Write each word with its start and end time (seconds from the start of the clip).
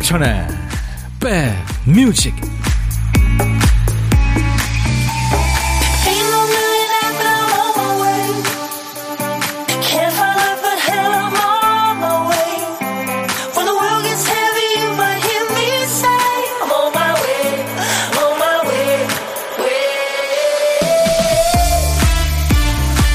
임백천의 0.00 0.46
백뮤직 1.84 2.34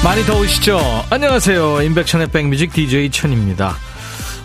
많이 0.04 0.24
더우시죠? 0.26 0.80
안녕하세요. 1.10 1.82
임백천의 1.82 2.28
백뮤직 2.28 2.72
DJ 2.74 3.10
천입니다. 3.10 3.76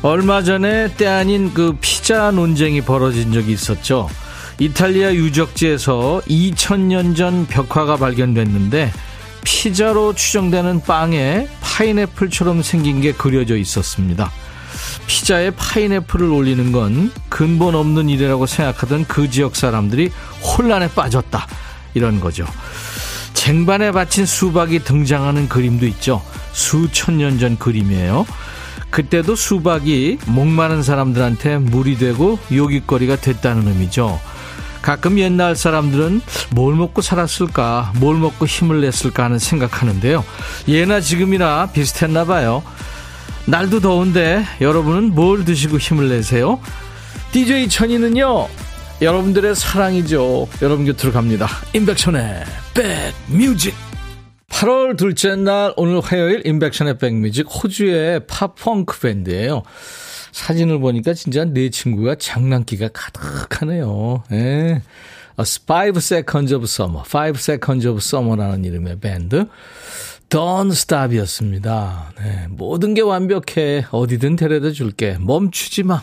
얼마 0.03 0.43
전에 0.43 0.95
때 0.97 1.07
아닌 1.07 1.53
그 1.53 1.77
피 1.79 2.00
자 2.11 2.33
논쟁이 2.33 2.81
벌어진 2.81 3.33
적이 3.33 3.53
있었죠. 3.53 4.11
이탈리아 4.59 5.15
유적지에서 5.15 6.23
2000년 6.29 7.15
전 7.15 7.47
벽화가 7.47 7.99
발견됐는데 7.99 8.93
피자로 9.45 10.13
추정되는 10.17 10.81
빵에 10.81 11.47
파인애플처럼 11.61 12.65
생긴 12.65 13.01
게 13.01 13.13
그려져 13.13 13.57
있었습니다. 13.57 14.33
피자에 15.07 15.53
파인애플을 15.53 16.29
올리는 16.33 16.73
건 16.73 17.13
근본 17.29 17.77
없는 17.77 18.09
일이라고 18.09 18.45
생각하던 18.47 19.05
그 19.07 19.31
지역 19.31 19.55
사람들이 19.55 20.11
혼란에 20.43 20.89
빠졌다. 20.89 21.47
이런 21.95 22.19
거죠. 22.19 22.45
쟁반에 23.35 23.93
받친 23.93 24.27
수박이 24.27 24.81
등장하는 24.81 25.49
그림도 25.49 25.87
있죠. 25.87 26.21
수천 26.55 27.19
년 27.19 27.39
전 27.39 27.57
그림이에요. 27.57 28.27
그때도 28.91 29.37
수박이 29.37 30.19
목마른 30.27 30.83
사람들한테 30.83 31.59
물이 31.59 31.99
되고 31.99 32.39
요깃거리가 32.53 33.17
됐다는 33.17 33.69
의미죠. 33.69 34.21
가끔 34.83 35.19
옛날 35.19 35.57
사람들은 35.57 36.23
뭘 36.51 36.75
먹고 36.75 37.03
살았을까, 37.03 37.93
뭘 37.97 38.17
먹고 38.17 38.47
힘을 38.47 38.81
냈을까 38.81 39.25
하는 39.25 39.39
생각하는데요. 39.39 40.25
예나 40.69 41.01
지금이나 41.01 41.71
비슷했나 41.73 42.25
봐요. 42.25 42.63
날도 43.47 43.81
더운데 43.81 44.45
여러분은 44.61 45.15
뭘 45.15 45.45
드시고 45.45 45.79
힘을 45.79 46.09
내세요? 46.09 46.61
DJ 47.33 47.69
천이는요, 47.69 48.49
여러분들의 49.03 49.55
사랑이죠. 49.55 50.49
여러분 50.63 50.85
곁으로 50.85 51.13
갑니다. 51.13 51.47
임백천의 51.73 52.45
백 52.75 53.15
뮤직. 53.29 53.90
8월 54.51 54.97
둘째 54.99 55.37
날 55.37 55.73
오늘 55.77 56.01
화요일 56.01 56.47
임백천의 56.47 56.99
백뮤직 56.99 57.47
호주의 57.47 58.21
팝펑크 58.27 59.01
밴드예요. 59.01 59.63
사진을 60.33 60.81
보니까 60.81 61.15
진짜 61.15 61.45
내 61.45 61.71
친구가 61.71 62.17
장난기가 62.17 62.91
가득하네요. 62.93 64.25
예. 64.33 64.83
Five 65.39 65.99
Seconds 65.99 66.53
of 66.55 66.65
Summer, 66.65 67.03
Five 67.07 67.39
Seconds 67.39 67.89
of 67.89 67.99
Summer라는 67.99 68.65
이름의 68.65 69.01
밴드. 69.01 69.47
Don't 70.29 70.73
Stop이었습니다. 70.73 72.13
네, 72.19 72.47
모든 72.51 72.95
게 72.95 73.01
완벽해. 73.01 73.87
어디든 73.91 74.37
데려다 74.37 74.71
줄게. 74.71 75.17
멈추지 75.19 75.83
마. 75.85 76.03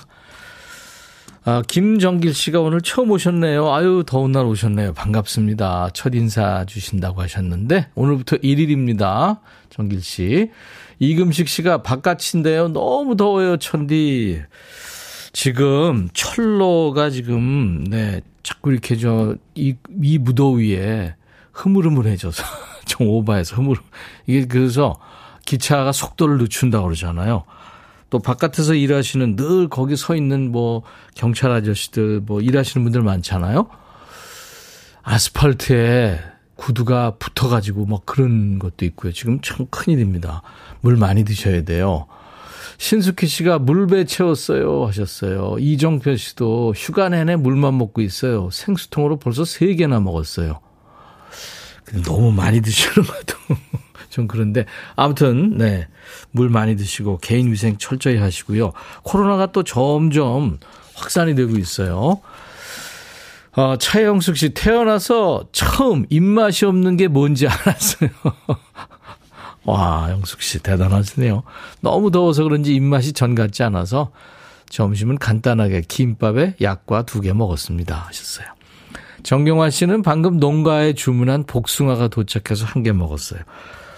아, 1.50 1.62
김정길 1.66 2.34
씨가 2.34 2.59
오늘 2.59 2.81
처음 2.81 3.09
오셨네요. 3.09 3.73
아유, 3.73 4.03
더운 4.06 4.34
날 4.34 4.45
오셨네요. 4.48 4.94
반갑습니다. 4.94 5.92
첫 5.94 6.14
인사 6.14 6.66
주신다고 6.66 7.22
하셨는데, 7.22 7.88
오늘부터 7.95 8.36
1일입니다. 8.36 9.39
정길 9.70 10.02
씨. 10.02 10.52
이금식 10.99 11.48
씨가 11.48 11.83
바깥인데요. 11.83 12.67
너무 12.67 13.16
더워요, 13.16 13.55
천디. 13.55 14.42
지금 15.32 16.10
철로가 16.11 17.11
지금, 17.11 17.86
네, 17.86 18.20
자꾸 18.43 18.73
이렇게 18.73 18.98
저, 18.98 19.36
이, 19.55 19.73
이 20.04 20.17
무더위에 20.17 21.16
흐물흐물해져서, 21.54 22.43
좀 22.83 23.08
오바해서 23.08 23.55
흐물, 23.55 23.77
이게 24.26 24.48
그래서 24.48 24.99
기차가 25.45 25.93
속도를 25.93 26.39
늦춘다고 26.39 26.88
그러잖아요. 26.88 27.45
또 28.10 28.20
바깥에서 28.20 28.73
일하시는 28.73 29.36
늘 29.36 29.68
거기 29.68 29.95
서 29.95 30.16
있는 30.16 30.52
뭐 30.52 30.84
경찰 31.16 31.52
아저씨들 31.52 32.22
뭐 32.22 32.42
일하시는 32.42 32.84
분들 32.84 33.02
많잖아요. 33.02 33.68
아스팔트에 35.04 36.20
구두가 36.56 37.16
붙어가지고 37.17 37.86
뭐 37.86 38.02
그런 38.06 38.60
것도 38.60 38.86
있고요. 38.86 39.12
지금 39.14 39.40
참 39.42 39.67
큰일입니다. 39.70 40.42
물 40.82 40.98
많이 40.98 41.23
드셔야 41.23 41.64
돼요. 41.64 42.08
신숙희 42.80 43.28
씨가 43.28 43.60
물배 43.60 44.06
채웠어요 44.06 44.86
하셨어요. 44.86 45.58
이정표 45.60 46.16
씨도 46.16 46.73
휴가 46.76 47.10
내내 47.10 47.36
물만 47.36 47.78
먹고 47.78 48.02
있어요. 48.02 48.50
생수통으로 48.52 49.17
벌써 49.17 49.44
3개나 49.44 50.02
먹었어요. 50.02 50.60
너무 52.06 52.32
많이 52.32 52.62
드시는 52.62 53.08
것도 53.08 53.38
좀 54.10 54.28
그런데 54.28 54.66
아무튼 54.95 55.58
네. 55.58 55.88
물 56.32 56.50
많이 56.50 56.76
드시고 56.76 57.20
개인 57.20 57.52
위생 57.52 57.78
철저히 57.78 58.18
하시고요. 58.18 58.72
코로나가 59.04 59.52
또 59.52 59.64
점점 59.64 60.60
확산이 60.95 61.36
되고 61.36 61.58
있어요. 61.58 62.22
어, 63.56 63.76
차영숙 63.78 64.38
씨 64.38 64.50
태어나서 64.50 65.46
처음 65.52 66.06
입맛이 66.10 66.66
없는 66.66 66.96
게 66.98 67.08
뭔지 67.08 67.48
알았어요. 67.48 68.10
와, 69.66 70.08
영숙 70.12 70.42
씨 70.42 70.60
대단하시네요. 70.60 71.44
너무 71.82 72.12
더워서 72.12 72.44
그런지 72.44 72.73
입맛이 72.76 73.14
전 73.14 73.36
같지 73.36 73.64
않아서 73.64 74.12
점심은 74.70 75.17
간단하게 75.17 75.82
김밥에 75.88 76.56
약과 76.62 77.04
두 77.04 77.22
개 77.22 77.34
먹었습니다. 77.34 77.96
하셨어요. 78.08 78.48
정경화 79.23 79.70
씨는 79.72 80.04
방금 80.04 80.38
농가에 80.38 80.94
주문한 80.94 81.46
복숭아가 81.46 82.08
도착해서 82.08 82.66
한 82.66 82.84
개 82.84 82.92
먹었어요. 82.92 83.42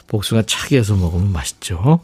복숭아 0.10 0.44
차게 0.46 0.78
해서 0.78 0.96
먹으면 0.96 1.32
맛있죠. 1.32 2.02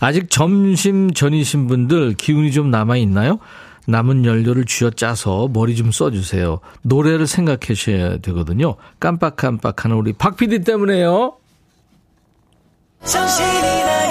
아직 0.00 0.30
점심 0.30 1.12
전이신 1.12 1.68
분들 1.68 2.14
기운이 2.14 2.52
좀 2.52 2.70
남아 2.70 2.96
있나요? 2.96 3.38
남은 3.86 4.24
연료를 4.24 4.64
쥐어 4.64 4.90
짜서 4.90 5.48
머리 5.52 5.76
좀 5.76 5.92
써주세요. 5.92 6.60
노래를 6.82 7.26
생각하셔야 7.26 8.18
되거든요. 8.18 8.74
깜빡깜빡하는 8.98 9.96
우리 9.96 10.12
박 10.12 10.36
PD 10.36 10.64
때문에요. 10.64 11.36
정신이 13.04 14.05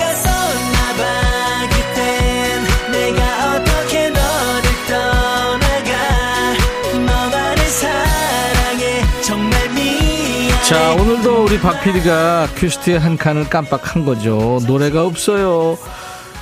자, 10.67 10.95
오늘도 10.95 11.43
우리 11.43 11.59
박 11.59 11.83
PD가 11.83 12.47
큐시트의 12.55 12.97
한 12.97 13.17
칸을 13.17 13.49
깜빡한 13.49 14.03
거죠. 14.03 14.59
노래가 14.65 15.05
없어요. 15.05 15.77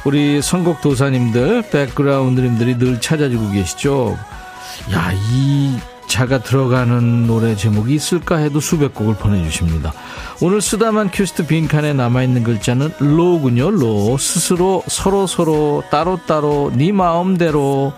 우리 0.06 0.42
선곡 0.42 0.80
도사님들, 0.80 1.64
백그라운드님들이 1.70 2.78
늘 2.78 3.02
찾아주고 3.02 3.52
계시죠. 3.52 4.18
야, 4.94 5.12
이 5.14 5.78
자가 6.08 6.40
들어가는 6.40 7.28
노래 7.28 7.58
제목이 7.58 7.94
있을까 7.94 8.38
해도 8.38 8.62
수백 8.62 8.94
곡을 8.96 9.16
보내주십니다. 9.16 9.92
오늘 10.42 10.62
쓰다만 10.62 11.12
큐시트 11.12 11.46
빈칸에 11.46 11.92
남아있는 11.92 12.46
글자는 12.46 12.94
로군요, 13.00 13.72
로. 13.72 14.18
스스로, 14.18 14.84
서로 14.88 15.28
서로, 15.28 15.84
따로따로, 15.92 16.72
네 16.76 16.94
마음대로, 16.94 17.92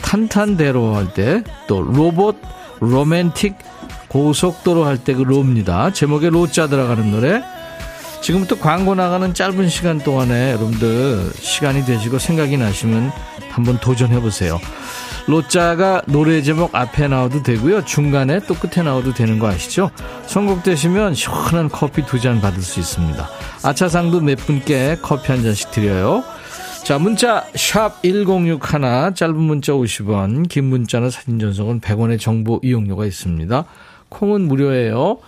탄탄대로 0.00 0.94
할 0.94 1.12
때, 1.12 1.44
또 1.66 1.82
로봇, 1.82 2.36
로맨틱, 2.80 3.56
고속도로 4.08 4.84
할 4.84 4.98
때 4.98 5.14
그 5.14 5.22
로입니다. 5.22 5.92
제목에 5.92 6.30
로자 6.30 6.68
들어가는 6.68 7.10
노래. 7.10 7.42
지금부터 8.22 8.58
광고 8.58 8.94
나가는 8.94 9.32
짧은 9.34 9.68
시간 9.68 9.98
동안에 9.98 10.52
여러분들 10.52 11.30
시간이 11.38 11.84
되시고 11.84 12.18
생각이 12.18 12.56
나시면 12.56 13.12
한번 13.50 13.78
도전해 13.78 14.20
보세요. 14.20 14.58
로자가 15.26 16.02
노래 16.06 16.40
제목 16.42 16.74
앞에 16.74 17.08
나와도 17.08 17.42
되고요. 17.42 17.84
중간에 17.84 18.40
또 18.46 18.54
끝에 18.54 18.82
나와도 18.84 19.12
되는 19.12 19.38
거 19.38 19.48
아시죠? 19.48 19.90
선곡되시면 20.26 21.14
시원한 21.14 21.68
커피 21.68 22.04
두 22.06 22.18
잔 22.20 22.40
받을 22.40 22.62
수 22.62 22.78
있습니다. 22.80 23.28
아차상도 23.62 24.20
몇 24.20 24.38
분께 24.38 24.96
커피 25.02 25.32
한 25.32 25.42
잔씩 25.42 25.70
드려요. 25.72 26.22
자, 26.84 26.98
문자 27.00 27.44
샵 27.56 28.00
1061, 28.04 29.14
짧은 29.16 29.34
문자 29.36 29.72
50원, 29.72 30.48
긴 30.48 30.64
문자나 30.66 31.10
사진 31.10 31.40
전송은 31.40 31.80
100원의 31.80 32.20
정보 32.20 32.60
이용료가 32.62 33.04
있습니다. 33.06 33.64
콩은 34.08 34.42
무료예요. 34.42 35.18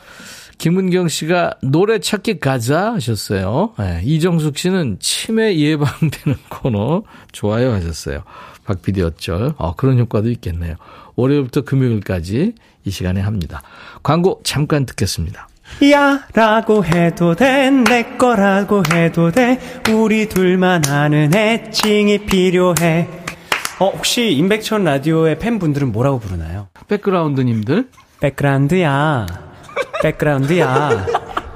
김은경 0.58 1.06
씨가 1.08 1.54
노래 1.62 2.00
찾기 2.00 2.40
가자 2.40 2.94
하셨어요. 2.94 3.74
네, 3.78 4.00
이정숙 4.04 4.58
씨는 4.58 4.96
치매 4.98 5.56
예방되는 5.56 6.36
코너 6.50 7.02
좋아요 7.30 7.72
하셨어요. 7.72 8.22
박 8.64 8.82
PD였죠. 8.82 9.54
어, 9.56 9.74
그런 9.76 9.98
효과도 9.98 10.30
있겠네요. 10.30 10.74
월요일부터 11.14 11.62
금요일까지 11.62 12.54
이 12.84 12.90
시간에 12.90 13.20
합니다. 13.20 13.62
광고 14.02 14.40
잠깐 14.44 14.84
듣겠습니다. 14.84 15.48
야 15.92 16.26
라고 16.34 16.84
해도 16.84 17.34
돼 17.34 17.70
내 17.70 18.16
거라고 18.16 18.82
해도 18.92 19.30
돼 19.30 19.58
우리 19.92 20.26
둘만 20.28 20.86
아는 20.88 21.34
애칭이 21.34 22.24
필요해 22.24 23.06
어, 23.78 23.90
혹시 23.90 24.32
임백천 24.32 24.84
라디오의 24.84 25.38
팬분들은 25.38 25.92
뭐라고 25.92 26.18
부르나요? 26.20 26.68
백그라운드님들? 26.88 27.88
백그라운드야. 28.20 29.26
백그라운드야. 30.02 31.06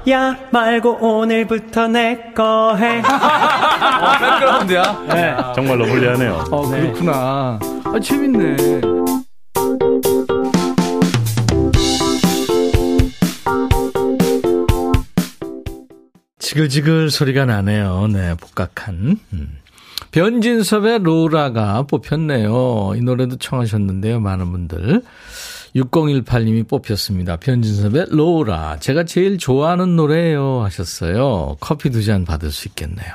야 0.09 0.35
말고 0.51 0.97
오늘부터 1.01 1.87
내 1.87 2.33
거 2.35 2.75
해. 2.75 2.99
어, 3.03 4.11
백그라운드야? 4.19 5.05
네. 5.09 5.35
정말로 5.55 5.85
불리하네요. 5.85 6.45
어, 6.51 6.67
그렇구나. 6.69 7.59
아, 7.85 7.99
재밌네. 8.01 8.81
지글지글 16.39 17.09
소리가 17.09 17.45
나네요. 17.45 18.07
네, 18.07 18.35
복각한. 18.35 19.17
음. 19.33 19.57
변진섭의 20.11 20.99
로라가 21.03 21.83
뽑혔네요. 21.83 22.93
이 22.95 23.01
노래도 23.01 23.37
청하셨는데요. 23.37 24.19
많은 24.19 24.51
분들. 24.51 25.01
6018님이 25.75 26.67
뽑혔습니다. 26.67 27.37
변진섭의 27.37 28.07
로라. 28.09 28.77
제가 28.79 29.05
제일 29.05 29.37
좋아하는 29.37 29.95
노래예요. 29.95 30.61
하셨어요. 30.63 31.57
커피 31.59 31.89
두 31.89 32.03
잔 32.03 32.25
받을 32.25 32.51
수 32.51 32.67
있겠네요. 32.67 33.13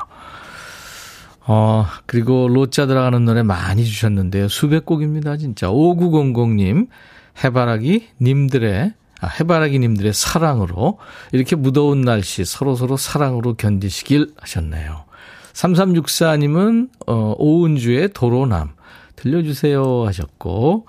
어, 1.47 1.87
그리고 2.07 2.49
로자 2.49 2.87
들어가는 2.87 3.25
노래 3.25 3.43
많이 3.43 3.85
주셨는데요. 3.85 4.49
수백 4.49 4.85
곡입니다. 4.85 5.37
진짜. 5.37 5.69
5900님, 5.69 6.89
해바라기 7.43 8.09
님들의 8.21 8.93
아, 9.21 9.27
해바라기 9.27 9.79
님들의 9.79 10.13
사랑으로 10.13 10.99
이렇게 11.33 11.57
무더운 11.57 12.03
날씨 12.03 12.45
서로서로 12.45 12.97
사랑으로 12.97 13.55
견디시길 13.55 14.35
하셨네요. 14.39 15.05
3364님은 15.55 16.89
어, 17.09 17.35
오은주의 17.37 18.11
도로남 18.15 18.71
들려주세요 19.17 20.07
하셨고 20.07 20.87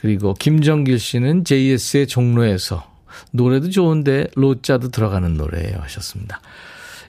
그리고 0.00 0.34
김정길 0.34 0.98
씨는 0.98 1.44
JS의 1.44 2.06
종로에서 2.06 2.84
노래도 3.32 3.68
좋은데 3.70 4.28
로자도 4.34 4.90
들어가는 4.90 5.34
노래예요 5.34 5.78
하셨습니다. 5.80 6.40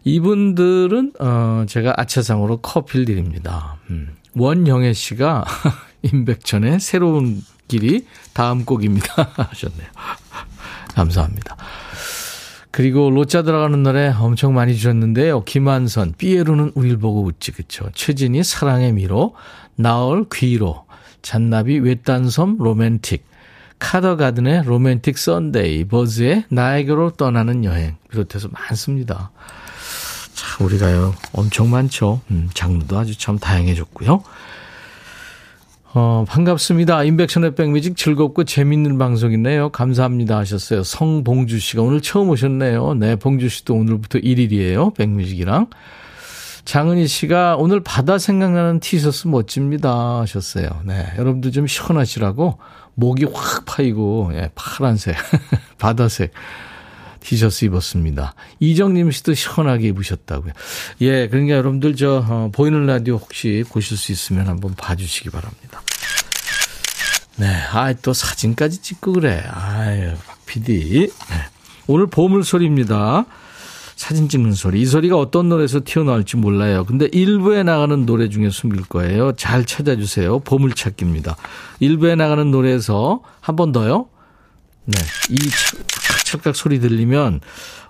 이분들은 0.04 1.14
어 1.20 1.66
제가 1.68 1.94
아차상으로 1.98 2.58
커피를 2.58 3.06
드립니다. 3.06 3.78
음. 3.90 4.16
원영애 4.36 4.94
씨가 4.94 5.46
임백천의 6.04 6.80
새로운 6.80 7.44
길이 7.68 8.06
다음 8.34 8.66
곡입니다 8.66 9.14
하셨네요. 9.36 9.88
감사합니다. 10.96 11.58
그리고 12.72 13.10
로자 13.10 13.42
들어가는 13.42 13.82
노래 13.84 14.10
엄청 14.10 14.54
많이 14.54 14.76
주셨는데요. 14.76 15.44
김한선, 15.44 16.14
삐에로는 16.18 16.74
우릴 16.76 16.98
보고 16.98 17.24
웃지, 17.24 17.52
그쵸. 17.52 17.90
최진이 17.94 18.44
사랑의 18.44 18.94
미로, 18.94 19.36
나얼 19.76 20.26
귀로, 20.32 20.86
잔나비 21.22 21.80
외딴섬 21.80 22.58
로맨틱, 22.60 23.26
카더가든의 23.80 24.64
Romantic 24.66 25.18
Sunday, 25.18 25.86
버즈의 25.86 26.46
나에게로 26.50 27.12
떠나는 27.12 27.64
여행 27.64 27.96
비롯해서 28.10 28.50
많습니다. 28.50 29.32
참 30.34 30.66
우리가요 30.66 31.14
엄청 31.34 31.70
많죠. 31.70 32.22
음, 32.32 32.50
장르도 32.54 32.98
아주 32.98 33.18
참 33.18 33.38
다양해졌고요. 33.38 34.24
어, 35.92 36.24
반갑습니다. 36.28 37.04
임백천의 37.04 37.56
백뮤직 37.56 37.98
즐겁고 37.98 38.44
재밌는 38.44 39.00
방송이네요. 39.00 39.70
감사합니다 39.70 40.38
하셨어요. 40.38 40.84
성봉주 40.84 41.58
씨가 41.60 41.82
오늘 41.82 42.00
처음 42.02 42.30
오셨네요. 42.30 42.94
네, 42.94 43.16
봉주 43.16 43.50
씨도 43.50 43.74
오늘부터 43.74 44.20
1일이에요. 44.20 44.94
백뮤직이랑. 44.96 45.68
장은희 46.70 47.08
씨가 47.08 47.56
오늘 47.56 47.80
바다 47.80 48.20
생각나는 48.20 48.80
티셔츠 48.80 49.28
멋집니다 49.28 50.20
하셨어요. 50.20 50.70
네, 50.86 51.12
여러분들 51.18 51.52
좀 51.52 51.66
시원하시라고 51.66 52.60
목이 52.94 53.26
확 53.34 53.66
파이고 53.66 54.30
예, 54.36 54.52
파란색 54.54 55.16
바다색 55.80 56.32
티셔츠 57.22 57.66
입었습니다. 57.66 58.36
이정님 58.60 59.10
씨도 59.10 59.34
시원하게 59.34 59.88
입으셨다고요. 59.88 60.54
예, 61.02 61.28
그러니까 61.28 61.56
여러분들 61.56 61.96
저 61.96 62.24
어, 62.30 62.52
보이는 62.54 62.86
라디오 62.86 63.16
혹시 63.16 63.64
보실 63.70 63.98
수 63.98 64.12
있으면 64.12 64.48
한번 64.48 64.76
봐주시기 64.76 65.32
바랍니다. 65.32 65.82
네, 67.38 67.48
아, 67.48 67.92
또 67.94 68.14
사진까지 68.14 68.84
찍고 68.84 69.14
그래. 69.14 69.44
아유, 69.52 70.14
박 70.28 70.46
PD. 70.46 71.00
네. 71.00 71.36
오늘 71.88 72.06
보물 72.06 72.44
소리입니다. 72.44 73.26
사진 74.00 74.30
찍는 74.30 74.54
소리. 74.54 74.80
이 74.80 74.86
소리가 74.86 75.18
어떤 75.18 75.50
노래에서 75.50 75.82
튀어나올지 75.84 76.38
몰라요. 76.38 76.86
근데 76.86 77.10
일부에 77.12 77.64
나가는 77.64 78.06
노래 78.06 78.30
중에 78.30 78.50
숨길 78.50 78.84
거예요. 78.84 79.34
잘 79.34 79.66
찾아주세요. 79.66 80.40
보물찾기입니다. 80.40 81.36
일부에 81.82 82.16
나가는 82.16 82.50
노래에서 82.50 83.22
한 83.42 83.58
번 83.58 83.74
더요. 83.74 84.08
네. 84.86 84.98
이 85.32 85.38
찰칵 86.24 86.56
소리 86.56 86.80
들리면 86.80 87.42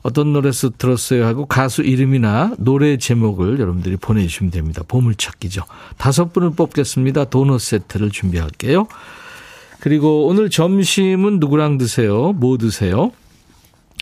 어떤 0.02 0.34
노래에서 0.34 0.72
들었어요 0.76 1.28
하고 1.28 1.46
가수 1.46 1.84
이름이나 1.84 2.56
노래 2.58 2.98
제목을 2.98 3.60
여러분들이 3.60 3.96
보내주시면 3.98 4.50
됩니다. 4.50 4.82
보물찾기죠. 4.88 5.62
다섯 5.98 6.34
분을 6.34 6.50
뽑겠습니다. 6.56 7.26
도넛 7.26 7.62
세트를 7.62 8.10
준비할게요. 8.10 8.88
그리고 9.80 10.26
오늘 10.26 10.50
점심은 10.50 11.40
누구랑 11.40 11.78
드세요? 11.78 12.34
뭐 12.34 12.58
드세요? 12.58 13.12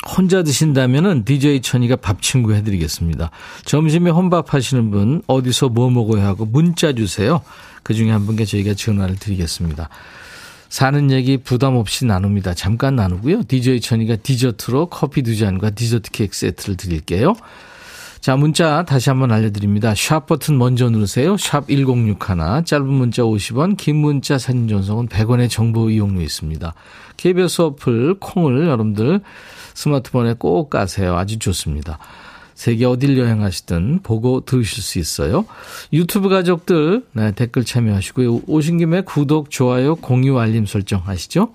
혼자 0.08 0.42
드신다면은 0.44 1.26
DJ 1.26 1.62
천이가 1.62 1.98
밥 1.98 2.22
친구 2.22 2.54
해드리겠습니다. 2.54 3.30
점심에 3.66 4.10
혼밥 4.10 4.54
하시는 4.54 4.90
분 4.90 5.22
어디서 5.28 5.70
뭐 5.70 5.90
먹어야 5.90 6.26
하고 6.26 6.46
문자 6.46 6.94
주세요. 6.94 7.42
그 7.84 7.94
중에 7.94 8.12
한 8.12 8.26
분께 8.26 8.46
저희가 8.46 8.74
전화를 8.74 9.18
드리겠습니다. 9.18 9.90
사는 10.70 11.12
얘기 11.12 11.38
부담 11.38 11.76
없이 11.76 12.06
나눕니다. 12.06 12.54
잠깐 12.54 12.96
나누고요. 12.96 13.44
DJ 13.44 13.82
천이가 13.82 14.18
디저트로 14.18 14.88
커피 14.88 15.22
두 15.22 15.36
잔과 15.36 15.72
디저트 15.72 16.12
케이크 16.12 16.36
세트를 16.36 16.78
드릴게요. 16.78 17.36
자, 18.20 18.36
문자 18.36 18.84
다시 18.84 19.10
한번 19.10 19.32
알려드립니다. 19.32 19.94
샵 19.96 20.26
버튼 20.26 20.58
먼저 20.58 20.90
누르세요. 20.90 21.38
샵 21.38 21.70
1061. 21.70 22.66
짧은 22.66 22.86
문자 22.86 23.22
50원, 23.22 23.78
긴 23.78 23.98
문자 23.98 24.38
사진 24.38 24.68
전송은 24.68 25.08
100원의 25.08 25.50
정보 25.50 25.90
이용료 25.90 26.22
있습니다. 26.22 26.74
KBS 27.16 27.62
어플 27.62 28.16
콩을 28.20 28.68
여러분들 28.68 29.22
스마트폰에 29.78 30.34
꼭 30.40 30.72
까세요. 30.72 31.16
아주 31.16 31.38
좋습니다. 31.38 32.00
세계 32.56 32.86
어딜 32.86 33.20
여행하시든 33.20 34.00
보고 34.02 34.42
들으실 34.42 34.82
수 34.82 34.98
있어요. 34.98 35.46
유튜브 35.94 36.30
가족들 36.30 37.06
네, 37.14 37.32
댓글 37.34 37.64
참여하시고요. 37.64 38.42
오신 38.48 38.80
김에 38.80 39.02
구독, 39.02 39.52
좋아요, 39.52 39.96
공유, 39.96 40.40
알림 40.40 40.66
설정 40.66 41.02
하시죠. 41.06 41.50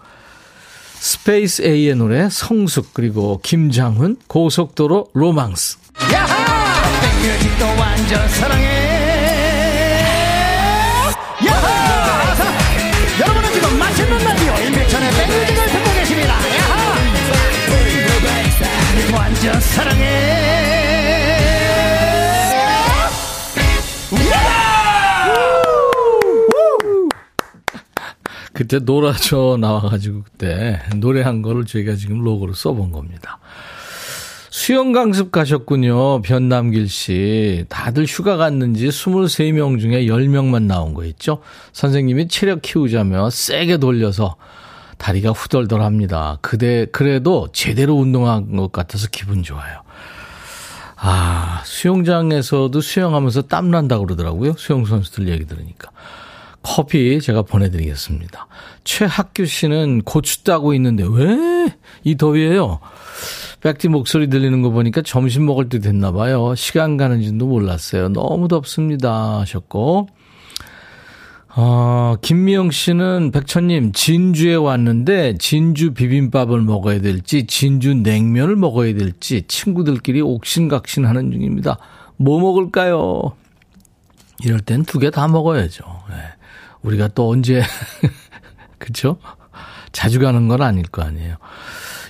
스페이스 1.00 1.62
A의 1.62 1.96
노래 1.96 2.28
성숙 2.30 2.94
그리고 2.94 3.40
김장훈 3.42 4.18
고속도로 4.28 5.08
로망스. 5.14 5.78
야하! 6.12 7.00
백뮤직도 7.00 7.64
완전 7.80 8.28
사랑해. 8.28 8.91
완전 19.42 19.61
사랑해. 19.61 20.02
그때 28.52 28.78
놀아줘 28.78 29.58
나와가지고 29.61 30.22
그때 30.22 30.80
노래한 30.94 31.42
거를 31.42 31.64
저희가 31.64 31.96
지금 31.96 32.22
로고로 32.22 32.54
써본 32.54 32.92
겁니다. 32.92 33.40
수영 34.50 34.92
강습 34.92 35.32
가셨군요. 35.32 36.22
변남길 36.22 36.88
씨. 36.88 37.64
다들 37.68 38.04
휴가 38.04 38.37
갔는지 38.37 38.87
23명 38.87 39.80
중에 39.80 40.04
10명만 40.04 40.64
나온 40.64 40.94
거 40.94 41.04
있죠? 41.06 41.40
선생님이 41.72 42.28
체력 42.28 42.62
키우자며 42.62 43.30
세게 43.30 43.78
돌려서 43.78 44.37
다리가 45.02 45.32
후덜덜합니다. 45.32 46.38
그대, 46.40 46.87
그래도 46.92 47.49
제대로 47.52 47.94
운동한 47.94 48.56
것 48.56 48.71
같아서 48.71 49.09
기분 49.11 49.42
좋아요. 49.42 49.82
아, 50.97 51.61
수영장에서도 51.64 52.80
수영하면서 52.80 53.42
땀 53.42 53.71
난다고 53.71 54.06
그러더라고요. 54.06 54.54
수영 54.56 54.85
선수들 54.85 55.28
얘기 55.28 55.44
들으니까. 55.44 55.90
커피 56.62 57.21
제가 57.21 57.42
보내드리겠습니다. 57.42 58.47
최학규 58.85 59.47
씨는 59.47 60.02
고추 60.02 60.44
따고 60.44 60.73
있는데 60.75 61.04
왜 61.04 61.52
이 62.04 62.16
더위에요? 62.16 62.80
백디 63.61 63.88
목소리 63.88 64.28
들리는 64.28 64.61
거 64.62 64.71
보니까 64.71 65.02
점심 65.02 65.47
먹을 65.47 65.68
때 65.68 65.78
됐나 65.78 66.12
봐요. 66.12 66.54
시간 66.56 66.97
가는 66.97 67.23
줄도 67.23 67.47
몰랐어요. 67.47 68.09
너무 68.09 68.49
덥습니다 68.49 69.40
하셨고 69.40 70.09
어, 71.54 72.16
김미영 72.23 72.71
씨는 72.71 73.30
백천님 73.30 73.92
진주에 73.92 74.54
왔는데 74.54 75.37
진주 75.38 75.92
비빔밥을 75.92 76.62
먹어야 76.62 77.00
될지 77.00 77.47
진주 77.47 77.94
냉면을 77.94 78.56
먹어야 78.56 78.94
될지 78.94 79.44
친구들끼리 79.47 80.23
옥신각신하는 80.23 81.30
중입니다. 81.30 81.76
뭐 82.16 82.40
먹을까요? 82.40 83.32
이럴 84.42 84.61
땐 84.61 84.85
두 84.85 84.99
개 84.99 85.11
다 85.11 85.28
먹어야죠. 85.28 85.85
네. 86.09 86.16
우리가 86.82 87.09
또 87.09 87.28
언제, 87.28 87.62
그쵸? 88.78 89.18
자주 89.92 90.18
가는 90.21 90.49
건 90.49 90.62
아닐 90.62 90.85
거 90.87 91.02
아니에요. 91.02 91.37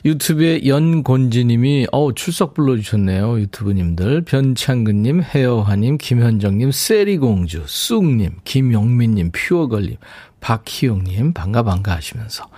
유튜브에 0.04 0.66
연곤지님이 0.66 1.86
어 1.92 2.12
출석 2.12 2.54
불러주셨네요. 2.54 3.38
유튜브님들 3.38 4.22
변창근님, 4.22 5.22
해여화님, 5.22 5.98
김현정님, 5.98 6.72
세리공주, 6.72 7.64
쑥님, 7.66 8.32
김영민님, 8.44 9.30
퓨어걸님, 9.32 9.96
박희용님 10.40 11.32
반가 11.32 11.62
반가 11.62 11.94
하시면서 11.94 12.48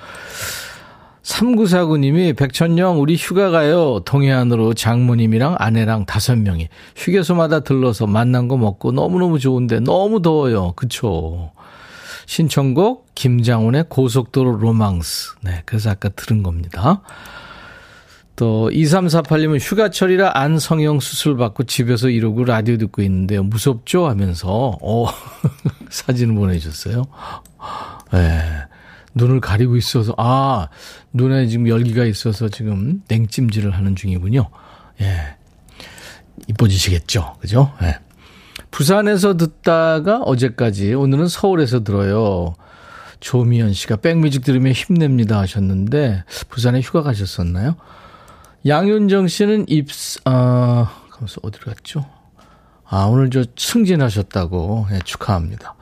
3949님이 1.23 2.37
백천영 2.37 3.01
우리 3.01 3.15
휴가 3.17 3.51
가요. 3.51 4.01
동해안으로 4.07 4.73
장모님이랑 4.73 5.57
아내랑 5.59 6.07
다섯 6.07 6.37
명이 6.37 6.69
휴게소마다 6.97 7.61
들러서 7.61 8.07
만난 8.07 8.49
거 8.49 8.57
먹고 8.57 8.93
너무너무 8.93 9.39
좋은데 9.39 9.81
너무 9.81 10.23
더워요. 10.23 10.73
그쵸? 10.77 11.53
신청곡 12.27 13.15
김장훈의 13.15 13.87
고속도로 13.89 14.57
로망스. 14.57 15.37
네, 15.43 15.63
그래서 15.67 15.91
아까 15.91 16.09
들은 16.11 16.43
겁니다. 16.43 17.03
또 18.37 18.69
2348님은 18.71 19.61
휴가철이라 19.61 20.33
안성형 20.35 21.01
수술 21.01 21.37
받고 21.37 21.65
집에서 21.65 22.09
이러고 22.09 22.45
라디오 22.45 22.77
듣고 22.79 23.03
있는데요. 23.03 23.45
무섭죠? 23.45 24.09
하면서 24.09 24.77
어 24.83 25.07
사진을 25.89 26.35
보내주셨어요. 26.35 27.05
네. 28.13 28.43
눈을 29.15 29.41
가리고 29.41 29.77
있어서 29.77 30.13
아 30.19 30.69
눈에 31.13 31.47
지금 31.47 31.69
열기가 31.69 32.05
있어서 32.05 32.49
지금 32.49 33.03
냉찜질을 33.07 33.71
하는 33.71 33.95
중이군요. 33.95 34.49
예. 35.01 35.37
이뻐지시겠죠. 36.49 37.37
그죠? 37.41 37.73
예. 37.83 37.99
부산에서 38.75 39.37
듣다가 39.37 40.19
어제까지 40.23 40.95
오늘은 40.95 41.29
서울에서 41.29 41.85
들어요. 41.85 42.55
조미연 43.21 43.73
씨가 43.73 43.97
백뮤직 43.97 44.43
들으면 44.43 44.73
힘냅니다 44.73 45.39
하셨는데 45.39 46.25
부산에 46.49 46.81
휴가 46.81 47.03
가셨었나요? 47.03 47.77
양윤정 48.67 49.29
씨는 49.29 49.67
입스 49.69 50.19
아 50.25 50.93
가면서 51.13 51.41
어디로 51.45 51.67
갔죠? 51.67 52.05
아 52.85 53.05
오늘 53.05 53.31
저 53.31 53.45
승진하셨다고 53.57 54.89
네, 54.91 54.99
축하합니다. 55.05 55.77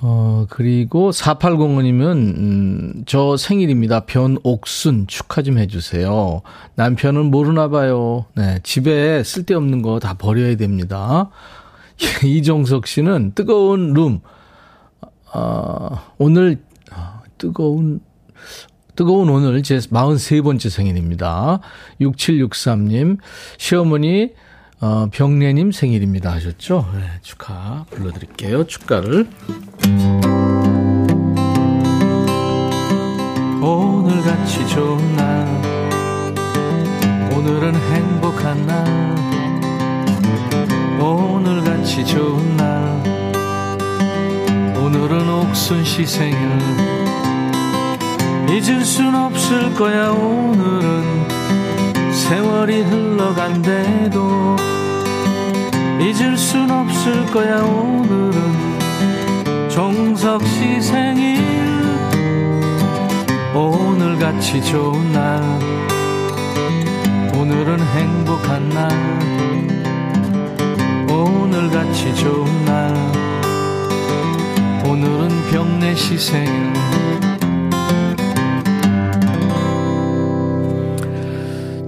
어 0.00 0.46
그리고 0.48 1.10
4805님은 1.10 2.02
음, 2.38 3.02
저 3.04 3.36
생일입니다. 3.36 4.06
변옥순 4.06 5.08
축하 5.08 5.42
좀 5.42 5.58
해주세요. 5.58 6.40
남편은 6.76 7.26
모르나 7.26 7.68
봐요. 7.68 8.24
네 8.34 8.60
집에 8.62 9.22
쓸데없는 9.22 9.82
거 9.82 9.98
다 9.98 10.14
버려야 10.14 10.56
됩니다. 10.56 11.28
이정석 12.24 12.86
씨는 12.86 13.32
뜨거운 13.34 13.92
룸 13.92 14.20
어, 15.34 16.00
오늘 16.18 16.62
아, 16.90 17.20
뜨거운 17.38 18.00
뜨거운 18.96 19.28
오늘 19.28 19.62
제 19.62 19.76
43번째 19.76 20.70
생일입니다. 20.70 21.60
6763님, 22.00 23.18
시어머니, 23.58 24.32
어, 24.80 25.08
병래님 25.12 25.70
생일입니다 25.70 26.32
하셨죠? 26.32 26.90
네, 26.94 27.02
축하 27.22 27.84
불러드릴게요. 27.90 28.64
축가를. 28.66 29.28
오늘 33.62 34.22
같이 34.22 34.66
좋은 34.68 35.16
날, 35.16 35.46
오늘은 37.32 37.74
행복한 37.74 38.66
날, 38.66 39.25
오늘같이 41.06 42.04
좋은 42.04 42.56
날, 42.56 42.66
오늘은 44.76 45.28
옥순 45.28 45.84
씨 45.84 46.04
생일, 46.04 46.36
잊을 48.48 48.84
순 48.84 49.14
없을 49.14 49.74
거야 49.74 50.10
오늘은. 50.10 51.26
세월이 52.12 52.82
흘러간대도. 52.82 54.56
잊을 56.00 56.36
순 56.36 56.70
없을 56.70 57.26
거야 57.26 57.62
오늘은. 57.62 58.32
종석 59.68 60.44
씨 60.46 60.80
생일. 60.80 61.40
오늘같이 63.54 64.62
좋은 64.64 65.12
날. 65.12 65.42
오늘은 67.34 67.80
행복한 67.80 68.68
날 68.70 69.45
오늘같이 71.56 72.14
좋은 72.16 72.64
날 72.66 72.94
오늘은 74.86 75.28
병내 75.50 75.94
시 75.94 76.18
생일 76.18 76.74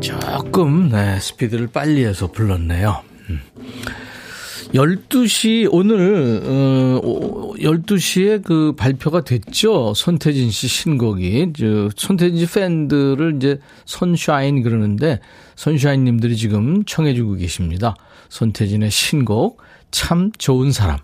조금 0.01 0.89
네, 0.89 1.21
스피드를 1.21 1.67
빨리 1.67 2.07
해서 2.07 2.33
불렀네요. 2.33 3.03
12시, 4.73 5.67
음. 5.67 5.69
오늘, 5.73 6.41
어, 6.45 7.53
12시에 7.59 8.43
그 8.43 8.73
발표가 8.75 9.23
됐죠. 9.23 9.93
손태진 9.95 10.51
씨 10.51 10.67
신곡이. 10.67 11.53
저, 11.59 11.91
손태진 11.95 12.47
씨 12.47 12.55
팬들을 12.55 13.37
이제 13.37 13.61
손샤인 13.85 14.63
그러는데, 14.63 15.21
손샤인 15.57 16.05
님들이 16.05 16.37
지금 16.37 16.85
청해주고 16.87 17.35
계십니다. 17.35 17.95
손태진의 18.29 18.91
신곡, 18.91 19.61
참 19.91 20.33
좋은 20.39 20.73
사람. 20.73 20.99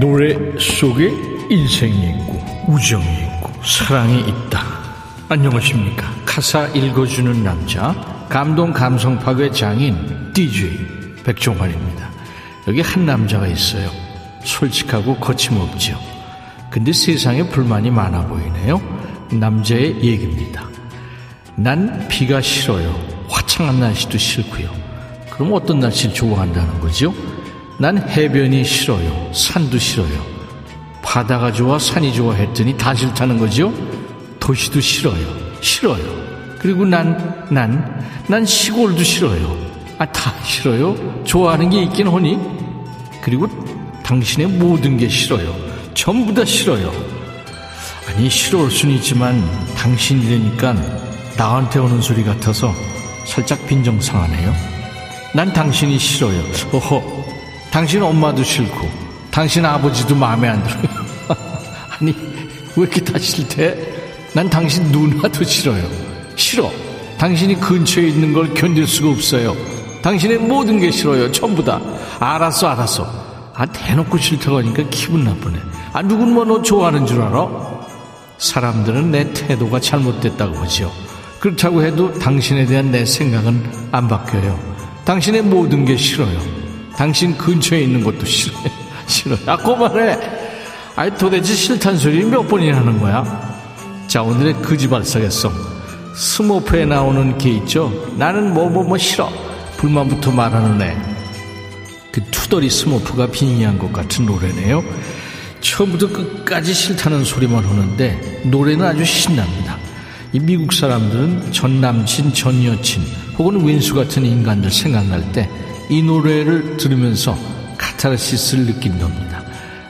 노래 0.00 0.36
속에 0.58 1.10
인생이 1.50 2.10
있고 2.10 2.38
우정이 2.68 3.04
있고 3.04 3.64
사랑이 3.64 4.20
있다. 4.20 4.77
안녕하십니까. 5.30 6.10
가사 6.24 6.68
읽어주는 6.68 7.44
남자 7.44 7.92
감동 8.30 8.72
감성 8.72 9.18
파괴 9.18 9.50
장인 9.50 10.32
DJ 10.32 10.70
백종환입니다. 11.22 12.08
여기 12.66 12.80
한 12.80 13.04
남자가 13.04 13.46
있어요. 13.46 13.90
솔직하고 14.42 15.16
거침없죠. 15.16 15.98
근데 16.70 16.94
세상에 16.94 17.46
불만이 17.46 17.90
많아 17.90 18.26
보이네요. 18.26 18.80
남자의 19.30 20.02
얘기입니다. 20.02 20.66
난 21.56 22.08
비가 22.08 22.40
싫어요. 22.40 22.98
화창한 23.28 23.80
날씨도 23.80 24.16
싫고요. 24.16 24.70
그럼 25.28 25.52
어떤 25.52 25.78
날씨를 25.80 26.14
좋아한다는 26.14 26.80
거죠? 26.80 27.12
난 27.78 27.98
해변이 27.98 28.64
싫어요. 28.64 29.30
산도 29.34 29.76
싫어요. 29.76 30.24
바다가 31.02 31.52
좋아, 31.52 31.78
산이 31.78 32.14
좋아 32.14 32.32
했더니 32.32 32.78
다 32.78 32.94
싫다는 32.94 33.36
거죠? 33.38 33.74
도시도 34.48 34.80
싫어요. 34.80 35.26
싫어요. 35.60 36.56
그리고 36.58 36.86
난, 36.86 37.44
난, 37.50 38.02
난 38.28 38.46
시골도 38.46 39.02
싫어요. 39.02 39.58
아, 39.98 40.06
다 40.06 40.32
싫어요? 40.42 41.22
좋아하는 41.24 41.68
게 41.68 41.82
있긴 41.82 42.08
하니? 42.08 42.38
그리고 43.20 43.46
당신의 44.02 44.46
모든 44.46 44.96
게 44.96 45.06
싫어요. 45.06 45.54
전부 45.92 46.32
다 46.32 46.46
싫어요. 46.46 46.90
아니, 48.08 48.30
싫어할 48.30 48.70
수는 48.70 48.94
있지만 48.94 49.44
당신이라니까 49.76 50.74
나한테 51.36 51.80
오는 51.80 52.00
소리 52.00 52.24
같아서 52.24 52.72
살짝 53.26 53.66
빈정상하네요. 53.66 54.54
난 55.34 55.52
당신이 55.52 55.98
싫어요. 55.98 56.42
어허, 56.72 57.02
당신 57.70 58.02
엄마도 58.02 58.42
싫고 58.42 58.88
당신 59.30 59.66
아버지도 59.66 60.14
마음에 60.14 60.48
안 60.48 60.62
들어요. 60.62 60.88
아니 62.00 62.14
왜 62.76 62.82
이렇게 62.82 63.04
다 63.04 63.18
싫대? 63.18 63.97
난 64.34 64.48
당신 64.48 64.84
누나도 64.92 65.42
싫어요. 65.44 65.84
싫어. 66.36 66.70
당신이 67.18 67.56
근처에 67.60 68.08
있는 68.08 68.32
걸 68.32 68.52
견딜 68.54 68.86
수가 68.86 69.10
없어요. 69.10 69.56
당신의 70.02 70.38
모든 70.38 70.78
게 70.78 70.90
싫어요. 70.90 71.32
전부 71.32 71.64
다. 71.64 71.80
알았어, 72.20 72.68
알았어. 72.68 73.52
아, 73.54 73.66
대놓고 73.66 74.18
싫다고 74.18 74.58
하니까 74.58 74.84
기분 74.90 75.24
나쁘네. 75.24 75.58
아, 75.92 76.02
누군 76.02 76.32
뭐 76.34 76.44
너 76.44 76.62
좋아하는 76.62 77.06
줄 77.06 77.20
알아? 77.22 77.48
사람들은 78.38 79.10
내 79.10 79.32
태도가 79.32 79.80
잘못됐다고 79.80 80.56
하죠. 80.58 80.92
그렇다고 81.40 81.82
해도 81.82 82.12
당신에 82.18 82.66
대한 82.66 82.92
내 82.92 83.04
생각은 83.04 83.88
안 83.90 84.06
바뀌어요. 84.06 84.58
당신의 85.04 85.42
모든 85.42 85.84
게 85.84 85.96
싫어요. 85.96 86.38
당신 86.96 87.36
근처에 87.36 87.80
있는 87.80 88.04
것도 88.04 88.24
싫어요. 88.24 88.62
싫어요. 89.08 89.38
아, 89.46 89.56
그만해. 89.56 90.18
아니, 90.94 91.16
도대체 91.16 91.54
싫단 91.54 91.96
소리 91.96 92.24
몇 92.24 92.46
번이나 92.46 92.76
하는 92.78 92.98
거야? 93.00 93.47
자, 94.08 94.22
오늘의 94.22 94.62
거지발사겠어. 94.62 95.52
스모프에 96.16 96.84
나오는 96.86 97.38
게 97.38 97.50
있죠? 97.50 97.92
나는 98.16 98.52
뭐, 98.52 98.68
뭐, 98.68 98.82
뭐 98.82 98.98
싫어. 98.98 99.30
불만부터 99.76 100.32
말하는 100.32 100.82
애. 100.82 100.96
그 102.10 102.20
투덜이 102.30 102.68
스모프가 102.68 103.28
빙의한 103.28 103.78
것 103.78 103.92
같은 103.92 104.26
노래네요. 104.26 104.82
처음부터 105.60 106.08
끝까지 106.08 106.74
싫다는 106.74 107.24
소리만 107.24 107.64
하는데 107.64 108.42
노래는 108.46 108.84
아주 108.84 109.04
신납니다. 109.04 109.76
이 110.32 110.40
미국 110.40 110.72
사람들은 110.72 111.52
전 111.52 111.80
남친, 111.80 112.34
전 112.34 112.64
여친 112.64 113.02
혹은 113.38 113.64
웬수 113.64 113.94
같은 113.94 114.24
인간들 114.24 114.70
생각날 114.70 115.30
때 115.32 115.48
이 115.90 116.02
노래를 116.02 116.76
들으면서 116.76 117.36
카타르시스를 117.78 118.66
느낀답니다. 118.66 119.42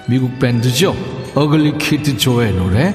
미국 0.06 0.38
밴드죠. 0.38 0.96
어글리 1.34 1.76
키드 1.78 2.18
조의 2.18 2.52
노래 2.52 2.94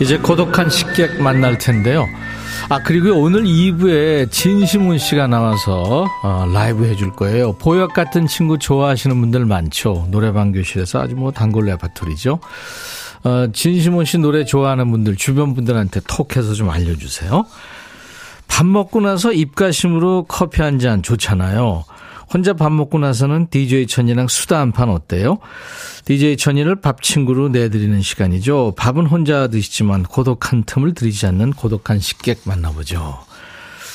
이제 0.00 0.18
고독한 0.18 0.68
식객 0.70 1.20
만날 1.22 1.58
텐데요. 1.58 2.06
아, 2.68 2.82
그리고 2.82 3.10
오늘 3.20 3.42
2부에 3.44 4.30
진심훈 4.30 4.98
씨가 4.98 5.26
나와서 5.26 6.06
어, 6.22 6.46
라이브 6.52 6.84
해줄 6.86 7.12
거예요. 7.12 7.52
보약 7.54 7.92
같은 7.94 8.26
친구 8.26 8.58
좋아하시는 8.58 9.18
분들 9.20 9.44
많죠. 9.44 10.06
노래방 10.10 10.52
교실에서 10.52 11.00
아주 11.02 11.14
뭐 11.14 11.30
단골 11.30 11.66
레파토리죠. 11.66 12.40
어, 13.24 13.46
진심훈 13.52 14.04
씨 14.04 14.18
노래 14.18 14.44
좋아하는 14.44 14.90
분들, 14.90 15.16
주변 15.16 15.54
분들한테 15.54 16.00
톡해서 16.06 16.54
좀 16.54 16.70
알려주세요. 16.70 17.44
밥 18.48 18.66
먹고 18.66 19.00
나서 19.00 19.32
입가심으로 19.32 20.24
커피 20.28 20.62
한 20.62 20.78
잔 20.78 21.02
좋잖아요. 21.02 21.84
혼자 22.32 22.52
밥 22.52 22.70
먹고 22.72 22.98
나서는 22.98 23.48
DJ 23.50 23.86
천이랑 23.86 24.28
수다 24.28 24.60
한 24.60 24.72
판 24.72 24.88
어때요? 24.90 25.38
DJ 26.04 26.36
천이를 26.36 26.76
밥 26.76 27.02
친구로 27.02 27.48
내드리는 27.48 28.00
시간이죠. 28.02 28.74
밥은 28.76 29.06
혼자 29.06 29.48
드시지만 29.48 30.02
고독한 30.04 30.64
틈을 30.64 30.94
들이지 30.94 31.26
않는 31.26 31.52
고독한 31.52 31.98
식객 32.00 32.40
만나보죠. 32.44 33.18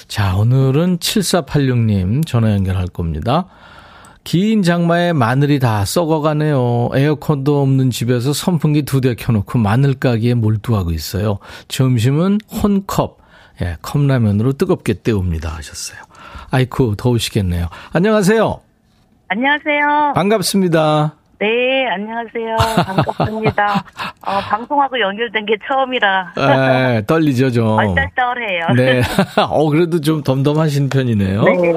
자, 0.08 0.36
오늘은 0.36 0.98
7486님 1.00 2.26
전화 2.26 2.52
연결할 2.54 2.88
겁니다. 2.88 3.46
긴 4.24 4.64
장마에 4.64 5.14
마늘이 5.14 5.60
다 5.60 5.86
썩어가네요. 5.86 6.90
에어컨도 6.94 7.62
없는 7.62 7.90
집에서 7.90 8.32
선풍기 8.34 8.84
두 8.84 9.02
대 9.02 9.16
켜놓고 9.16 9.60
마늘 9.60 9.94
가기에 9.96 10.34
몰두하고 10.36 10.92
있어요. 10.92 11.40
점심은 11.68 12.40
혼컵, 12.52 13.18
예, 13.62 13.78
컵라면으로 13.82 14.54
뜨겁게 14.54 14.94
때웁니다 14.96 15.56
하셨어요. 15.56 16.00
아이쿠 16.52 16.96
더우시겠네요. 16.98 17.68
안녕하세요. 17.94 18.60
안녕하세요. 19.30 20.14
반갑습니다. 20.16 21.14
네, 21.40 21.88
안녕하세요. 21.88 22.58
반갑습니다. 22.86 23.84
어, 24.28 24.40
방송하고 24.50 25.00
연결된 25.00 25.46
게 25.46 25.56
처음이라. 25.68 26.34
에, 26.38 27.06
떨리죠, 27.06 27.52
좀. 27.52 27.78
얼떨떨해요. 27.78 28.66
네. 28.76 29.02
어, 29.50 29.70
그래도 29.70 30.02
좀 30.02 30.22
덤덤하신 30.22 30.90
편이네요. 30.90 31.44
네. 31.44 31.74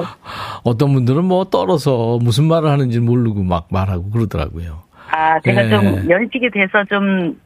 어떤 0.63 0.93
분들은 0.93 1.23
뭐 1.23 1.45
떨어서 1.45 2.17
무슨 2.21 2.43
말을 2.45 2.69
하는지 2.69 2.99
모르고 2.99 3.43
막 3.43 3.67
말하고 3.71 4.09
그러더라고요. 4.09 4.83
아, 5.11 5.39
제가 5.39 5.61
네. 5.61 5.69
좀 5.69 6.09
연식이 6.09 6.49
돼서 6.51 6.83
좀, 6.89 7.27
좀 7.27 7.37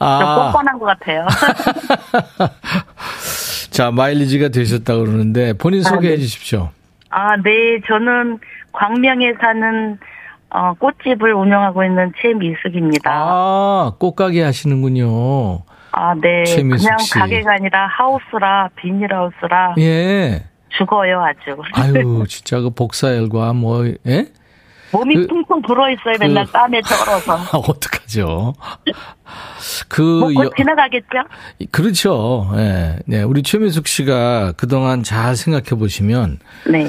아, 0.00 0.50
뻔뻔한 0.50 0.76
것 0.78 0.86
같아요. 0.86 1.24
자, 3.70 3.90
마일리지가 3.90 4.48
되셨다고 4.48 5.00
그러는데 5.04 5.52
본인 5.52 5.80
아, 5.80 5.90
소개해 5.90 6.14
네. 6.16 6.20
주십시오. 6.20 6.70
아, 7.10 7.36
네, 7.36 7.80
저는 7.86 8.38
광명에 8.72 9.34
사는 9.40 9.98
어, 10.50 10.72
꽃집을 10.74 11.32
운영하고 11.34 11.84
있는 11.84 12.12
최미숙입니다. 12.20 13.10
아, 13.10 13.92
꽃가게 13.98 14.42
하시는군요. 14.42 15.62
아, 15.92 16.14
네. 16.14 16.44
최미숙 16.44 16.86
그냥 16.86 16.98
씨. 16.98 17.12
가게가 17.12 17.52
아니라 17.54 17.86
하우스라, 17.86 18.70
비닐하우스라 18.76 19.74
예. 19.78 20.44
죽어요, 20.70 21.22
아주. 21.22 21.60
아유, 21.72 22.24
진짜 22.28 22.60
그 22.60 22.70
복사열과 22.70 23.52
뭐, 23.52 23.86
예? 24.06 24.26
몸이 24.92 25.14
그- 25.14 25.26
퉁퉁 25.26 25.60
불어있어요, 25.62 26.16
맨날 26.20 26.46
그- 26.46 26.52
땀에 26.52 26.80
쩔어서. 26.82 27.36
아, 27.36 27.48
어떡하죠? 27.58 28.54
그, 29.88 30.00
뭐, 30.02 30.32
곧 30.32 30.44
여- 30.46 30.50
지나가겠죠? 30.56 31.06
그렇죠. 31.70 32.50
예. 32.56 32.98
네. 33.06 33.22
우리 33.22 33.42
최민숙 33.42 33.86
씨가 33.86 34.52
그동안 34.56 35.02
잘 35.02 35.36
생각해 35.36 35.78
보시면 35.78 36.38
네. 36.70 36.88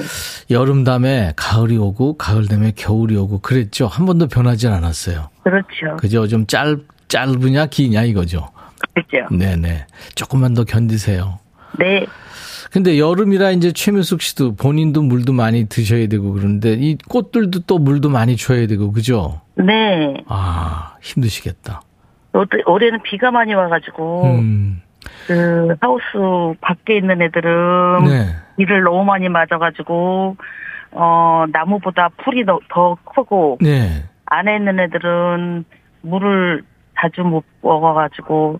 여름 0.49 0.83
다음에 0.83 1.33
가을이 1.35 1.77
오고 1.77 2.17
가을 2.17 2.47
다음에 2.47 2.71
겨울이 2.75 3.15
오고 3.17 3.39
그랬죠. 3.39 3.87
한 3.87 4.05
번도 4.05 4.27
변하진 4.27 4.71
않았어요. 4.71 5.29
그렇죠. 5.43 5.97
그죠? 5.97 6.27
좀 6.27 6.45
짧, 6.47 6.77
짧으냐 7.09 7.65
기냐 7.67 8.03
이거죠. 8.03 8.49
그렇죠. 8.93 9.33
네네. 9.35 9.87
조금만 10.15 10.53
더 10.53 10.63
견디세요. 10.63 11.39
네. 11.77 12.05
근데 12.71 12.99
여름이라 12.99 13.51
이제 13.51 13.71
최민숙 13.71 14.21
씨도 14.21 14.55
본인도 14.55 15.01
물도 15.01 15.33
많이 15.33 15.67
드셔야 15.67 16.07
되고 16.07 16.31
그런데 16.33 16.73
이 16.73 16.97
꽃들도 17.07 17.61
또 17.65 17.79
물도 17.79 18.09
많이 18.09 18.35
줘야 18.37 18.67
되고 18.67 18.91
그죠? 18.91 19.41
네. 19.55 20.13
아, 20.27 20.95
힘드시겠다. 21.01 21.81
올- 22.33 22.47
올해는 22.67 23.01
비가 23.01 23.31
많이 23.31 23.55
와가지고, 23.55 24.23
음. 24.25 24.81
그, 25.25 25.75
하우스 25.81 26.03
밖에 26.61 26.97
있는 26.97 27.21
애들은, 27.23 28.03
네. 28.03 28.35
비를 28.57 28.83
너무 28.83 29.03
많이 29.03 29.27
맞아가지고, 29.29 30.37
어, 30.91 31.45
나무보다 31.51 32.09
풀이 32.23 32.45
더, 32.45 32.59
더 32.71 32.95
크고, 33.15 33.57
네. 33.61 34.03
안에 34.25 34.57
있는 34.57 34.79
애들은 34.79 35.65
물을 36.01 36.63
자주 37.01 37.21
못 37.21 37.43
먹어가지고, 37.63 38.59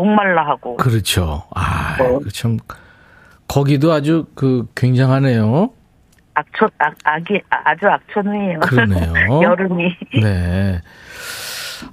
목말라 0.00 0.46
하고. 0.46 0.76
그렇죠. 0.76 1.42
아, 1.54 1.96
네. 1.98 2.18
그 2.22 2.30
참, 2.30 2.58
거기도 3.48 3.92
아주 3.92 4.26
그 4.34 4.66
굉장하네요. 4.74 5.70
악천, 6.34 6.68
악, 6.78 6.94
악이, 7.02 7.40
아- 7.48 7.62
아주 7.70 7.86
악천후예요. 7.88 8.60
그러네요. 8.60 9.12
여름이. 9.42 9.96
네. 10.22 10.80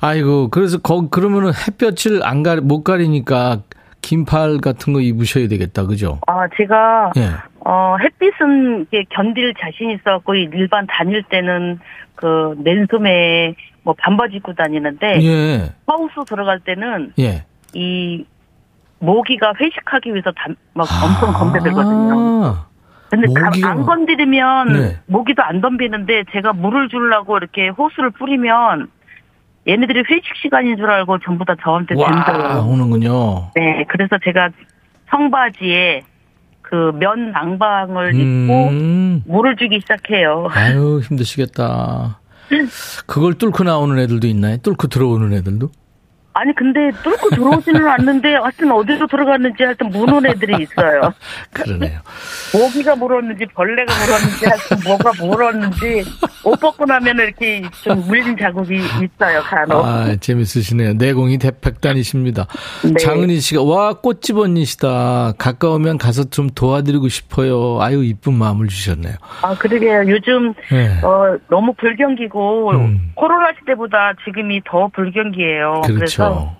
아이고, 0.02 0.50
그래서 0.50 0.80
거, 0.80 1.08
그러면은 1.10 1.52
햇볕을 1.54 2.26
안 2.26 2.44
가, 2.44 2.58
못 2.58 2.84
가리니까 2.84 3.62
긴팔 4.02 4.58
같은 4.58 4.92
거 4.92 5.00
입으셔야 5.00 5.48
되겠다. 5.48 5.86
그죠? 5.86 6.20
아, 6.28 6.46
제가, 6.58 7.14
예. 7.16 7.30
어, 7.66 7.96
햇빛은 8.04 8.88
견딜 9.12 9.54
자신 9.62 9.92
있어갖고 9.92 10.36
일반 10.36 10.86
다닐 10.88 11.24
때는 11.24 11.80
그 12.16 12.54
맨소매 12.58 13.56
뭐 13.84 13.94
반바지 13.98 14.36
입고 14.38 14.54
다니는데 14.56 15.22
예. 15.24 15.74
하우스 15.88 16.14
들어갈 16.28 16.60
때는 16.60 17.14
예. 17.20 17.46
이 17.74 18.26
모기가 19.00 19.54
회식하기 19.60 20.12
위해서 20.14 20.32
다, 20.32 20.48
막 20.74 20.88
엄청. 21.04 21.30
아, 21.36 22.68
근데 23.10 23.28
가- 23.34 23.50
모기가- 23.50 23.68
안 23.70 23.84
건드리면 23.86 24.74
네. 24.74 25.00
모기도 25.08 25.44
안 25.44 25.62
덤비는데 25.62 26.26
제가 26.32 26.54
물을 26.54 26.88
주려고 26.90 27.38
이렇게 27.38 27.68
호수를 27.70 28.12
뿌리면 28.12 28.88
얘네들이 29.68 30.04
회식 30.10 30.24
시간인 30.42 30.78
줄 30.78 30.90
알고 30.90 31.20
전부 31.20 31.46
다 31.46 31.56
저한테 31.62 31.96
와, 31.96 32.10
든다요. 32.12 32.66
오는군요. 32.68 33.52
네, 33.56 33.86
그래서 33.88 34.18
제가 34.24 34.50
청바지에 35.10 36.02
그 36.62 36.92
면 36.96 37.32
낭방을 37.32 38.16
입고 38.16 38.68
음. 38.70 39.22
물을 39.28 39.56
주기 39.58 39.80
시작해요. 39.82 40.48
아유, 40.52 41.02
힘드시겠다. 41.04 42.20
그걸 43.06 43.36
뚫고 43.36 43.64
나오는 43.64 44.00
애들도 44.00 44.26
있나요? 44.28 44.58
뚫고 44.58 44.88
들어오는 44.88 45.34
애들도? 45.34 45.70
아니 46.34 46.54
근데 46.56 46.92
뚫고 47.04 47.30
들어오지는 47.30 47.88
않는데 47.88 48.36
하여튼 48.36 48.72
어디로 48.72 49.08
들어갔는지 49.08 49.64
하여튼 49.64 49.90
무는 49.90 50.26
애들이 50.26 50.64
있어요. 50.64 51.14
그러네요. 51.54 52.00
모기가 52.54 52.96
물었는지 52.96 53.46
벌레가 53.54 53.94
물었는지 53.94 54.46
하여튼 54.46 54.78
뭐가 54.84 55.12
물었는지 55.20 56.04
옷 56.44 56.60
벗고 56.60 56.86
나면 56.86 57.18
이렇게 57.20 57.62
좀 57.84 58.02
물린 58.08 58.36
자국이 58.38 58.76
있어요 58.78 59.42
간혹. 59.44 59.86
아, 59.86 60.16
재밌으시네요. 60.20 60.94
내공이 60.94 61.38
대백단이십니다. 61.38 62.48
네. 62.84 62.94
장은희 63.00 63.40
씨가, 63.40 63.64
와, 63.64 63.94
꽃집 63.94 64.38
언니시다. 64.38 65.34
가까우면 65.38 65.98
가서 65.98 66.26
좀 66.26 66.50
도와드리고 66.50 67.10
싶어요. 67.10 67.80
아유, 67.82 68.04
이쁜 68.04 68.34
마음을 68.34 68.68
주셨네요. 68.68 69.16
아 69.42 69.56
그러게요. 69.56 70.04
요즘 70.08 70.54
네. 70.72 71.00
어, 71.04 71.38
너무 71.50 71.74
불경기고 71.74 72.72
음. 72.72 73.12
코로나 73.16 73.48
시대보다 73.60 74.14
지금이 74.26 74.62
더 74.66 74.88
불경기예요. 74.94 75.82
그렇죠. 75.86 76.23
서 76.30 76.54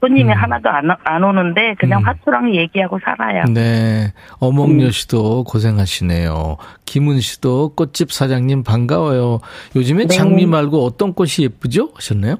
손님이 0.00 0.32
음. 0.32 0.38
하나도 0.38 0.68
안, 0.70 0.90
안 1.04 1.24
오는데 1.24 1.74
그냥 1.78 2.00
음. 2.00 2.06
화투랑 2.06 2.54
얘기하고 2.54 2.98
살아요. 3.04 3.44
네. 3.52 4.12
어몽여 4.38 4.90
씨도 4.90 5.44
고생하시네요. 5.44 6.56
김은 6.86 7.20
씨도 7.20 7.74
꽃집 7.76 8.10
사장님 8.12 8.64
반가워요. 8.64 9.40
요즘에 9.76 10.06
네. 10.06 10.16
장미 10.16 10.46
말고 10.46 10.84
어떤 10.84 11.12
꽃이 11.12 11.30
예쁘죠? 11.40 11.90
하셨나요? 11.94 12.36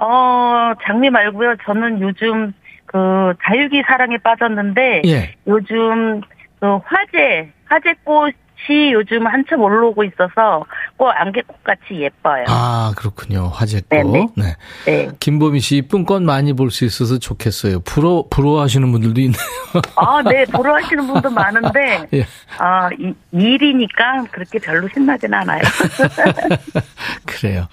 어, 0.00 0.72
장미 0.84 1.10
말고요. 1.10 1.56
저는 1.64 2.00
요즘 2.00 2.52
그 2.86 3.34
다육이 3.42 3.82
사랑에 3.86 4.16
빠졌는데 4.18 5.02
예. 5.06 5.34
요즘 5.46 6.20
그 6.60 6.78
화재 6.84 7.50
화재꽃 7.66 8.34
이 8.70 8.92
요즘 8.92 9.26
한참 9.26 9.60
올라오고 9.60 10.04
있어서 10.04 10.64
꼭 10.96 11.08
안개꽃 11.10 11.62
같이 11.64 12.00
예뻐요. 12.00 12.44
아, 12.48 12.92
그렇군요. 12.96 13.48
화제꽃. 13.52 13.88
네네. 13.90 14.26
네. 14.36 14.56
네. 14.86 15.08
김보미 15.20 15.60
씨 15.60 15.76
이쁜 15.76 16.04
꽃 16.04 16.22
많이 16.22 16.52
볼 16.52 16.70
수 16.70 16.84
있어서 16.84 17.18
좋겠어요. 17.18 17.80
부러 17.80 18.24
부러워하시는 18.30 18.90
분들도 18.90 19.20
있네요. 19.20 19.36
아, 19.96 20.22
네. 20.22 20.44
보러 20.46 20.74
하시는 20.74 21.06
분도 21.06 21.28
많은데 21.30 22.06
예. 22.14 22.26
아, 22.58 22.88
이, 22.98 23.12
일이니까 23.32 24.24
그렇게 24.30 24.58
별로 24.58 24.88
신나진 24.92 25.32
않아요. 25.34 25.60
그래요. 27.26 27.68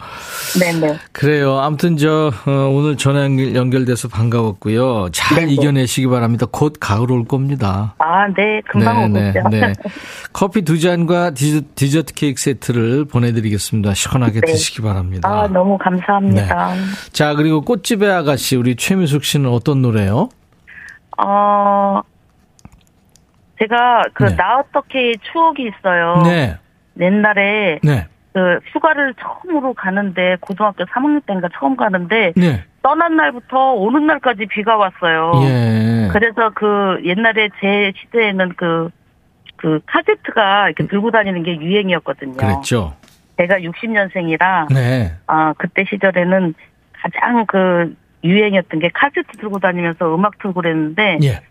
네네. 0.60 0.98
그래요. 1.12 1.60
아무튼 1.60 1.98
저 1.98 2.32
어, 2.46 2.52
오늘 2.72 2.98
전화 2.98 3.24
연결, 3.24 3.56
연결 3.56 3.86
돼서 3.86 4.08
반가웠고요. 4.08 5.10
잘 5.12 5.42
네네. 5.42 5.54
이겨내시기 5.54 6.08
바랍니다. 6.08 6.46
곧 6.50 6.74
가을 6.80 7.12
올 7.12 7.26
겁니다. 7.26 7.96
아, 8.00 8.28
네. 8.28 8.62
금방 8.70 9.12
오겠죠. 9.12 9.40
커피 10.34 10.64
두 10.64 10.80
잔과 10.80 11.32
디저, 11.32 11.62
디저트 11.76 12.14
케이크 12.14 12.42
세트를 12.42 13.06
보내드리겠습니다. 13.06 13.94
시원하게 13.94 14.42
네. 14.42 14.52
드시기 14.52 14.82
바랍니다. 14.82 15.30
아, 15.30 15.48
너무 15.48 15.78
감사합니다. 15.78 16.74
자, 17.12 17.36
그리고 17.36 17.62
꽃집의 17.62 18.12
아가씨, 18.12 18.56
우리 18.56 18.76
최미숙 18.76 19.24
씨는 19.24 19.50
어떤 19.50 19.82
노래요? 19.82 20.30
어, 21.18 22.02
제가 23.60 24.04
그 24.14 24.24
네. 24.24 24.36
나 24.36 24.60
어떻게 24.60 25.14
추억이 25.32 25.68
있어요. 25.68 26.22
네. 26.24 26.58
옛날에 27.00 27.80
네. 27.84 28.08
그 28.34 28.60
휴가를 28.72 29.14
처음으로 29.16 29.74
가는데 29.74 30.38
고등학교 30.40 30.86
3학년 30.86 31.26
때인가 31.26 31.50
처음 31.58 31.76
가는데 31.76 32.34
네. 32.36 32.64
떠난 32.82 33.16
날부터 33.16 33.74
오는 33.74 34.06
날까지 34.06 34.46
비가 34.46 34.78
왔어요. 34.78 35.32
예. 35.44 36.10
그래서 36.12 36.52
그 36.54 37.02
옛날에 37.04 37.50
제 37.60 37.92
시대에는 37.98 38.54
그, 38.56 38.90
그 39.56 39.80
카세트가 39.86 40.68
이렇게 40.68 40.88
들고 40.88 41.12
다니는 41.12 41.44
게 41.44 41.58
유행이었거든요. 41.58 42.38
그랬죠. 42.38 42.94
제가 43.38 43.58
60년생이라 43.60 44.74
네. 44.74 45.14
아 45.28 45.54
그때 45.58 45.86
시절에는 45.90 46.54
가장 46.94 47.46
그 47.48 47.96
유행이었던 48.24 48.80
게 48.80 48.90
카세트 48.94 49.38
들고 49.40 49.60
다니면서 49.60 50.14
음악 50.14 50.38
틀고 50.40 50.62
그랬는데 50.62 51.20
예. 51.24 51.42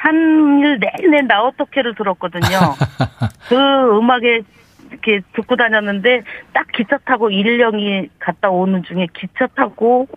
3일 0.00 0.80
내내 0.80 1.22
나 1.22 1.42
어떻게를 1.42 1.94
들었거든요. 1.94 2.74
그 3.48 3.98
음악에 3.98 4.42
이렇게 4.90 5.20
듣고 5.34 5.56
다녔는데 5.56 6.22
딱 6.52 6.66
기차 6.72 6.98
타고 7.04 7.30
일령이 7.30 8.08
갔다 8.18 8.50
오는 8.50 8.82
중에 8.82 9.06
기차 9.14 9.46
타고 9.54 10.08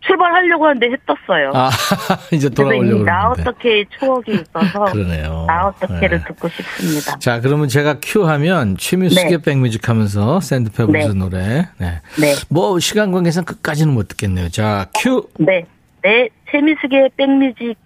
출발하려고 0.00 0.66
하는데 0.66 0.90
해 0.90 0.96
떴어요. 1.06 1.50
아, 1.54 1.70
이제 2.32 2.48
돌아오려고 2.48 3.04
그러는데. 3.04 3.42
어떻게의 3.42 3.86
추억이 3.98 4.24
있어서 4.28 4.84
그러네요. 4.92 5.44
나 5.46 5.66
어떻게를 5.66 6.18
네. 6.18 6.24
듣고 6.24 6.48
싶습니다. 6.48 7.18
자, 7.18 7.40
그러면 7.40 7.68
제가 7.68 7.96
큐 8.00 8.26
하면 8.26 8.76
최미숙의 8.76 9.30
네. 9.30 9.42
back 9.42 9.62
music 9.62 9.88
하면서 9.88 10.40
샌드페블즈 10.40 11.08
네. 11.08 11.14
노래. 11.14 11.68
네. 11.78 12.00
네, 12.20 12.34
뭐 12.48 12.78
시간 12.78 13.10
관계상 13.10 13.44
끝까지는 13.44 13.92
못 13.92 14.08
듣겠네요. 14.08 14.48
자, 14.50 14.86
큐. 15.02 15.28
네, 15.38 15.64
네. 16.02 16.28
최미숙의 16.50 17.10
back 17.16 17.43
music 17.43 17.76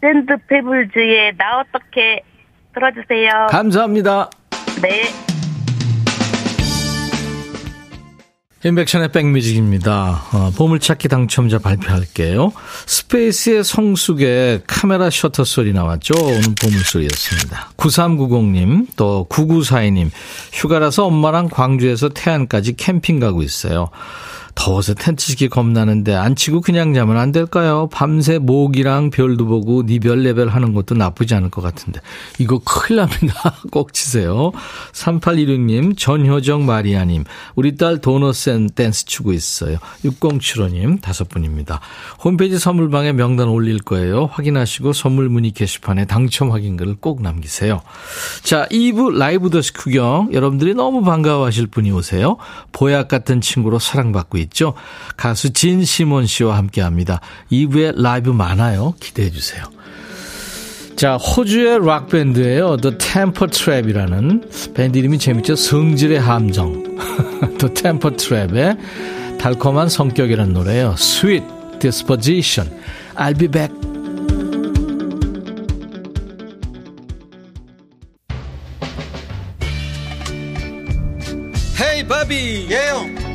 샌드 0.00 0.36
페블즈의 0.48 1.34
나 1.36 1.60
어떻게 1.60 2.22
들어주세요. 2.74 3.46
감사합니다. 3.50 4.30
네. 4.82 5.31
인백션의 8.64 9.10
back 9.10 9.38
music입니다. 9.38 10.22
어, 10.32 10.52
보물찾기 10.56 11.08
당첨자 11.08 11.58
발표할게요. 11.58 12.52
스페이스의 12.86 13.64
성숙의 13.64 14.62
카메라 14.68 15.10
셔터 15.10 15.42
소리 15.44 15.72
나왔죠? 15.72 16.14
오늘 16.16 16.42
보물소리였습니다. 16.60 17.72
9390님, 17.76 18.86
또 18.94 19.26
9942님, 19.28 20.10
휴가라서 20.52 21.06
엄마랑 21.06 21.48
광주에서 21.48 22.10
태안까지 22.10 22.74
캠핑 22.76 23.18
가고 23.18 23.42
있어요. 23.42 23.90
더워서 24.54 24.94
텐트 24.94 25.24
치기 25.24 25.48
겁나는데 25.48 26.14
안 26.14 26.36
치고 26.36 26.60
그냥 26.60 26.94
자면 26.94 27.16
안 27.16 27.32
될까요? 27.32 27.88
밤새 27.90 28.38
모기랑 28.38 29.10
별도 29.10 29.46
보고 29.46 29.82
니 29.82 29.93
별 29.93 30.22
내 30.22 30.32
별 30.32 30.48
하는 30.48 30.74
것도 30.74 30.94
나쁘지 30.94 31.34
않을 31.34 31.50
것 31.50 31.62
같은데. 31.62 32.00
이거 32.38 32.58
큰일 32.58 32.98
납니다. 32.98 33.34
꼭 33.72 33.92
치세요. 33.92 34.52
3816님, 34.92 35.96
전효정 35.96 36.66
마리아님, 36.66 37.24
우리 37.54 37.76
딸샌 37.76 38.70
댄스 38.74 39.06
추고 39.06 39.32
있어요. 39.32 39.78
6075님, 40.04 41.00
다섯 41.00 41.28
분입니다. 41.28 41.80
홈페이지 42.22 42.58
선물방에 42.58 43.12
명단 43.12 43.48
올릴 43.48 43.78
거예요. 43.78 44.26
확인하시고 44.32 44.92
선물 44.92 45.28
문의 45.28 45.52
게시판에 45.52 46.04
당첨 46.04 46.52
확인글을 46.52 46.96
꼭 47.00 47.22
남기세요. 47.22 47.82
자, 48.42 48.66
2부 48.70 49.16
라이브도 49.16 49.50
식후경. 49.50 50.28
여러분들이 50.32 50.74
너무 50.74 51.02
반가워하실 51.02 51.68
분이 51.68 51.90
오세요. 51.90 52.36
보약 52.72 53.08
같은 53.08 53.40
친구로 53.40 53.78
사랑받고 53.78 54.41
있죠. 54.42 54.74
가수 55.16 55.52
진시몬 55.52 56.26
씨와 56.26 56.56
함께 56.56 56.80
합니다. 56.80 57.20
2부에 57.50 58.00
라이브 58.00 58.30
많아요. 58.30 58.94
기대해 59.00 59.30
주세요. 59.30 59.64
자, 60.96 61.16
호주의 61.16 61.84
락밴드예요. 61.84 62.76
The 62.76 62.96
Temper 62.98 63.50
Trap이라는 63.50 64.50
밴드 64.74 64.98
이름이 64.98 65.18
재밌죠. 65.18 65.56
성질의 65.56 66.20
함정. 66.20 66.82
The 67.58 67.74
Temper 67.74 68.16
Trap의 68.16 68.76
달콤한 69.40 69.88
성격이라는 69.88 70.52
노래예요. 70.52 70.94
Sweet 70.96 71.44
Disposition. 71.80 72.78
I'll 73.16 73.36
be 73.36 73.48
back. 73.48 73.74
헤이 81.80 82.06
바비 82.06 82.68
예영 82.70 83.21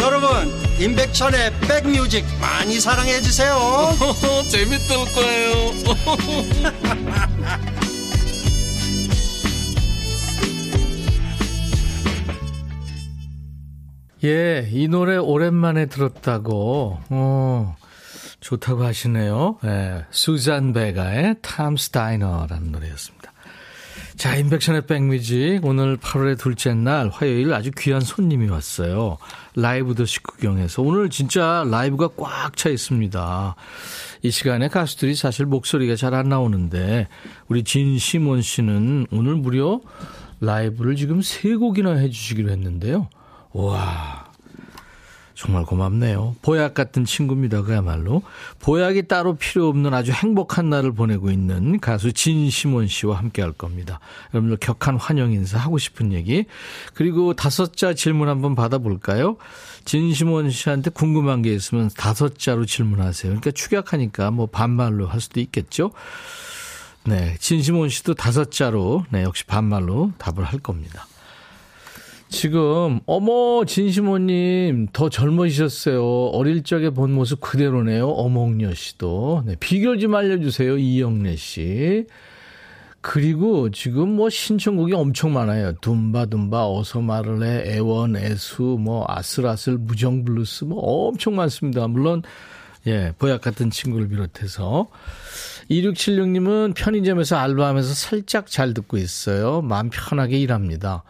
여러분 0.00 0.28
임백천의 0.80 1.52
백뮤직 1.60 2.24
많이 2.40 2.80
사랑해 2.80 3.20
주세요 3.20 3.56
재밌을 4.50 4.96
거예요 5.14 5.54
예, 14.24 14.66
이 14.72 14.88
노래 14.88 15.16
오랜만에 15.18 15.84
들었다고, 15.84 16.98
어, 17.10 17.76
좋다고 18.40 18.82
하시네요. 18.82 19.58
예, 19.64 20.06
수잔 20.10 20.72
베가의 20.72 21.36
탐 21.42 21.76
스타이너라는 21.76 22.72
노래였습니다. 22.72 23.23
자, 24.24 24.36
인백션의 24.36 24.86
백뮤직. 24.86 25.60
오늘 25.64 25.98
8월의 25.98 26.38
둘째 26.38 26.72
날 26.72 27.10
화요일 27.10 27.52
아주 27.52 27.70
귀한 27.76 28.00
손님이 28.00 28.48
왔어요. 28.48 29.18
라이브 29.54 29.94
더 29.94 30.06
식구경에서. 30.06 30.80
오늘 30.80 31.10
진짜 31.10 31.62
라이브가 31.70 32.08
꽉 32.16 32.56
차 32.56 32.70
있습니다. 32.70 33.54
이 34.22 34.30
시간에 34.30 34.68
가수들이 34.68 35.14
사실 35.14 35.44
목소리가 35.44 35.96
잘 35.96 36.14
안 36.14 36.30
나오는데, 36.30 37.06
우리 37.48 37.64
진시몬 37.64 38.40
씨는 38.40 39.08
오늘 39.10 39.34
무려 39.34 39.82
라이브를 40.40 40.96
지금 40.96 41.20
세 41.20 41.54
곡이나 41.56 41.92
해주시기로 41.92 42.48
했는데요. 42.48 43.10
와 43.52 44.23
정말 45.34 45.64
고맙네요. 45.64 46.36
보약 46.42 46.74
같은 46.74 47.04
친구입니다. 47.04 47.62
그야말로. 47.62 48.22
보약이 48.60 49.08
따로 49.08 49.34
필요 49.34 49.68
없는 49.68 49.92
아주 49.92 50.12
행복한 50.12 50.70
날을 50.70 50.92
보내고 50.92 51.30
있는 51.30 51.80
가수 51.80 52.12
진시몬 52.12 52.86
씨와 52.86 53.18
함께 53.18 53.42
할 53.42 53.52
겁니다. 53.52 53.98
여러분들 54.32 54.58
격한 54.58 54.96
환영 54.96 55.32
인사 55.32 55.58
하고 55.58 55.78
싶은 55.78 56.12
얘기. 56.12 56.44
그리고 56.94 57.34
다섯 57.34 57.76
자 57.76 57.94
질문 57.94 58.28
한번 58.28 58.54
받아볼까요? 58.54 59.36
진시몬 59.84 60.50
씨한테 60.50 60.90
궁금한 60.90 61.42
게 61.42 61.52
있으면 61.52 61.90
다섯 61.96 62.38
자로 62.38 62.64
질문하세요. 62.64 63.30
그러니까 63.30 63.50
축약하니까 63.50 64.30
뭐 64.30 64.46
반말로 64.46 65.06
할 65.06 65.20
수도 65.20 65.40
있겠죠. 65.40 65.90
네, 67.06 67.36
진심원 67.38 67.90
씨도 67.90 68.14
다섯 68.14 68.50
자로, 68.50 69.04
네, 69.10 69.24
역시 69.24 69.44
반말로 69.44 70.12
답을 70.16 70.42
할 70.42 70.58
겁니다. 70.58 71.06
지금, 72.28 73.00
어머, 73.06 73.64
진심원님, 73.64 74.88
더 74.92 75.08
젊어지셨어요. 75.08 76.26
어릴 76.28 76.64
적에 76.64 76.90
본 76.90 77.12
모습 77.12 77.40
그대로네요. 77.40 78.08
어몽여 78.08 78.74
씨도. 78.74 79.44
네, 79.46 79.56
비결 79.60 79.98
좀 80.00 80.14
알려주세요. 80.14 80.78
이영래 80.78 81.36
씨. 81.36 82.06
그리고 83.00 83.70
지금 83.70 84.16
뭐 84.16 84.30
신청곡이 84.30 84.94
엄청 84.94 85.34
많아요. 85.34 85.74
둠바둠바, 85.82 86.70
어서 86.70 87.02
말을 87.02 87.42
해, 87.42 87.74
애원, 87.76 88.16
애수, 88.16 88.78
뭐 88.80 89.04
아슬아슬, 89.06 89.76
무정블루스, 89.76 90.64
뭐 90.64 91.08
엄청 91.08 91.36
많습니다. 91.36 91.86
물론, 91.86 92.22
예, 92.86 93.12
보약 93.18 93.42
같은 93.42 93.70
친구를 93.70 94.08
비롯해서. 94.08 94.88
2676님은 95.70 96.74
편의점에서 96.74 97.36
알바하면서 97.36 97.92
살짝 97.92 98.46
잘 98.46 98.72
듣고 98.72 98.96
있어요. 98.96 99.60
마음 99.60 99.90
편하게 99.90 100.38
일합니다. 100.38 101.02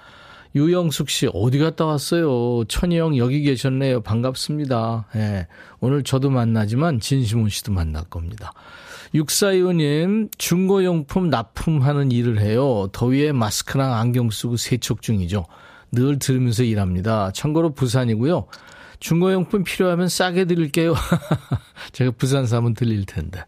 유영숙 0.54 1.10
씨, 1.10 1.28
어디 1.34 1.58
갔다 1.58 1.84
왔어요? 1.84 2.64
천희 2.68 2.96
형 2.96 3.16
여기 3.16 3.42
계셨네요. 3.42 4.02
반갑습니다. 4.02 5.08
예. 5.16 5.48
오늘 5.80 6.04
저도 6.04 6.30
만나지만 6.30 7.00
진심훈 7.00 7.48
씨도 7.48 7.72
만날 7.72 8.04
겁니다. 8.04 8.52
6425님, 9.14 10.30
중고용품 10.38 11.28
납품하는 11.28 12.12
일을 12.12 12.40
해요. 12.40 12.88
더위에 12.92 13.32
마스크랑 13.32 13.94
안경 13.94 14.30
쓰고 14.30 14.56
세척 14.56 15.02
중이죠. 15.02 15.44
늘 15.90 16.20
들으면서 16.20 16.62
일합니다. 16.62 17.32
참고로 17.32 17.74
부산이고요. 17.74 18.46
중고용품 19.00 19.64
필요하면 19.64 20.08
싸게 20.08 20.44
드릴게요. 20.44 20.94
제가 21.92 22.12
부산 22.12 22.46
사면 22.46 22.74
들릴 22.74 23.06
텐데. 23.06 23.44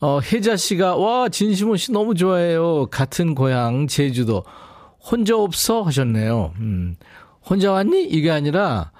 어, 0.00 0.18
혜자 0.20 0.56
씨가, 0.56 0.96
와, 0.96 1.28
진심원 1.28 1.76
씨 1.76 1.92
너무 1.92 2.14
좋아해요. 2.14 2.86
같은 2.86 3.34
고향, 3.36 3.86
제주도. 3.86 4.44
혼자 5.10 5.36
없어? 5.36 5.82
하셨네요. 5.82 6.54
음, 6.58 6.96
혼자 7.44 7.72
왔니? 7.72 8.04
이게 8.04 8.30
아니라, 8.30 8.90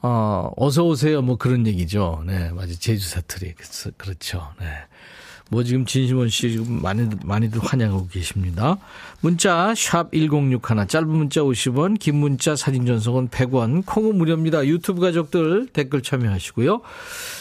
어, 0.00 0.50
어서 0.56 0.84
오세요. 0.84 1.20
뭐 1.22 1.36
그런 1.36 1.66
얘기죠. 1.66 2.22
네, 2.26 2.50
맞아. 2.50 2.72
제주 2.74 3.06
사투리. 3.08 3.54
그렇죠. 3.98 4.48
네. 4.58 4.66
뭐 5.50 5.64
지금 5.64 5.84
진심원 5.84 6.28
씨 6.28 6.52
지금 6.52 6.80
많이, 6.80 7.08
많이들 7.24 7.60
환영하고 7.60 8.06
계십니다. 8.06 8.78
문자, 9.20 9.74
샵 9.76 10.12
1061, 10.12 10.86
짧은 10.86 11.08
문자 11.08 11.40
50원, 11.40 11.98
긴 11.98 12.16
문자 12.16 12.54
사진 12.54 12.86
전송은 12.86 13.28
100원, 13.28 13.84
콩은 13.84 14.16
무료입니다. 14.16 14.64
유튜브 14.66 15.00
가족들 15.00 15.66
댓글 15.72 16.02
참여하시고요. 16.02 16.82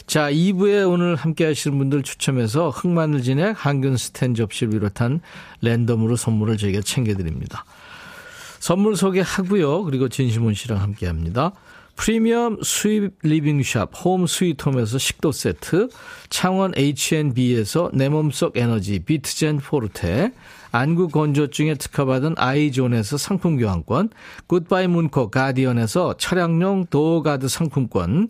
자, 0.07 0.31
2부에 0.31 0.91
오늘 0.91 1.15
함께 1.15 1.45
하시는 1.45 1.77
분들 1.77 2.01
추첨해서 2.01 2.71
흑마늘 2.71 3.21
진액, 3.21 3.53
항균 3.55 3.95
스탠 3.95 4.33
접시를 4.33 4.71
비롯한 4.71 5.21
랜덤으로 5.61 6.15
선물을 6.15 6.57
저희가 6.57 6.81
챙겨 6.81 7.13
드립니다. 7.13 7.63
선물 8.59 8.95
소개하고요. 8.95 9.83
그리고 9.83 10.09
진심원 10.09 10.53
씨랑 10.53 10.81
함께 10.81 11.07
합니다. 11.07 11.53
프리미엄 11.95 12.57
수입 12.63 13.15
리빙샵 13.23 13.91
홈 14.05 14.25
스위트홈에서 14.25 14.97
식도 14.97 15.33
세트, 15.33 15.89
창원 16.29 16.71
H&B에서 16.77 17.91
내 17.93 18.07
몸속 18.07 18.55
에너지 18.55 18.99
비트젠 18.99 19.57
포르테, 19.57 20.31
안구 20.71 21.09
건조증에 21.09 21.75
특허받은 21.75 22.35
아이존에서 22.37 23.17
상품 23.17 23.57
교환권, 23.57 24.11
굿바이 24.47 24.87
문코 24.87 25.29
가디언에서 25.29 26.15
차량용 26.17 26.85
도어가드 26.89 27.49
상품권, 27.49 28.29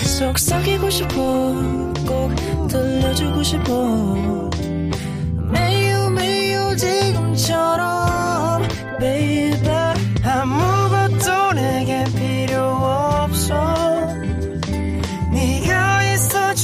속삭이고 0.05 0.88
싶어 0.88 1.14
꼭 2.07 2.35
들려주고 2.68 3.42
싶어 3.42 4.50
매우 5.53 6.11
매우 6.11 6.74
지금처럼 6.76 8.62
baby 8.98 9.68
아무 10.24 10.79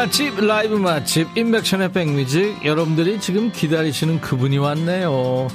맛집, 0.00 0.40
라이브 0.40 0.76
맛집, 0.76 1.28
인백션의 1.36 1.92
백뮤직. 1.92 2.64
여러분들이 2.64 3.20
지금 3.20 3.52
기다리시는 3.52 4.22
그분이 4.22 4.56
왔네요. 4.56 5.48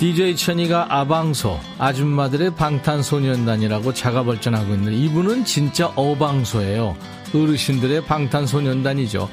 DJ 0.00 0.34
천이가 0.34 0.86
아방소, 0.88 1.60
아줌마들의 1.78 2.56
방탄소년단이라고 2.56 3.94
자가벌전하고 3.94 4.74
있는 4.74 4.92
이분은 4.94 5.44
진짜 5.44 5.92
어방소예요. 5.94 6.96
어르신들의 7.32 8.04
방탄소년단이죠. 8.06 9.28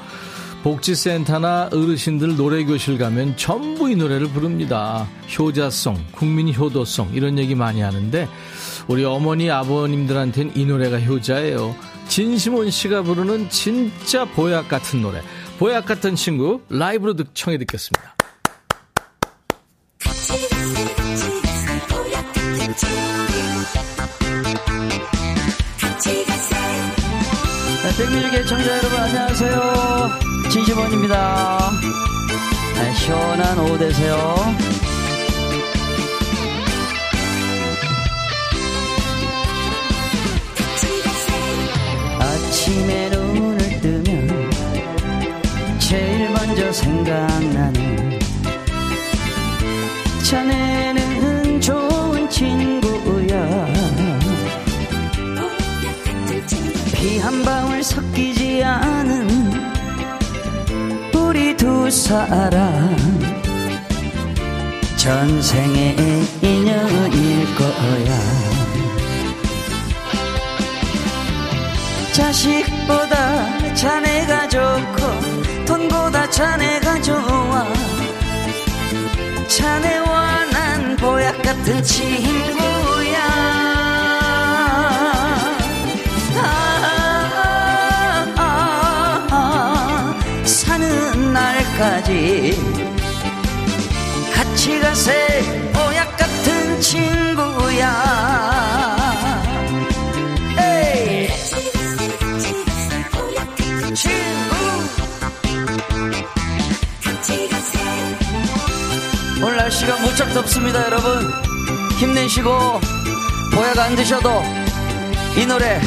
복지센터나 0.62 1.70
어르신들 1.74 2.36
노래교실 2.36 3.00
가면 3.00 3.38
전부 3.38 3.90
이 3.90 3.96
노래를 3.96 4.28
부릅니다. 4.28 5.08
효자송, 5.40 5.98
국민 6.12 6.54
효도송, 6.54 7.10
이런 7.16 7.40
얘기 7.40 7.56
많이 7.56 7.82
하는데, 7.82 8.30
우리 8.88 9.06
어머니, 9.06 9.50
아버님들한테는 9.50 10.52
이 10.56 10.66
노래가 10.66 11.00
효자예요. 11.00 11.76
진심원 12.08 12.70
씨가 12.72 13.04
부르는 13.04 13.50
진짜 13.50 14.26
보약 14.26 14.68
같은 14.68 15.02
노래. 15.02 15.22
보약 15.60 15.86
같은 15.86 16.16
친구, 16.16 16.62
라이브로 16.70 17.14
듣, 17.16 17.34
청해 17.34 17.58
듣겠습니다. 17.60 18.16
네, 27.84 27.98
백뮤직의 27.98 28.48
청자 28.48 28.78
여러분 28.78 29.00
안녕하세요. 29.00 30.10
진심원입니다. 30.52 31.72
네, 32.76 32.94
시원한 32.94 33.60
오후 33.60 33.78
되세요. 33.78 34.36
아침에 42.72 43.10
눈을 43.10 43.82
뜨면 43.82 44.50
제일 45.78 46.30
먼저 46.32 46.72
생각나는 46.72 48.20
자네는 50.24 51.60
좋은 51.60 52.30
친구야. 52.30 53.68
피 56.94 57.18
한 57.20 57.44
방울 57.44 57.84
섞이지 57.84 58.64
않은 58.64 59.28
우리 61.14 61.58
두 61.58 61.92
사람. 61.92 62.96
전생의 64.96 65.96
인연일 66.42 67.56
거야 67.56 68.41
자식보다 72.14 73.74
자네가 73.74 74.50
좋고 74.50 75.66
돈보다 75.66 76.30
자네가 76.30 77.02
좋아. 77.02 77.66
자네와 79.48 80.46
난 80.52 80.96
보약 80.98 81.42
같은 81.42 81.82
친구야. 81.84 83.18
아, 86.36 88.26
아, 88.38 89.26
아, 89.30 90.20
사는 90.46 91.34
날까지 91.34 92.58
같이 94.34 94.80
가세. 94.82 95.72
보약 95.74 96.18
같은 96.18 96.82
친구야 96.82 98.41
날씨가 109.82 109.98
무척 110.02 110.34
덥습니다 110.34 110.84
여러분. 110.86 111.32
힘내시고 111.98 112.50
보약 113.54 113.78
안 113.80 113.96
드셔도 113.96 114.44
이 115.36 115.46
노래 115.46 115.80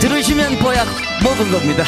들으시면 0.00 0.58
보약 0.58 0.86
먹은 1.22 1.52
겁니다. 1.52 1.84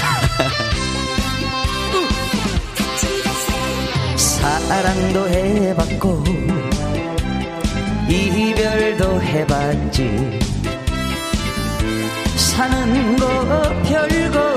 사랑도 4.16 5.28
해봤고 5.28 6.24
이별도 8.08 9.22
해봤지. 9.22 10.38
사는 12.36 13.16
거 13.16 13.82
별거 13.84 14.47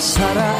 살아 0.00 0.59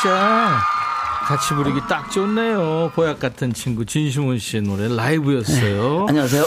진짜 0.00 0.58
같이 1.26 1.52
부르기 1.54 1.80
딱 1.86 2.10
좋네요. 2.10 2.90
보약 2.94 3.20
같은 3.20 3.52
친구 3.52 3.84
진심원 3.84 4.38
씨의 4.38 4.62
노래 4.62 4.88
라이브였어요. 4.88 6.06
안녕하세요 6.08 6.44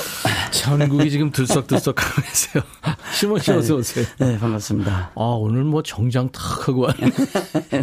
전국이 0.52 1.12
지금 1.12 1.32
들썩들썩 1.32 2.02
하고 2.04 2.22
계세요. 2.24 2.64
심원 3.14 3.40
씨 3.40 3.52
어서 3.52 3.76
오세요. 3.76 4.06
네 4.18 4.40
반갑습니다 4.40 5.12
아, 5.14 5.22
오늘 5.22 5.64
뭐 5.64 5.84
정장 5.84 6.32
탁 6.32 6.68
하고 6.68 6.82
왔네. 6.82 7.12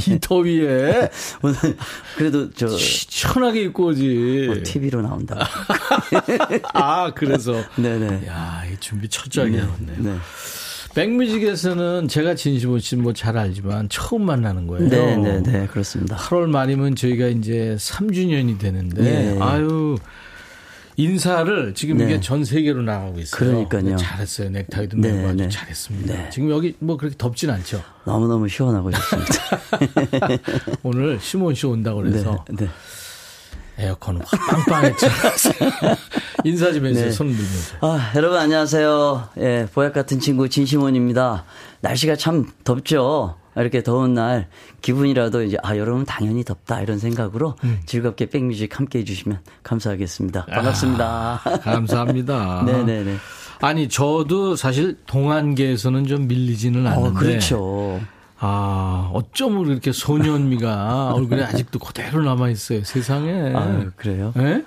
이 0.09 0.18
더위에 0.20 1.09
오늘 1.42 1.56
그래도 2.16 2.50
저 2.50 2.66
시원하게 2.68 3.62
입고 3.62 3.87
오지. 3.87 4.62
TV로 4.64 5.02
나온다 5.02 5.48
아, 6.74 7.12
그래서. 7.14 7.54
네네 7.76 8.26
야, 8.28 8.64
이 8.70 8.76
준비 8.80 9.09
철저하게 9.09 9.59
해왔네요. 9.59 9.96
네. 9.98 10.18
백뮤직에서는 10.94 12.09
제가 12.09 12.35
진심원 12.35 12.81
씨뭐잘 12.81 13.38
알지만 13.38 13.88
처음 13.88 14.26
만나는 14.26 14.66
거예요. 14.66 14.88
네, 14.88 15.16
네, 15.16 15.42
네, 15.42 15.66
그렇습니다. 15.66 16.16
8월 16.16 16.48
말이면 16.48 16.96
저희가 16.96 17.29
이제 17.29 17.76
3주년이 17.79 18.59
되는데, 18.59 19.03
네. 19.03 19.38
아유, 19.40 19.96
인사를 20.96 21.72
지금 21.74 21.96
네. 21.96 22.05
이게 22.05 22.20
전 22.20 22.44
세계로 22.44 22.83
나가고 22.83 23.20
있어요. 23.20 23.38
그러니까요. 23.38 23.83
근데 23.83 23.96
잘했어요. 23.96 24.50
넥타이도 24.50 24.98
네, 24.98 25.24
아주 25.24 25.37
네. 25.37 25.48
잘했습니다. 25.48 26.14
네. 26.14 26.31
지금 26.31 26.50
여기 26.50 26.74
뭐 26.79 26.96
그렇게 26.96 27.16
덥진 27.16 27.48
않죠. 27.50 27.83
너무너무 28.05 28.48
시원하고 28.48 28.90
좋습니다. 28.90 29.33
오늘 30.83 31.18
시몬 31.20 31.55
씨 31.55 31.66
온다고 31.66 32.03
그래서 32.03 32.44
네, 32.50 32.66
네. 32.66 32.70
에어컨 33.81 34.21
확 34.23 34.66
빵빵했죠. 34.66 35.07
인사 36.45 36.73
좀 36.73 36.85
해주세요. 36.87 37.07
네. 37.07 37.11
손 37.11 37.29
들면서. 37.29 37.77
아, 37.81 38.12
여러분 38.14 38.38
안녕하세요. 38.38 39.29
예, 39.38 39.66
보약 39.73 39.95
같은 39.95 40.21
친구 40.21 40.49
진심원입니다. 40.49 41.45
날씨가 41.81 42.16
참 42.16 42.47
덥죠. 42.64 43.37
이렇게 43.57 43.83
더운 43.83 44.14
날 44.14 44.49
기분이라도 44.81 45.43
이제 45.43 45.57
아 45.62 45.77
여러분 45.77 46.05
당연히 46.05 46.45
덥다 46.45 46.83
이런 46.83 46.99
생각으로 46.99 47.57
음. 47.64 47.81
즐겁게 47.85 48.27
백뮤직 48.27 48.79
함께 48.79 49.01
해주시면 49.01 49.40
감사하겠습니다. 49.62 50.47
반갑습니다. 50.47 51.40
아, 51.45 51.59
감사합니다. 51.61 52.62
네네네. 52.64 53.16
아니 53.62 53.88
저도 53.88 54.57
사실 54.57 54.97
동안계에서는 55.07 56.07
좀 56.07 56.29
밀리지는 56.29 56.87
않는데. 56.87 57.09
어, 57.09 57.12
그렇죠. 57.12 58.01
아 58.40 59.11
어쩜 59.12 59.66
이렇게 59.66 59.92
소년미가 59.92 61.12
얼굴에 61.14 61.44
아직도 61.44 61.79
그대로 61.79 62.22
남아 62.22 62.48
있어요. 62.48 62.83
세상에. 62.85 63.55
아유, 63.55 63.90
그래요? 63.96 64.33
예? 64.38 64.64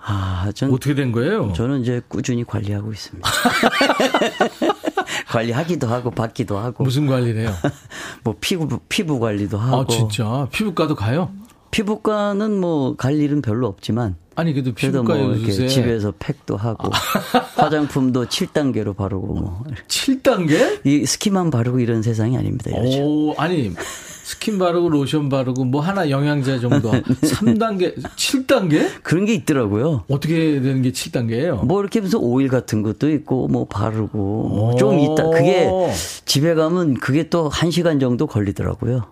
아, 0.00 0.50
전 0.54 0.72
어떻게 0.72 0.94
된 0.94 1.12
거예요? 1.12 1.52
저는 1.52 1.82
이제 1.82 2.00
꾸준히 2.08 2.44
관리하고 2.44 2.92
있습니다. 2.92 3.28
관리하기도 5.28 5.86
하고 5.86 6.10
받기도 6.10 6.58
하고 6.58 6.84
무슨 6.84 7.06
관리를 7.06 7.42
해요? 7.42 7.54
뭐 8.24 8.34
피부 8.40 8.80
피부 8.88 9.20
관리도 9.20 9.58
하고 9.58 9.82
아 9.82 9.86
진짜 9.86 10.48
피부과도 10.52 10.94
가요? 10.94 11.30
피부과는 11.70 12.60
뭐 12.60 12.94
갈 12.96 13.14
일은 13.16 13.42
별로 13.42 13.66
없지만 13.66 14.16
아니 14.34 14.52
그래도 14.52 14.72
그래도 14.74 15.02
뭐 15.02 15.16
이렇게 15.16 15.48
요새 15.48 15.64
아. 15.64 15.68
집에서 15.68 16.12
팩도 16.18 16.56
하고 16.56 16.90
화장품도 17.56 18.26
7단계로 18.26 18.96
바르고 18.96 19.26
뭐 19.34 19.64
7단계? 19.88 20.80
이 20.86 21.04
스킨만 21.04 21.50
바르고 21.50 21.80
이런 21.80 22.02
세상이 22.02 22.36
아닙니다. 22.36 22.70
요즘. 22.76 23.00
오 23.02 23.34
아니 23.36 23.72
스킨 24.24 24.58
바르고 24.58 24.90
로션 24.90 25.28
바르고 25.28 25.64
뭐 25.64 25.80
하나 25.80 26.08
영양제 26.10 26.60
정도 26.60 26.90
3단계 27.22 28.00
7단계? 28.02 28.88
그런 29.02 29.24
게 29.24 29.34
있더라고요. 29.34 30.04
어떻게 30.08 30.60
되는 30.60 30.82
게 30.82 30.92
7단계예요? 30.92 31.64
뭐 31.64 31.80
이렇게 31.80 32.00
무슨 32.00 32.20
오일 32.20 32.48
같은 32.48 32.82
것도 32.82 33.10
있고 33.10 33.48
뭐 33.48 33.66
바르고 33.66 34.18
오. 34.72 34.76
좀 34.78 34.98
있다. 35.00 35.30
그게 35.30 35.68
집에 36.26 36.54
가면 36.54 36.94
그게 36.94 37.28
또 37.28 37.48
1시간 37.50 38.00
정도 38.00 38.26
걸리더라고요. 38.26 39.04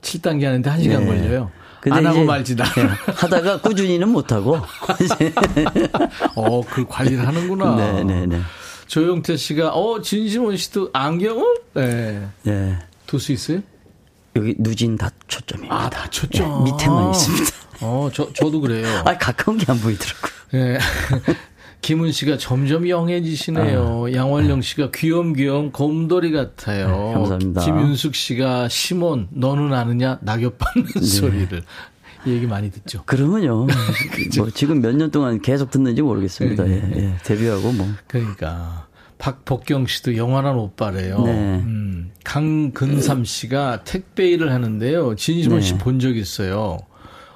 7단계 0.00 0.44
하는데 0.44 0.68
1시간 0.70 1.00
네. 1.00 1.06
걸려요. 1.06 1.50
안 1.90 2.06
하고 2.06 2.18
이제, 2.18 2.24
말지 2.26 2.56
나. 2.56 2.64
네, 2.74 2.82
하다가 3.14 3.60
꾸준히는 3.60 4.08
못 4.08 4.30
하고. 4.32 4.60
어, 6.36 6.60
그 6.62 6.84
관리를 6.86 7.26
하는구나. 7.26 7.74
네, 7.76 8.04
네, 8.04 8.26
네. 8.26 8.40
조용태 8.86 9.36
씨가 9.36 9.70
어 9.74 10.00
진심원 10.02 10.56
씨도 10.56 10.90
안경을 10.92 11.44
네. 11.74 12.28
네. 12.42 12.78
둘 13.06 13.20
수 13.20 13.32
있어요? 13.32 13.60
여기 14.36 14.54
누진 14.58 14.96
다 14.96 15.10
초점입니다. 15.28 15.74
아, 15.74 15.90
다 15.90 16.08
초점. 16.10 16.60
예, 16.66 16.70
밑에만 16.72 17.10
있습니다. 17.10 17.50
어, 17.80 18.10
저, 18.12 18.32
저도 18.32 18.60
그래요. 18.60 18.86
아, 19.04 19.16
가까운 19.18 19.58
게 19.58 19.64
안 19.70 19.78
보이더라고요. 19.80 20.32
예. 20.54 20.78
김은 21.82 22.12
씨가 22.12 22.38
점점 22.38 22.88
영해지시네요. 22.88 24.14
양월령 24.14 24.62
씨가 24.62 24.90
귀염귀염 24.94 25.72
곰돌이 25.72 26.30
같아요. 26.30 26.86
네, 26.88 27.12
감사합니다. 27.14 27.60
김윤숙 27.64 28.14
씨가 28.14 28.68
시몬 28.68 29.26
너는 29.30 29.72
아느냐 29.72 30.18
낙엽 30.22 30.58
밟는 30.58 30.88
네. 30.94 31.00
소리를 31.00 31.62
이 32.24 32.30
얘기 32.30 32.46
많이 32.46 32.70
듣죠. 32.70 33.02
그러면요. 33.04 33.66
뭐 34.38 34.50
지금 34.54 34.80
몇 34.80 34.94
년 34.94 35.10
동안 35.10 35.42
계속 35.42 35.72
듣는지 35.72 36.02
모르겠습니다. 36.02 36.62
네. 36.64 36.82
예, 36.94 37.00
예. 37.02 37.14
데뷔하고 37.24 37.72
뭐. 37.72 37.88
그러니까 38.06 38.86
박복경 39.18 39.86
씨도 39.88 40.16
영원한 40.16 40.54
오빠래요. 40.56 41.20
네. 41.24 41.32
음, 41.32 42.12
강근삼 42.22 43.24
씨가 43.24 43.82
택배 43.82 44.28
일을 44.30 44.52
하는데요. 44.52 45.16
진심원 45.16 45.60
네. 45.60 45.66
씨본 45.66 45.98
적 45.98 46.16
있어요. 46.16 46.78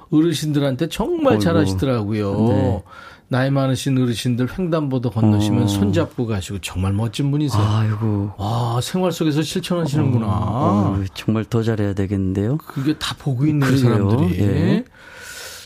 어르신들한테 0.09 0.87
정말 0.87 1.33
어이구. 1.33 1.43
잘하시더라고요. 1.43 2.83
네. 3.29 3.37
나이 3.37 3.51
많으신 3.51 4.01
어르신들 4.01 4.47
횡단보도 4.57 5.09
건너시면 5.11 5.63
어. 5.63 5.67
손잡고 5.67 6.25
가시고 6.27 6.59
정말 6.59 6.93
멋진 6.93 7.29
분이세요. 7.31 7.61
아이고. 7.61 8.31
와, 8.37 8.79
생활 8.81 9.11
속에서 9.11 9.41
실천하시는구나. 9.41 10.25
어, 10.27 11.03
정말 11.13 11.43
더 11.45 11.61
잘해야 11.61 11.93
되겠는데요. 11.93 12.57
그게 12.57 12.97
다 12.97 13.15
보고 13.19 13.45
있는 13.45 13.67
그러게요. 13.67 14.09
사람들이. 14.09 14.39
예. 14.41 14.85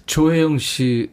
조혜영 0.07 0.57
씨, 0.57 1.09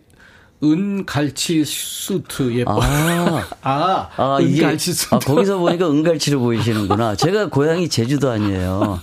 은갈치 0.64 1.64
수트 1.64 2.53
예뻐. 2.55 2.80
아, 2.82 3.46
아, 3.62 4.09
아, 4.16 4.38
은갈치 4.40 4.92
수트. 4.94 5.14
아, 5.14 5.18
거기서 5.18 5.59
보니까 5.59 5.88
은갈치로 5.90 6.40
보이시는구나. 6.40 7.14
제가 7.14 7.51
고향이 7.51 7.88
제주도 7.90 8.30
아니에요. 8.30 8.99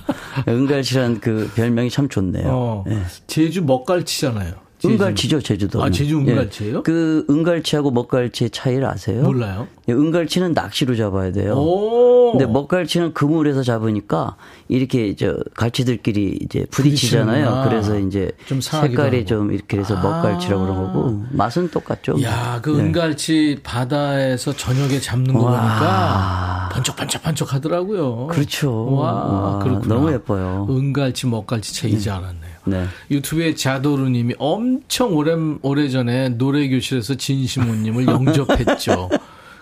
은갈치란 0.48 1.20
그 1.22 1.50
별명이 1.56 1.90
참 1.92 2.10
좋네요. 2.10 2.48
어, 2.50 2.84
예. 2.90 3.04
제주 3.28 3.62
먹갈치잖아요. 3.64 4.65
은갈치죠, 4.86 5.42
제주도. 5.42 5.84
아, 5.84 5.90
제주 5.90 6.18
은갈치예요? 6.18 6.84
그 6.84 7.26
은갈치하고 7.30 7.92
먹갈치의 7.92 8.50
차이를 8.52 8.86
아세요? 8.86 9.24
몰라요. 9.24 9.68
예, 9.88 9.94
은갈치는 9.94 10.54
낚시로 10.54 10.96
잡아야 10.96 11.32
돼요. 11.32 11.54
오. 11.54 12.32
근데 12.32 12.46
먹갈치는 12.48 13.14
그물에서 13.14 13.64
잡으니까 13.64 14.36
이렇게 14.68 15.16
저 15.16 15.38
갈치들끼리 15.56 16.40
이제 16.42 16.66
부딪히잖아요. 16.72 17.68
그래서 17.70 18.00
이제 18.00 18.32
좀 18.48 18.62
색깔이 18.62 19.18
하고. 19.18 19.26
좀 19.26 19.52
이렇게 19.52 19.78
해서 19.78 19.96
아. 19.96 20.02
먹갈치라고 20.02 20.64
그런 20.64 20.76
거고 20.94 21.24
맛은 21.32 21.70
똑같죠. 21.70 22.22
야, 22.24 22.60
그 22.62 22.72
네. 22.72 22.84
은갈치 22.84 23.60
바다에서 23.64 24.54
저녁에 24.54 25.00
잡는 25.00 25.34
거 25.34 25.44
와. 25.46 25.52
보니까 25.52 26.70
번쩍번쩍번쩍 26.74 27.54
하더라고요. 27.54 28.28
그렇죠. 28.28 28.94
와, 28.96 29.12
와, 29.14 29.60
그렇구나. 29.60 29.96
너무 29.96 30.12
예뻐요. 30.12 30.68
은갈치, 30.70 31.28
먹갈치 31.28 31.74
차 31.74 31.88
이제 31.88 32.10
알았네요. 32.10 32.45
네. 32.66 32.86
유튜브에 33.12 33.56
자도르님이 33.56 34.36
엄청 34.38 35.16
오래, 35.16 35.34
오래전에 35.62 36.30
노래 36.30 36.68
교실에서 36.70 37.16
진시몬님을 37.16 38.06
영접했죠. 38.08 39.10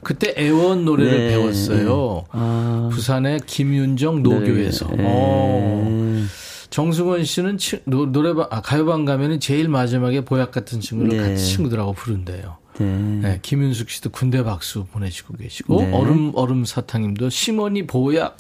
그때 0.04 0.34
애원 0.38 0.84
노래를 0.86 1.18
네, 1.18 1.28
배웠어요. 1.30 2.26
아. 2.32 2.90
부산의 2.92 3.42
김윤정 3.46 4.22
노교에서. 4.24 4.88
네. 4.90 4.98
어. 5.08 6.24
정승원 6.70 7.24
씨는 7.24 7.58
치- 7.58 7.80
노, 7.86 8.06
노래방, 8.12 8.48
아, 8.50 8.60
가요방 8.62 9.06
가면은 9.06 9.40
제일 9.40 9.70
마지막에 9.70 10.22
보약 10.26 10.52
같은 10.52 10.82
친구를 10.82 11.16
네. 11.18 11.30
같이 11.30 11.46
친구들하고 11.54 11.94
부른대요. 11.94 12.58
네. 12.80 12.86
네, 13.22 13.40
김윤숙 13.44 13.92
씨도 13.92 14.10
물개 14.10 14.44
박수 14.44 14.84
보내시고 14.86 15.36
계시고 15.38 15.82
네. 15.84 15.92
얼음 15.94 16.32
얼음 16.34 16.66
사탕님도 16.66 17.30
시몬이 17.30 17.86
보약 17.86 18.38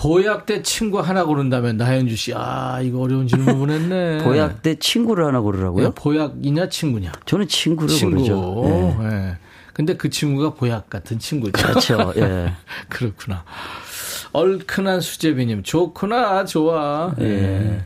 보약 0.00 0.46
때 0.46 0.62
친구 0.62 0.98
하나 0.98 1.24
고른다면 1.24 1.76
나현주 1.76 2.16
씨, 2.16 2.32
아 2.34 2.80
이거 2.82 3.00
어려운 3.00 3.28
질문 3.28 3.58
보냈네. 3.58 4.24
보약 4.24 4.62
때 4.62 4.76
친구를 4.76 5.26
하나 5.26 5.40
고르라고요? 5.40 5.88
네, 5.88 5.94
보약이냐 5.94 6.70
친구냐? 6.70 7.12
저는 7.26 7.46
친구를 7.48 7.94
친구. 7.94 8.16
고르죠. 8.16 8.62
네. 8.64 9.08
네. 9.10 9.36
근데 9.74 9.98
그 9.98 10.08
친구가 10.08 10.54
보약 10.54 10.88
같은 10.88 11.18
친구죠. 11.18 11.52
그렇죠. 11.52 12.14
예. 12.16 12.50
그렇구나. 12.88 13.44
얼큰한 14.32 15.02
수제비님, 15.02 15.64
좋구나, 15.64 16.46
좋아. 16.46 17.14
예. 17.20 17.84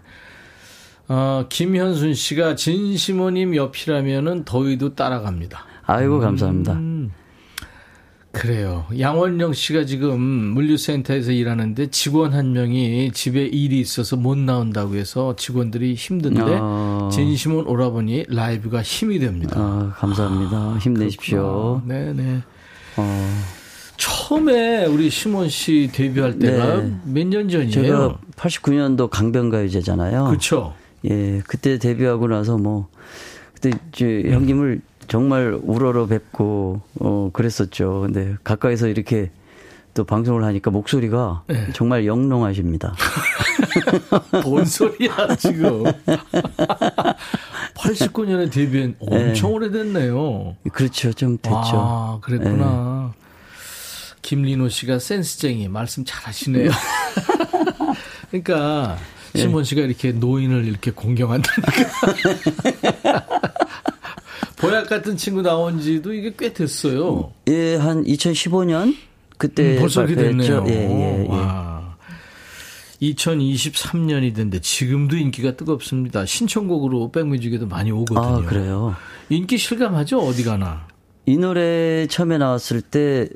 어, 1.08 1.46
김현순 1.48 2.14
씨가 2.14 2.54
진시모님 2.54 3.56
옆이라면은 3.56 4.44
더위도 4.44 4.94
따라갑니다. 4.94 5.64
아이고 5.84 6.20
감사합니다. 6.20 6.74
음, 6.74 7.12
그래요. 8.35 8.85
양원영 8.99 9.53
씨가 9.53 9.87
지금 9.87 10.20
물류센터에서 10.20 11.30
일하는데 11.32 11.87
직원 11.87 12.35
한 12.35 12.53
명이 12.53 13.12
집에 13.12 13.45
일이 13.45 13.80
있어서 13.80 14.16
못 14.16 14.37
나온다고 14.37 14.97
해서 14.97 15.35
직원들이 15.37 15.95
힘든데 15.95 16.59
아. 16.61 17.11
진심은 17.12 17.66
오라버니 17.66 18.24
라이브가 18.28 18.82
힘이 18.82 19.20
됩니다. 19.20 19.55
아, 19.57 19.95
감사합니다. 19.97 20.78
힘내십시오. 20.78 21.80
네네. 21.87 22.43
어, 22.97 23.43
처음에 23.97 24.87
우리 24.87 25.11
시몬 25.11 25.49
씨 25.49 25.89
데뷔할 25.93 26.39
때가 26.39 26.82
네. 26.82 26.97
몇년 27.05 27.49
전이에요? 27.49 27.70
제가 27.70 28.18
89년도 28.37 29.09
강변가요제잖아요. 29.11 30.24
그렇죠. 30.24 30.74
예, 31.09 31.41
그때 31.47 31.78
데뷔하고 31.78 32.26
나서 32.28 32.59
뭐 32.59 32.89
그때 33.55 33.70
이제 33.93 34.24
형님을 34.26 34.80
정말 35.09 35.59
우러러 35.62 36.07
뵙고 36.07 36.80
어 37.00 37.30
그랬었죠. 37.32 38.02
근데 38.02 38.36
가까이서 38.44 38.88
이렇게 38.88 39.30
또 39.94 40.05
방송을 40.05 40.44
하니까 40.44 40.70
목소리가 40.70 41.44
네. 41.46 41.68
정말 41.72 42.05
영롱하십니다. 42.07 42.94
뭔 44.44 44.64
소리야 44.64 45.36
지금? 45.38 45.84
89년에 47.74 48.50
데뷔한 48.50 48.96
엄청 48.98 49.52
오래됐네요. 49.52 50.57
그렇죠. 50.72 51.12
좀 51.12 51.38
됐죠. 51.38 51.52
아, 51.52 52.18
그랬구나. 52.22 53.12
김리노 54.22 54.68
씨가 54.68 54.98
센스쟁이 54.98 55.68
말씀 55.68 56.05
잘하시네요. 56.05 56.70
그러니까 58.30 58.96
시몬 59.34 59.64
씨가 59.64 59.82
이렇게 59.82 60.12
노인을 60.12 60.64
이렇게 60.64 60.90
공경한다니까. 60.90 61.90
보약 64.68 64.88
같은 64.88 65.16
친구 65.16 65.42
나온 65.42 65.80
지도 65.80 66.12
이게 66.12 66.34
꽤 66.38 66.52
됐어요. 66.52 67.32
예, 67.48 67.76
한 67.76 68.04
2015년 68.04 68.94
그때 69.38 69.76
음, 69.76 69.80
벌써. 69.80 70.04
발표했죠. 70.04 70.64
예, 70.68 70.72
예, 70.72 71.24
예. 71.24 71.28
와. 71.28 71.96
2023년이 73.02 74.34
됐는데 74.34 74.60
지금도 74.60 75.16
인기가 75.16 75.56
뜨겁습니다. 75.56 76.24
신청곡으로 76.24 77.10
백뮤직에도 77.10 77.66
많이 77.66 77.90
오거든요. 77.90 78.20
아, 78.20 78.42
그래요. 78.42 78.94
인기 79.28 79.58
실감하죠? 79.58 80.18
어디 80.20 80.44
가나. 80.44 80.86
이 81.26 81.36
노래 81.36 82.06
처음에 82.06 82.38
나왔을 82.38 82.80
때 82.80 83.28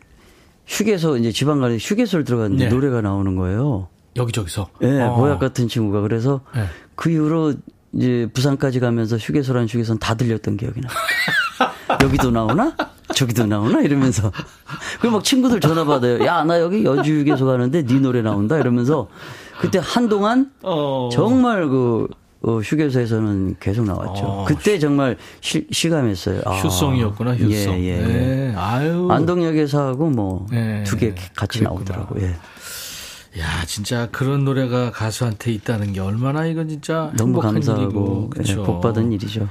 휴게소 0.67 1.17
이제 1.19 1.33
지방 1.33 1.61
가는 1.61 1.77
휴게소를 1.79 2.25
들어갔는데 2.25 2.69
네. 2.69 2.71
노래가 2.71 3.01
나오는 3.01 3.35
거예요. 3.37 3.89
여기저기서. 4.17 4.69
예, 4.83 5.01
어. 5.01 5.17
보약 5.17 5.39
같은 5.39 5.69
친구가 5.69 6.01
그래서 6.03 6.41
네. 6.55 6.65
그 6.95 7.11
이후로 7.11 7.55
이제 7.93 8.29
부산까지 8.33 8.81
가면서 8.81 9.17
휴게소란 9.17 9.67
휴게소는 9.67 9.99
다 9.99 10.15
들렸던 10.15 10.57
기억이 10.57 10.81
나. 10.81 10.89
여기도 12.03 12.31
나오나? 12.31 12.75
저기도 13.15 13.47
나오나? 13.47 13.81
이러면서. 13.81 14.31
그리고 15.01 15.17
막 15.17 15.25
친구들 15.25 15.61
전화 15.61 15.85
받아요. 15.85 16.25
야, 16.25 16.45
나 16.45 16.61
여기 16.61 16.85
여주 16.85 17.21
휴게소 17.21 17.47
가는데 17.47 17.85
네 17.85 17.99
노래 17.99 18.23
나온다? 18.23 18.59
이러면서 18.59 19.09
그때 19.61 19.81
한동안 19.83 20.51
어. 20.63 21.09
정말 21.13 21.67
그 21.69 22.07
어, 22.43 22.59
휴게소에서는 22.61 23.57
계속 23.59 23.85
나왔죠. 23.85 24.25
어, 24.25 24.45
그때 24.47 24.79
정말 24.79 25.17
시, 25.41 25.67
실감했어요. 25.73 26.43
아, 26.45 26.53
휴송이었구나, 26.59 27.35
휴송. 27.35 27.51
예, 27.51 27.81
예, 27.81 27.89
예. 27.89 28.07
네, 28.07 28.55
아유. 28.57 29.09
안동역에서 29.11 29.89
하고 29.89 30.09
뭐 30.09 30.47
네, 30.51 30.85
두개 30.85 31.15
같이 31.35 31.59
그랬구나. 31.61 31.71
나오더라고요. 31.71 32.23
예. 32.25 32.37
야, 33.39 33.65
진짜 33.67 34.09
그런 34.11 34.45
노래가 34.45 34.91
가수한테 34.91 35.53
있다는 35.53 35.93
게 35.93 36.01
얼마나 36.01 36.47
이건 36.47 36.69
진짜 36.69 37.13
너무 37.17 37.31
행복한 37.33 37.55
감사하고 37.55 37.83
일이고. 37.83 38.25
예, 38.25 38.29
그렇죠. 38.31 38.63
복 38.65 38.81
받은 38.81 39.13
일이죠. 39.13 39.49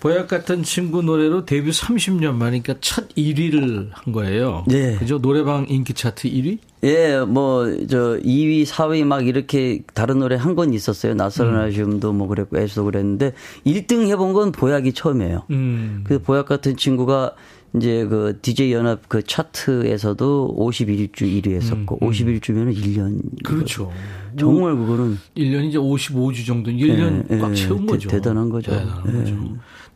보약 0.00 0.28
같은 0.28 0.62
친구 0.62 1.02
노래로 1.02 1.44
데뷔 1.44 1.70
30년 1.70 2.34
만이니까 2.34 2.76
첫 2.80 3.08
1위를 3.16 3.90
한 3.92 4.12
거예요. 4.12 4.64
네. 4.66 4.96
그죠? 4.96 5.18
노래방 5.20 5.66
인기 5.68 5.92
차트 5.92 6.28
1위? 6.28 6.58
예, 6.82 7.20
뭐, 7.28 7.66
저, 7.88 8.16
2위, 8.18 8.64
4위 8.66 9.04
막 9.04 9.26
이렇게 9.26 9.80
다른 9.92 10.18
노래 10.18 10.36
한 10.36 10.54
건 10.54 10.72
있었어요. 10.72 11.12
낯설은 11.14 11.52
음. 11.54 11.58
아쉬움도 11.60 12.12
뭐 12.14 12.26
그랬고, 12.26 12.58
애수도 12.58 12.84
그랬는데, 12.84 13.32
1등 13.66 14.06
해본 14.08 14.32
건 14.32 14.50
보약이 14.52 14.94
처음이에요. 14.94 15.42
음. 15.50 16.00
그 16.04 16.18
보약 16.22 16.46
같은 16.46 16.76
친구가 16.78 17.34
이제 17.76 18.04
그 18.06 18.38
DJ 18.42 18.72
연합 18.72 19.08
그 19.08 19.22
차트에서도 19.22 20.56
51주 20.58 21.12
1위 21.22 21.50
했었고, 21.52 21.98
51주면은 22.00 22.74
1년. 22.74 23.20
그렇죠. 23.44 23.92
정말 24.38 24.74
그거는 24.74 25.18
1년 25.36 25.64
이제 25.68 25.76
55주 25.78 26.46
정도, 26.46 26.70
1년 26.70 27.24
예, 27.30 27.38
꽉 27.38 27.50
예, 27.50 27.54
채운 27.54 27.84
대- 27.86 27.92
거죠. 27.92 28.08
대 28.08 28.20
단한 28.20 28.48
거죠. 28.48 28.70
대단한 28.72 29.02
예. 29.08 29.12
거죠. 29.20 29.36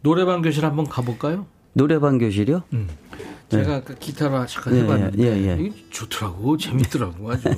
노래방 0.02 0.42
교실 0.42 0.64
한번 0.64 0.84
가볼까요? 0.86 1.46
노래방 1.72 2.18
교실이요? 2.18 2.62
음. 2.74 2.86
제가 3.62 3.76
아까 3.76 3.94
기타로 3.94 4.46
잠깐 4.46 4.74
예, 4.76 4.80
해봤는데 4.82 5.22
예, 5.22 5.46
예. 5.48 5.70
좋더라고 5.90 6.56
재밌더라고 6.56 7.32
아주 7.32 7.42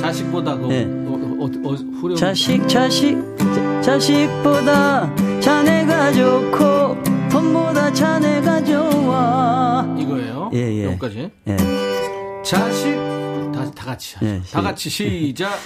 자식보다 0.00 0.56
그 0.56 0.66
네. 0.66 0.84
어, 0.84 1.44
어, 1.44 1.44
어, 1.70 1.74
후렴 2.00 2.16
자식 2.16 2.66
자식 2.68 3.16
자- 3.38 3.80
자식보다 3.82 5.14
자네가 5.40 6.12
좋고 6.12 7.02
돈보다 7.30 7.92
자네가 7.92 8.64
좋아 8.64 9.96
이거예요. 9.98 10.50
예, 10.54 10.58
예. 10.58 10.84
여기까지. 10.86 11.30
예. 11.48 11.56
자식 12.44 12.94
다, 13.54 13.70
다 13.70 13.84
같이. 13.86 14.16
예, 14.22 14.38
다 14.38 14.44
시작. 14.44 14.62
같이 14.62 14.90
시작. 14.90 15.58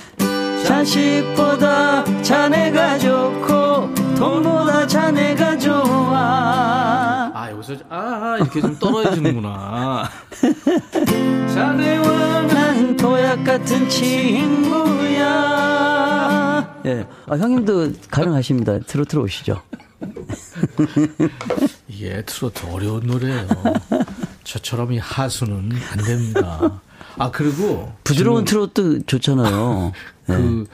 자식보다 0.64 2.04
자네가 2.22 2.98
좋고 2.98 4.05
돈보다 4.16 4.86
자네가 4.86 5.58
좋아 5.58 7.30
아 7.34 7.48
여기서 7.50 7.74
아, 7.90 7.96
아 7.98 8.36
이렇게 8.38 8.60
좀 8.60 8.78
떨어지는구나. 8.78 10.08
자네와 11.54 12.42
난 12.42 12.96
도약 12.96 13.44
같은 13.44 13.88
친구야 13.88 15.26
예. 16.86 17.06
아, 17.26 17.36
형님도 17.36 17.92
가능하십니다 18.10 18.78
트로트로 18.80 19.22
오시죠 19.22 19.60
이게 21.88 22.22
트로트 22.26 22.66
어려운 22.70 23.06
노래예요. 23.06 23.46
저처럼 24.44 24.92
이 24.92 24.98
하수는 24.98 25.72
안 25.90 25.98
됩니다. 26.04 26.80
아 27.18 27.30
그리고 27.30 27.92
부드러운 28.04 28.44
트로트 28.44 29.06
좋잖아요 29.06 29.92
그 30.26 30.66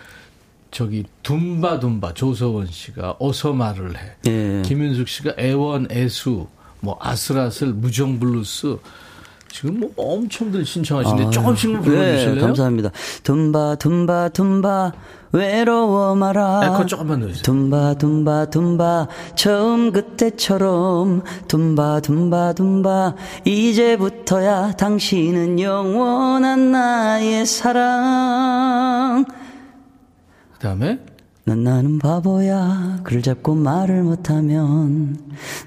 저기 0.73 1.05
둠바둠바 1.23 2.15
조서원 2.15 2.67
씨가 2.67 3.17
어서 3.21 3.53
말을 3.53 3.95
해. 3.97 4.01
예. 4.27 4.63
김윤숙 4.65 5.07
씨가 5.07 5.35
애원 5.39 5.87
애수 5.91 6.47
뭐 6.81 6.97
아슬아슬 6.99 7.69
무정 7.75 8.19
블루스 8.19 8.79
지금 9.53 9.81
뭐 9.81 9.93
엄청들 9.97 10.65
신청하시는데 10.65 11.31
조금씩만 11.31 11.83
불러주실래요? 11.83 12.35
네, 12.37 12.41
감사합니다. 12.41 12.91
둠바 13.23 13.75
둠바 13.77 14.31
둠바 14.31 14.93
외로워 15.33 16.15
마라. 16.15 16.63
에코 16.65 16.87
조금만 16.87 17.21
넣어주세요. 17.21 17.43
둠바 17.43 17.95
둠바 17.99 18.47
둠바 18.51 19.09
처음 19.37 19.93
그때처럼 19.93 21.23
둠바 21.49 22.01
둠바 22.01 22.55
둠바 22.55 23.15
이제부터야 23.45 24.73
당신은 24.73 25.61
영원한 25.61 26.73
나의 26.73 27.45
사랑. 27.45 29.27
그다음에? 30.63 30.99
난 31.43 31.65
나는 31.65 31.99
바보야. 31.99 33.01
그를 33.03 33.21
잡고 33.21 33.57
말을 33.57 34.05
못하면 34.05 35.19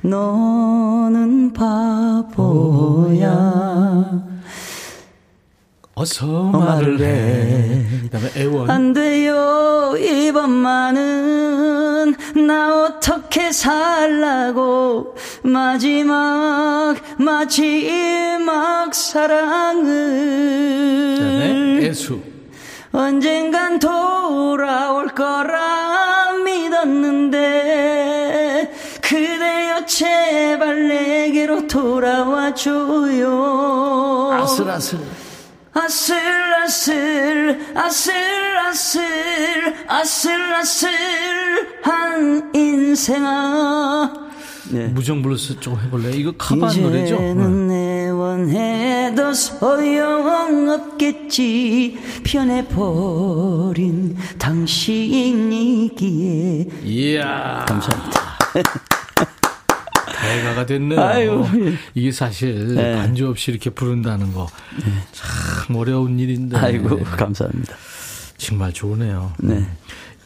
너는 0.02 1.52
바보야. 1.52 2.54
어서 5.96 6.44
말을 6.44 7.02
해. 7.02 7.84
그다음에 8.04 8.30
애원. 8.38 8.70
안 8.70 8.94
돼요. 8.94 9.96
이번만은 9.98 10.96
나 12.48 12.86
어떻게 12.86 13.52
살라고. 13.52 15.18
마지막 15.44 16.96
마지막 17.20 18.96
사랑을. 18.96 19.86
그다음에 21.18 21.86
애수 21.86 22.35
언젠간 22.96 23.80
돌아올 23.80 25.10
거라 25.10 26.32
믿었는데 26.46 27.42
그대여 29.02 29.86
제발 29.86 30.88
내게로 30.88 31.68
돌아와줘요. 31.68 33.30
아슬아슬. 34.42 35.00
아슬아슬 35.74 37.60
아슬아슬 37.76 39.04
아슬아슬한 39.90 40.92
인생아 42.56 44.25
네. 44.72 44.88
무정 44.88 45.22
블루스 45.22 45.60
조금 45.60 45.80
해볼래? 45.86 46.12
이거 46.14 46.32
커버한 46.32 46.82
노래죠? 46.82 47.18
네. 47.20 47.32
이제는 47.32 47.72
애원해도 47.72 49.34
소용없겠지 49.34 51.04
변해버린 52.24 54.16
당신이기에 55.66 56.68
이야 56.84 57.66
감사합니다 57.68 58.26
대가가 60.22 60.66
됐네요. 60.66 61.00
아유, 61.02 61.46
예. 61.54 61.74
이게 61.94 62.12
사실 62.12 62.74
네. 62.76 62.96
반주 62.96 63.28
없이 63.30 63.52
이렇게 63.52 63.70
부른다는 63.70 64.34
거 64.34 64.48
참 65.12 65.76
어려운 65.76 66.20
일인데. 66.20 66.58
아이고 66.58 67.00
감사합니다 67.04 67.76
정말 68.38 68.74
좋으네요. 68.74 69.34
네. 69.40 69.66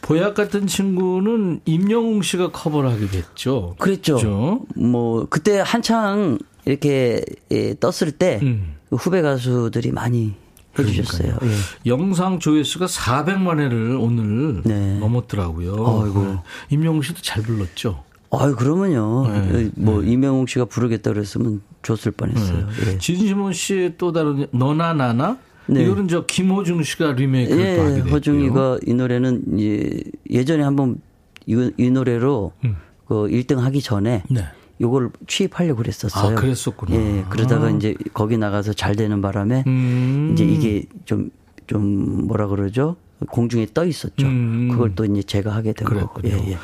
보약 0.10 0.34
같은 0.34 0.66
친구는 0.66 1.60
임영웅 1.66 2.24
씨가 2.24 2.50
커버를 2.50 2.90
하게 2.90 3.06
됐죠. 3.06 3.76
그랬죠. 3.78 4.16
그죠? 4.16 4.66
뭐 4.76 5.28
그때 5.30 5.62
한창 5.64 6.40
이렇게 6.66 7.22
예, 7.52 7.76
떴을 7.76 8.14
때 8.14 8.40
음. 8.42 8.74
그 8.90 8.96
후배 8.96 9.22
가수들이 9.22 9.92
많이 9.92 10.34
해주셨어요. 10.80 11.38
예. 11.44 11.50
영상 11.86 12.40
조회수가 12.40 12.88
400만 12.88 13.60
회를 13.60 13.98
오늘 14.02 14.64
네. 14.64 14.98
넘었더라고요. 14.98 15.74
아이고. 15.74 16.24
네. 16.24 16.38
임영웅 16.72 17.04
씨도 17.04 17.22
잘 17.22 17.44
불렀죠. 17.44 18.04
아유 18.32 18.56
그러면요. 18.56 19.28
네. 19.28 19.70
뭐 19.76 20.02
이명웅 20.02 20.48
씨가 20.48 20.66
부르겠다 20.66 21.14
그랬으면 21.14 21.62
줬을 21.84 22.14
뻔했어요. 22.14 22.68
예. 22.88 22.98
진심원 22.98 23.54
씨의 23.54 23.94
또 24.00 24.12
다른 24.12 24.48
너나 24.50 24.94
나나 24.96 25.38
네. 25.70 25.84
이거는 25.84 26.08
저 26.08 26.26
김호중 26.26 26.84
씨가 26.84 27.14
리메이크를 27.14 27.66
예, 27.66 27.76
또 27.76 27.82
하게 27.84 27.96
됐고요. 27.96 28.12
허중이가 28.14 28.80
이 28.86 28.94
노래는 28.94 29.60
예, 29.60 29.90
예전에 30.30 30.64
한번 30.64 30.98
이, 31.46 31.72
이 31.78 31.90
노래로 31.90 32.54
음. 32.66 32.76
그 33.08 33.28
1등 33.28 33.58
하기 33.58 33.82
전에 33.82 34.24
네. 34.30 34.46
요걸 34.82 35.12
취입하려고 35.28 35.78
그랬었어요. 35.78 36.32
아, 36.32 36.36
그랬었구나. 36.40 36.96
예, 36.96 37.26
그러다가 37.30 37.68
아. 37.68 37.70
이제 37.70 37.96
거기 38.14 38.38
나가서 38.38 38.74
잘 38.74 38.96
되는 38.96 39.22
바람에 39.22 39.64
음. 39.68 40.32
이제 40.34 40.46
이게 40.46 40.86
좀, 41.06 41.30
좀 41.68 42.28
뭐라 42.28 42.48
그러죠? 42.48 42.96
공중에 43.30 43.68
떠 43.74 43.86
있었죠. 43.86 44.26
음. 44.26 44.70
그걸 44.72 44.96
또 44.96 45.06
이제 45.06 45.22
제가 45.24 45.54
하게 45.54 45.74
된 45.74 45.88
거고. 45.88 46.22
예, 46.26 46.32
예. 46.52 46.58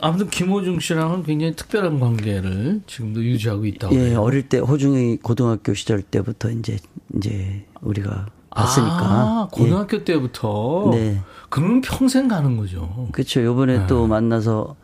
아무튼 0.00 0.28
김호중 0.28 0.80
씨랑은 0.80 1.22
굉장히 1.22 1.54
특별한 1.54 2.00
관계를 2.00 2.82
지금도 2.86 3.22
유지하고 3.24 3.64
있다고. 3.66 3.94
예, 3.94 4.10
해요. 4.10 4.22
어릴 4.22 4.48
때 4.48 4.58
호중이 4.58 5.18
고등학교 5.18 5.74
시절 5.74 6.02
때부터 6.02 6.50
이제 6.50 6.78
이제 7.14 7.64
우리가 7.86 8.26
봤으니까. 8.50 8.98
아, 9.00 9.48
고등학교 9.52 10.04
때부터. 10.04 10.88
네. 10.92 11.20
그러면 11.48 11.80
평생 11.80 12.28
가는 12.28 12.56
거죠. 12.56 13.08
그렇죠. 13.12 13.44
요번에 13.44 13.86
또 13.86 14.06
만나서 14.06 14.76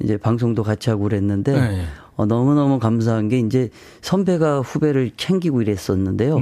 이제 0.00 0.16
방송도 0.16 0.62
같이 0.62 0.90
하고 0.90 1.04
그랬는데 1.04 1.52
네. 1.52 1.84
어, 2.16 2.26
너무너무 2.26 2.78
감사한 2.78 3.28
게 3.28 3.38
이제 3.38 3.70
선배가 4.00 4.60
후배를 4.60 5.12
챙기고 5.16 5.62
이랬었는데요. 5.62 6.40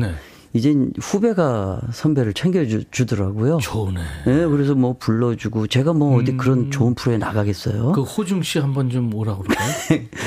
네. 0.56 0.58
이젠 0.58 0.92
후배가 0.98 1.80
선배를 1.92 2.32
챙겨주더라고요. 2.32 3.58
좋네. 3.58 4.00
네, 4.26 4.46
그래서 4.46 4.74
뭐 4.74 4.96
불러주고 4.98 5.66
제가 5.66 5.92
뭐 5.92 6.18
어디 6.18 6.36
그런 6.36 6.70
좋은 6.70 6.94
프로에 6.94 7.18
나가겠어요? 7.18 7.88
음. 7.88 7.92
그 7.92 8.02
호중 8.02 8.42
씨 8.42 8.58
한번 8.58 8.88
좀 8.90 9.12
오라고 9.12 9.42
그럴까요? 9.42 9.70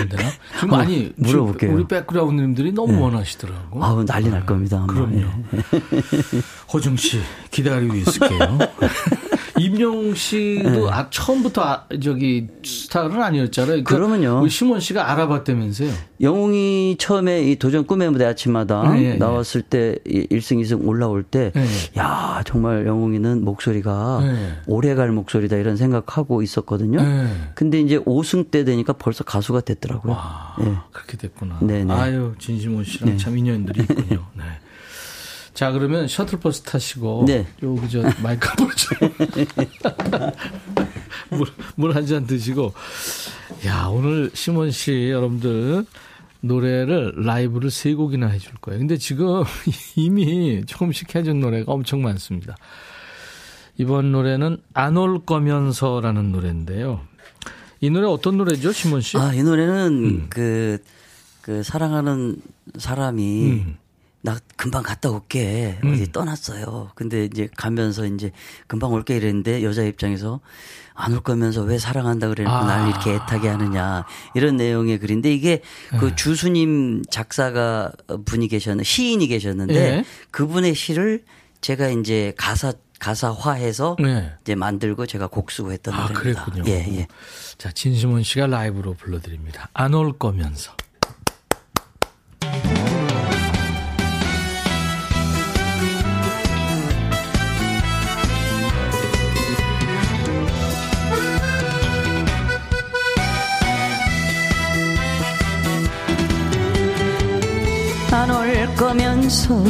되나? 0.09 0.29
많이 0.67 1.11
물어볼게요. 1.15 1.73
우리 1.73 1.87
백그라운드님들이 1.87 2.71
너무 2.73 2.93
네. 2.93 2.99
원하시더라고. 2.99 3.83
아우 3.83 4.05
난리 4.05 4.29
날 4.29 4.45
겁니다. 4.45 4.77
아마. 4.77 4.93
그럼요. 4.93 5.17
예. 5.17 5.61
호중 6.71 6.95
씨 6.95 7.19
기다리고 7.51 7.95
있을게요. 7.95 8.39
임영웅 9.59 10.15
씨도 10.15 10.91
아, 10.91 11.09
처음부터 11.09 11.61
아, 11.61 11.85
저기 12.01 12.47
스타는 12.63 13.21
아니었잖아요. 13.21 13.83
그러니까 13.83 13.89
네. 13.89 13.95
그러면요. 13.95 14.47
심원 14.47 14.79
씨가 14.79 15.11
알아봤다면서요. 15.11 15.91
영웅이 16.21 16.97
처음에 16.99 17.43
이 17.43 17.55
도전 17.57 17.85
꿈의 17.85 18.09
무대 18.11 18.25
아침마당 18.25 18.95
네, 18.95 19.11
네. 19.11 19.17
나왔을 19.17 19.61
때 19.61 19.97
1승, 20.05 20.61
2승 20.61 20.85
올라올 20.87 21.23
때, 21.23 21.51
네. 21.53 21.65
야, 21.97 22.41
정말 22.45 22.85
영웅이는 22.85 23.43
목소리가 23.43 24.19
네. 24.21 24.53
오래 24.67 24.95
갈 24.95 25.11
목소리다 25.11 25.57
이런 25.57 25.77
생각하고 25.77 26.41
있었거든요. 26.41 27.01
네. 27.01 27.27
근데 27.55 27.79
이제 27.79 27.97
5승 27.99 28.51
때 28.51 28.63
되니까 28.63 28.93
벌써 28.93 29.23
가수가 29.23 29.61
됐더라고요. 29.61 30.13
와, 30.13 30.55
예. 30.61 30.73
그렇게 30.91 31.17
됐구나. 31.17 31.59
네네. 31.61 31.93
아유, 31.93 32.33
진심원 32.39 32.83
씨랑 32.83 33.11
네. 33.11 33.17
참 33.17 33.37
인연들이 33.37 33.81
있군요. 33.81 34.25
네. 34.35 34.43
자, 35.59 35.73
그러면 35.73 36.07
셔틀버스 36.07 36.61
타시고 36.61 37.25
네. 37.27 37.45
여기 37.61 37.89
저 37.89 38.01
마이크 38.23 38.47
한번 38.47 38.69
물물 41.75 41.95
한 41.99 42.05
잔 42.05 42.25
드시고 42.25 42.71
야, 43.65 43.87
오늘 43.87 44.31
심원 44.33 44.71
씨 44.71 45.09
여러분들 45.09 45.85
노래를 46.39 47.11
라이브를 47.17 47.71
세 47.71 47.93
곡이나 47.93 48.27
해줄 48.27 48.53
거예요. 48.61 48.79
근데 48.79 48.95
지금 48.95 49.43
이미 49.97 50.63
조금씩 50.65 51.13
해준 51.13 51.41
노래가 51.41 51.73
엄청 51.73 52.03
많습니다. 52.03 52.55
이번 53.77 54.13
노래는 54.13 54.59
안 54.73 54.95
올 54.95 55.25
거면서라는 55.25 56.31
노래인데요. 56.31 57.01
이 57.81 57.89
노래 57.89 58.07
어떤 58.07 58.37
노래죠, 58.37 58.71
심원 58.71 59.01
씨? 59.01 59.17
아, 59.17 59.33
이 59.33 59.43
노래는 59.43 59.87
음. 60.05 60.27
그, 60.29 60.77
그 61.41 61.63
사랑하는 61.63 62.37
사람이 62.77 63.49
음. 63.51 63.75
나 64.21 64.37
금방 64.57 64.83
갔다 64.83 65.09
올게. 65.09 65.79
음. 65.83 65.93
어디 65.93 66.11
떠났어요. 66.11 66.91
근데 66.95 67.25
이제 67.25 67.47
가면서 67.55 68.05
이제 68.05 68.31
금방 68.67 68.91
올게 68.91 69.15
이랬는데 69.15 69.63
여자 69.63 69.83
입장에서 69.83 70.41
안 70.93 71.13
올 71.13 71.21
거면서 71.21 71.61
왜 71.61 71.77
사랑한다 71.77 72.27
그래놓고 72.27 72.53
아. 72.55 72.65
날 72.65 72.89
이렇게 72.89 73.13
애타게 73.13 73.47
하느냐. 73.47 74.05
이런 74.35 74.57
내용의 74.57 74.99
글인데 74.99 75.33
이게 75.33 75.61
네. 75.93 75.97
그 75.99 76.15
주수님 76.15 77.03
작사가 77.09 77.91
분이 78.25 78.49
계셨는데 78.49 78.83
시인이 78.83 79.25
계셨는데 79.27 79.73
예. 79.75 80.05
그분의 80.31 80.75
시를 80.75 81.23
제가 81.61 81.87
이제 81.89 82.33
가사 82.37 82.73
가사화해서 82.99 83.95
네. 84.01 84.33
이제 84.41 84.55
만들고 84.55 85.05
제가 85.05 85.27
곡 85.27 85.51
쓰고 85.51 85.71
했던 85.71 85.93
아, 85.93 86.09
노래입니다. 86.09 86.43
그랬군요. 86.45 86.63
예, 86.67 86.85
예. 86.97 87.07
자, 87.57 87.71
진심원 87.71 88.23
씨가 88.23 88.47
라이브로 88.47 88.93
불러드립니다. 88.95 89.69
안 89.73 89.93
올 89.93 90.17
거면서. 90.17 90.73
거면서 108.79 109.61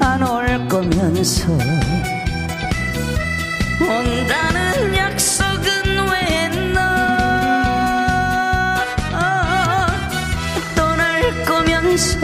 안 0.00 0.20
올 0.22 0.66
거면서. 0.68 1.46
온다는 3.80 4.96
약속은 4.96 5.64
왜 6.10 6.18
했나 6.42 6.76
떠날 10.74 11.44
거면서 11.44 12.18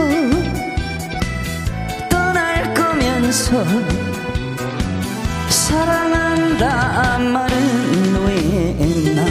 떠날 2.09 2.75
거면서. 2.75 3.65
사랑한다 5.51 7.19
말은 7.19 8.25
왜 8.27 8.75
했나? 8.81 9.25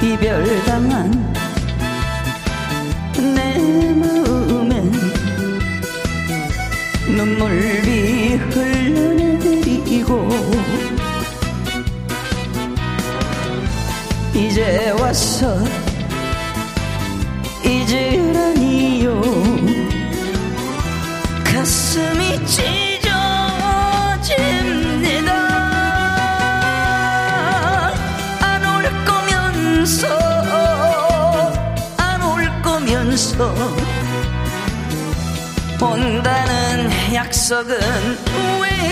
이별당한 0.00 1.31
내 3.72 3.90
마음엔 3.94 4.92
눈물이 7.16 8.36
흘러내리고 8.50 10.28
이제 14.34 14.90
와서 15.00 15.56
잊으라니 17.64 18.61
온다는 35.82 36.90
약속은 37.12 37.76
왜! 38.60 38.82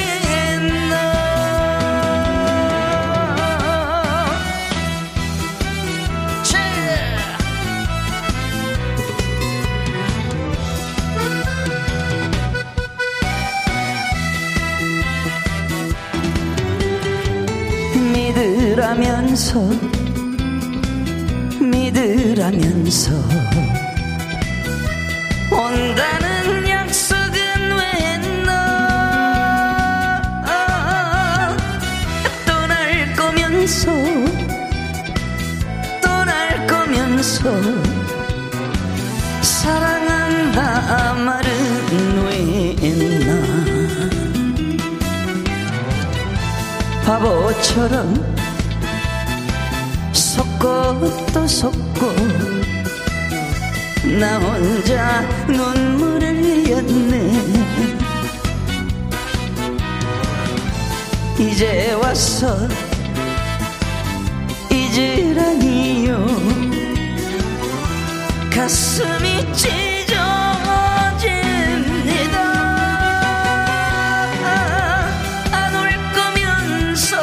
믿으라면서 18.13 19.61
믿으라면서 21.61 23.30
거면서 37.43 37.91
사랑한다 39.43 41.15
말은 41.15 42.25
왜 42.27 42.77
했나? 42.81 43.29
바보처럼 47.05 48.15
속고 50.13 51.27
또 51.33 51.47
속고 51.47 52.13
나 54.19 54.39
혼자 54.39 55.23
눈물을 55.47 56.43
흘렸네. 56.43 57.61
이제 61.39 61.93
와서 61.93 62.69
가슴이 68.71 69.53
찢어집니다. 69.53 70.07
안 75.51 75.75
올 75.75 75.91
거면서 76.15 77.17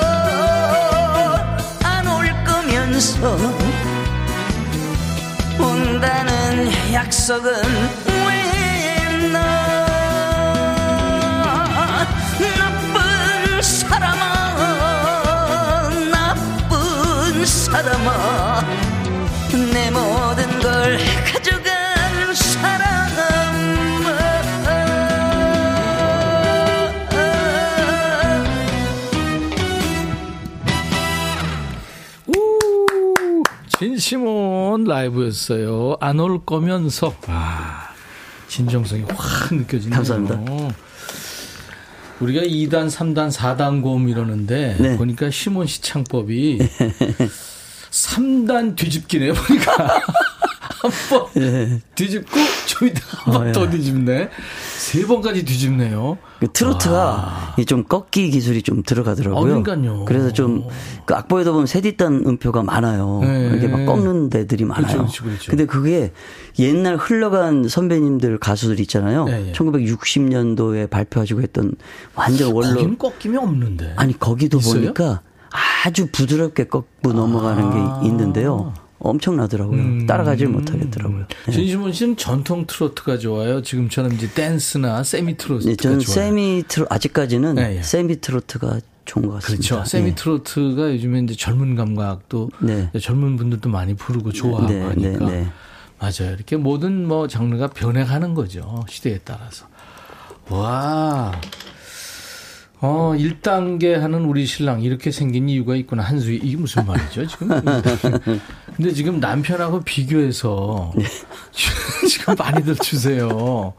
안 1.86 2.06
올 2.06 2.30
거면서. 2.44 3.30
온다는 5.58 6.70
약속은 6.92 7.50
왜 8.28 8.34
했나? 9.08 9.38
나쁜 12.60 13.62
사람아 13.62 14.28
나쁜 16.12 17.46
사람아. 17.46 18.66
내 19.74 19.90
모든 19.92 20.60
걸! 20.60 21.00
진심원 33.78 34.86
라이브였어요. 34.86 35.98
안 36.00 36.20
올 36.20 36.44
거면서. 36.44 37.14
아, 37.28 37.90
진정성이 38.48 39.04
확 39.14 39.54
느껴지네요. 39.54 39.96
감사합니다. 39.98 40.74
우리가 42.20 42.42
2단, 42.42 42.90
3단, 42.90 43.32
4단 43.32 43.84
고음 43.84 44.10
이러는데 44.10 44.76
네. 44.80 44.98
보니까 44.98 45.30
시몬 45.30 45.68
씨 45.68 45.82
창법이 45.84 46.58
3단 47.92 48.76
뒤집기네 48.76 49.34
보니까 49.34 50.02
한번 50.82 51.82
뒤집고 51.96 52.38
좀 52.66 52.88
이따 52.88 53.02
한번 53.12 53.50
어, 53.50 53.52
더 53.52 53.66
예. 53.66 53.70
뒤집네. 53.70 54.30
세 54.78 55.06
번까지 55.06 55.46
뒤집네요. 55.46 56.18
그 56.40 56.48
트로트가 56.52 57.56
이좀 57.58 57.84
꺾기 57.84 58.30
기술이 58.30 58.62
좀 58.62 58.84
들어가더라고요. 58.84 59.40
아, 59.40 59.44
그러니까요. 59.44 60.06
그래서 60.06 60.32
좀 60.32 60.68
그 61.08 61.16
악보에다 61.16 61.54
보면 61.54 61.68
세디단 61.68 62.26
음표가 62.28 62.64
많아요. 62.64 63.22
네. 63.24 63.48
이렇게 63.48 63.70
막 63.70 63.86
꺾는 63.86 64.30
데들이 64.30 64.66
많아요. 64.66 64.98
그렇죠, 64.98 65.24
그렇죠. 65.24 65.50
근데 65.50 65.66
그게 65.66 66.12
옛날 66.60 66.98
흘러간 66.98 67.70
선배님들 67.70 68.40
가수들 68.40 68.82
있잖아요. 68.82 69.24
네, 69.24 69.44
네. 69.44 69.52
1960년도에 69.54 70.90
발표하시고 70.90 71.42
했던 71.42 71.72
완전 72.14 72.52
원로 72.52 72.74
거기는 72.74 72.98
꺾임이 72.98 73.38
없는데. 73.38 73.94
아니 73.96 74.20
거기도 74.20 74.58
있어요? 74.58 74.82
보니까 74.82 75.22
아주 75.86 76.08
부드럽게 76.12 76.66
꺾고 76.66 77.14
넘어가는 77.14 77.64
아. 77.64 78.02
게 78.02 78.08
있는데요. 78.08 78.74
엄청나더라고요. 79.00 79.80
음. 79.80 80.06
따라가질 80.08 80.48
못하겠더라고요. 80.48 81.26
네. 81.46 81.52
진심원 81.52 81.94
씨는 81.94 82.18
전통 82.18 82.66
트로트가 82.66 83.18
좋아요. 83.20 83.62
지금처럼 83.62 84.14
이제 84.14 84.28
댄스나 84.30 85.04
세미 85.04 85.38
트로트가 85.38 85.70
네, 85.70 85.76
저는 85.76 86.00
좋아요. 86.00 86.16
세미 86.16 86.64
트로 86.68 86.88
아직까지는 86.90 87.56
네, 87.56 87.78
예. 87.78 87.84
세미 87.84 88.22
트로트가 88.22 88.80
좋은 89.06 89.28
것 89.28 89.36
같습니다. 89.36 89.68
그렇죠. 89.76 89.86
세미 89.90 90.10
네. 90.10 90.16
트로트가 90.16 90.92
요즘에 90.94 91.20
이제 91.20 91.36
젊은 91.36 91.76
감각도 91.76 92.50
네. 92.60 92.90
젊은 93.00 93.38
분들도 93.38 93.70
많이 93.70 93.94
부르고 93.94 94.32
좋아하고 94.32 94.72
네, 94.72 94.82
하니까 94.82 95.26
네, 95.26 95.42
네. 95.42 95.48
맞아요. 96.00 96.34
이렇게 96.36 96.58
모든 96.58 97.08
뭐 97.08 97.28
장르가 97.28 97.68
변해가는 97.68 98.34
거죠. 98.34 98.84
시대에 98.90 99.20
따라서. 99.24 99.66
와. 100.50 101.32
어, 102.80 103.14
1단계 103.18 103.94
하는 103.94 104.26
우리 104.26 104.46
신랑 104.46 104.82
이렇게 104.82 105.12
생긴 105.12 105.50
이유가 105.50 105.76
있구나. 105.76 106.04
한수희. 106.04 106.38
이게 106.44 106.58
무슨 106.58 106.86
말이죠, 106.86 107.26
지금? 107.26 107.50
근데 108.76 108.92
지금 108.94 109.20
남편하고 109.20 109.82
비교해서 109.82 110.94
지금 112.08 112.36
많이들 112.38 112.76
주세요. 112.76 113.74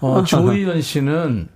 어, 0.00 0.24
조희연 0.24 0.82
씨는 0.82 1.48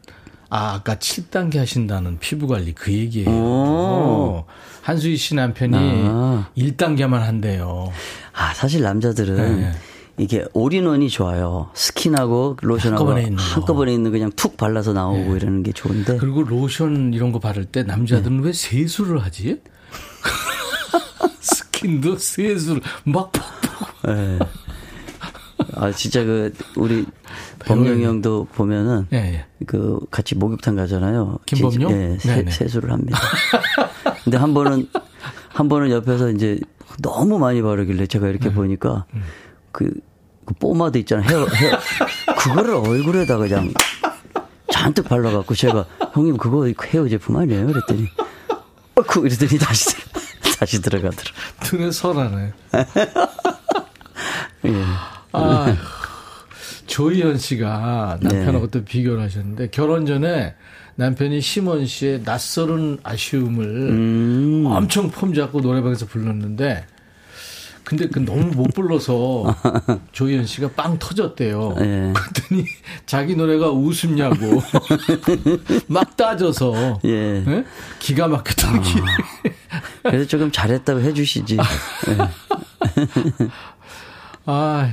아, 0.48 0.74
아까 0.74 0.94
7단계 0.96 1.58
하신다는 1.58 2.18
피부 2.18 2.46
관리 2.46 2.72
그 2.72 2.92
얘기예요. 2.92 3.28
오. 3.28 4.44
한수희 4.82 5.16
씨 5.16 5.34
남편이 5.34 5.76
아. 5.76 6.48
1단계만 6.56 7.18
한대요. 7.18 7.92
아, 8.32 8.54
사실 8.54 8.82
남자들은 8.82 9.60
네. 9.60 9.72
이게 10.16 10.44
all-in-one이 10.52 11.08
좋아요. 11.08 11.70
스킨하고 11.74 12.56
로션하고 12.62 13.00
한꺼번에 13.00 13.22
있는 13.22 13.36
거. 13.36 13.42
한꺼번에 13.42 13.94
있는 13.94 14.10
그냥 14.12 14.30
툭 14.36 14.56
발라서 14.56 14.92
나오고 14.92 15.30
네. 15.30 15.36
이러는 15.36 15.62
게 15.62 15.72
좋은데. 15.72 16.18
그리고 16.18 16.42
로션 16.42 17.12
이런 17.12 17.32
거 17.32 17.40
바를 17.40 17.64
때 17.64 17.82
남자들은 17.82 18.38
네. 18.38 18.46
왜 18.46 18.52
세수를 18.52 19.22
하지? 19.22 19.60
스킨도 21.40 22.16
세수를 22.16 22.80
막. 23.04 23.32
예. 24.08 24.38
아, 25.76 25.90
진짜 25.90 26.22
그, 26.24 26.52
우리, 26.76 27.04
범룡이 27.60 28.04
형도 28.04 28.46
보면은, 28.52 29.06
예, 29.12 29.16
예. 29.16 29.44
그, 29.66 29.98
같이 30.10 30.36
목욕탕 30.36 30.76
가잖아요. 30.76 31.38
김범룡? 31.46 31.90
예, 31.90 32.18
세, 32.20 32.36
네네. 32.36 32.50
세수를 32.50 32.92
합니다. 32.92 33.18
근데 34.22 34.36
한 34.36 34.54
번은, 34.54 34.88
한 35.48 35.68
번은 35.68 35.90
옆에서 35.90 36.30
이제 36.30 36.60
너무 37.02 37.38
많이 37.38 37.60
바르길래 37.62 38.06
제가 38.06 38.28
이렇게 38.28 38.50
네. 38.50 38.54
보니까, 38.54 39.06
음. 39.14 39.22
그, 39.74 39.90
그 40.46 40.54
포마드 40.54 40.96
있잖아요. 40.98 41.26
헤어, 41.28 41.46
헤어. 41.46 41.78
그거를 42.38 42.74
얼굴에다 42.74 43.36
그냥 43.36 43.74
잔뜩 44.72 45.08
발라갖고 45.08 45.54
제가, 45.54 45.84
형님 46.12 46.36
그거 46.36 46.66
헤어 46.66 47.08
제품 47.08 47.36
아니에요? 47.36 47.66
그랬더니, 47.66 48.08
어쿠! 48.94 49.26
이랬더니 49.26 49.58
다시, 49.58 49.96
다시 50.58 50.80
들어가더라. 50.80 51.24
등에 51.64 51.90
설하네. 51.90 52.52
예. 54.66 54.84
아, 55.32 55.76
조희연 56.86 57.36
씨가 57.38 58.18
남편하고 58.22 58.66
네. 58.66 58.70
또 58.70 58.84
비교를 58.84 59.22
하셨는데 59.24 59.70
결혼 59.70 60.06
전에 60.06 60.54
남편이 60.94 61.40
심원 61.40 61.84
씨의 61.86 62.22
낯설은 62.24 62.98
아쉬움을 63.02 63.64
음. 63.64 64.64
엄청 64.66 65.10
폼 65.10 65.34
잡고 65.34 65.60
노래방에서 65.60 66.06
불렀는데 66.06 66.86
근데 67.84 68.08
그 68.08 68.18
너무 68.18 68.46
못 68.52 68.74
불러서 68.74 69.54
조희연 70.12 70.46
씨가 70.46 70.70
빵 70.70 70.98
터졌대요. 70.98 71.76
예. 71.80 72.12
그랬더니 72.14 72.64
자기 73.06 73.36
노래가 73.36 73.70
우습냐고 73.70 74.62
막 75.86 76.16
따져서 76.16 76.98
예. 77.04 77.44
예? 77.46 77.64
기가 77.98 78.28
막혔던 78.28 78.82
기 78.82 78.94
그래서 80.02 80.26
조금 80.26 80.50
잘했다고 80.50 81.00
해주시지. 81.00 81.56
예. 82.08 82.18
아, 84.46 84.90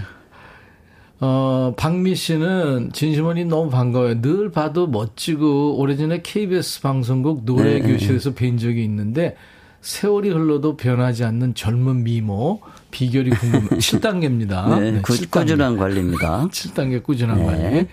어, 1.19 1.73
박미 1.77 2.15
씨는 2.15 2.91
진심원이 2.93 3.45
너무 3.45 3.69
반가워요. 3.69 4.21
늘 4.21 4.51
봐도 4.51 4.87
멋지고 4.87 5.77
오래전에 5.77 6.21
KBS 6.23 6.81
방송국 6.81 7.45
노래 7.45 7.79
네, 7.79 7.81
교실에서 7.81 8.33
뵌 8.33 8.57
적이 8.57 8.83
있는데 8.85 9.35
세월이 9.81 10.29
흘러도 10.29 10.77
변하지 10.77 11.23
않는 11.23 11.53
젊은 11.55 12.03
미모 12.03 12.61
비결이 12.91 13.29
궁금해요. 13.31 13.69
7단계입니다. 13.69 14.79
네, 14.79 15.01
구, 15.01 15.17
꾸준한 15.29 15.77
관리입니다. 15.77 16.47
7단계 16.51 17.01
꾸준한 17.03 17.37
네. 17.37 17.45
관리. 17.45 17.87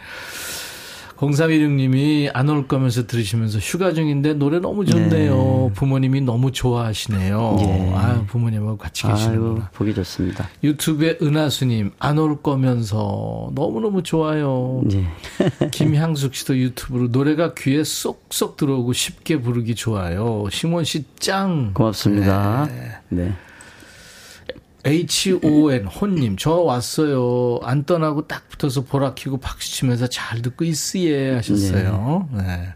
0316님이 1.16 2.30
안 2.32 2.48
올 2.48 2.68
거면서 2.68 3.08
들으시면서 3.08 3.58
휴가 3.58 3.92
중인데 3.92 4.34
노래 4.34 4.60
너무 4.60 4.84
좋네요. 4.86 5.72
부모님이 5.74 6.20
너무 6.20 6.52
좋아하시네요. 6.52 7.56
예. 7.60 7.92
아 7.96 8.24
부모님하고 8.28 8.78
같이 8.78 9.04
계시는구나. 9.04 9.68
보기 9.74 9.94
좋습니다. 9.94 10.48
유튜브에 10.62 11.18
은하수님 11.20 11.90
안 11.98 12.18
올 12.18 12.40
거면서 12.40 13.50
너무 13.56 13.80
너무 13.80 14.04
좋아요. 14.04 14.80
예. 14.92 15.06
김향숙 15.72 16.36
씨도 16.36 16.56
유튜브로 16.56 17.08
노래가 17.08 17.52
귀에 17.54 17.82
쏙쏙 17.82 18.56
들어오고 18.56 18.92
쉽게 18.92 19.40
부르기 19.40 19.74
좋아요. 19.74 20.44
심원 20.52 20.84
씨 20.84 21.04
짱. 21.18 21.72
고맙습니다. 21.74 22.68
네. 23.08 23.32
H-O-N, 24.84 25.86
혼님, 25.86 26.36
저 26.36 26.52
왔어요. 26.52 27.60
안 27.62 27.84
떠나고 27.84 28.26
딱 28.26 28.48
붙어서 28.48 28.84
보라 28.84 29.14
키고 29.14 29.38
박수 29.38 29.72
치면서 29.72 30.06
잘 30.06 30.40
듣고 30.40 30.64
있으예 30.64 31.34
하셨어요. 31.34 32.28
네. 32.32 32.68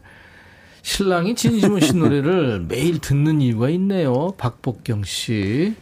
신랑이 0.82 1.36
진심원 1.36 1.80
씨 1.80 1.96
노래를 1.96 2.66
매일 2.68 2.98
듣는 2.98 3.40
이유가 3.40 3.68
있네요. 3.70 4.34
박복경 4.36 5.04
씨. 5.04 5.74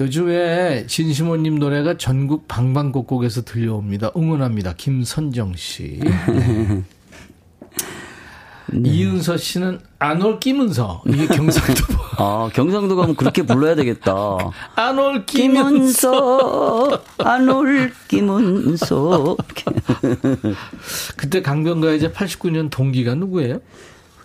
요즘에 0.00 0.86
진심원님 0.86 1.58
노래가 1.58 1.98
전국 1.98 2.48
방방곡곡에서 2.48 3.42
들려옵니다. 3.44 4.12
응원합니다. 4.16 4.72
김선정 4.72 5.54
씨. 5.56 6.00
네. 6.02 6.82
이은서 8.84 9.36
씨는 9.36 9.80
안올 9.98 10.40
끼문서. 10.40 11.02
이게 11.06 11.26
경상도. 11.26 11.84
아, 12.18 12.50
경상도 12.52 12.96
가면 12.96 13.16
그렇게 13.16 13.42
불러야 13.42 13.74
되겠다. 13.74 14.12
안올 14.76 15.26
끼문서. 15.26 16.10
끼문서, 16.10 17.02
안올 17.18 17.92
끼문서. 18.08 19.36
그때 21.16 21.42
강변가요제 21.42 22.12
89년 22.12 22.70
동기가 22.70 23.14
누구예요? 23.14 23.60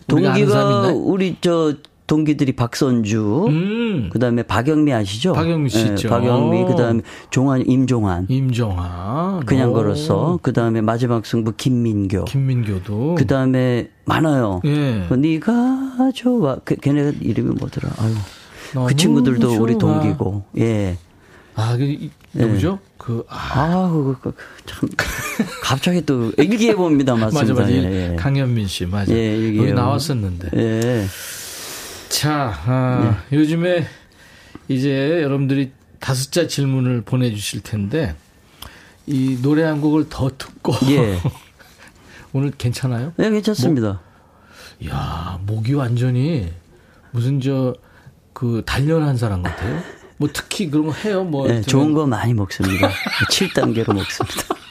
동기가? 0.08 0.92
우리 0.94 1.38
저 1.42 1.74
동기들이 2.08 2.52
박선주, 2.52 3.46
음, 3.50 4.10
그 4.12 4.20
다음에 4.20 4.44
박영미 4.44 4.94
아시죠? 4.94 5.34
박영미 5.34 5.70
씨 5.70 5.80
예, 5.80 5.82
있죠. 5.90 6.10
박영미, 6.10 6.66
그 6.66 6.76
다음에 6.76 7.02
종환, 7.32 7.64
임종환. 7.68 8.28
임정아. 8.30 9.42
그냥 9.48 9.72
오, 9.72 9.74
걸었어. 9.74 10.40
그 10.44 10.54
다음에 10.54 10.82
마지막 10.82 11.26
승부 11.26 11.54
김민교. 11.58 12.26
김민교도. 12.26 13.16
그 13.18 13.26
다음에 13.26 13.90
많아요. 14.06 14.62
예. 14.66 15.06
그 15.10 15.16
네가 15.16 16.12
좋아. 16.14 16.58
그, 16.64 16.76
걔네 16.76 17.14
이름이 17.22 17.56
뭐더라? 17.56 17.90
아유. 17.98 18.14
그 18.88 18.96
친구들도 18.96 19.60
우리 19.62 19.78
좋아. 19.78 20.00
동기고. 20.00 20.44
예. 20.60 20.98
아, 21.56 21.76
그, 21.76 21.84
이- 21.86 22.12
예. 22.38 22.42
누구죠? 22.42 22.80
그, 22.98 23.26
아, 23.30 23.38
아, 23.56 23.90
그거 23.90 24.16
그, 24.22 24.32
그, 24.32 24.36
참 24.66 24.90
갑자기 25.64 26.06
또 26.06 26.32
일기해 26.38 26.76
봅니다. 26.76 27.14
맞아, 27.18 27.40
맞습니다. 27.40 27.62
맞아. 27.62 27.72
예, 27.74 28.12
예. 28.12 28.16
강현민 28.16 28.68
씨, 28.68 28.86
맞아. 28.86 29.12
예, 29.12 29.48
여기 29.48 29.58
뭐- 29.58 29.74
나왔었는데. 29.74 30.50
예. 30.56 31.06
자, 32.10 32.54
아, 32.66 33.18
네. 33.30 33.38
요즘에 33.38 33.88
이제 34.68 35.22
여러분들이 35.22 35.72
다섯자 36.00 36.48
질문을 36.48 37.02
보내주실 37.02 37.62
텐데, 37.62 38.16
이 39.06 39.38
노래 39.42 39.64
한 39.64 39.82
곡을 39.82 40.10
더 40.10 40.30
듣고. 40.38 40.74
예. 40.90 41.20
오늘 42.34 42.52
괜찮아요? 42.52 43.14
네, 43.18 43.30
괜찮습니다. 43.30 44.02
이야, 44.82 45.40
목이 45.46 45.74
완전히 45.74 46.52
무슨 47.12 47.40
저, 47.40 47.76
그, 48.34 48.64
단련한 48.66 49.18
사람 49.18 49.42
같아요. 49.42 49.82
뭐 50.18 50.30
특히 50.32 50.70
그런 50.70 50.88
거 50.88 50.94
해요. 50.94 51.24
뭐. 51.24 51.48
네, 51.48 51.62
좋은 51.62 51.94
거 51.94 52.06
많이 52.06 52.34
먹습니다. 52.34 52.90
7단계로 53.32 53.94
먹습니다. 53.94 54.56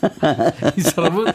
이 0.76 0.80
사람은 0.80 1.24
뭐, 1.24 1.34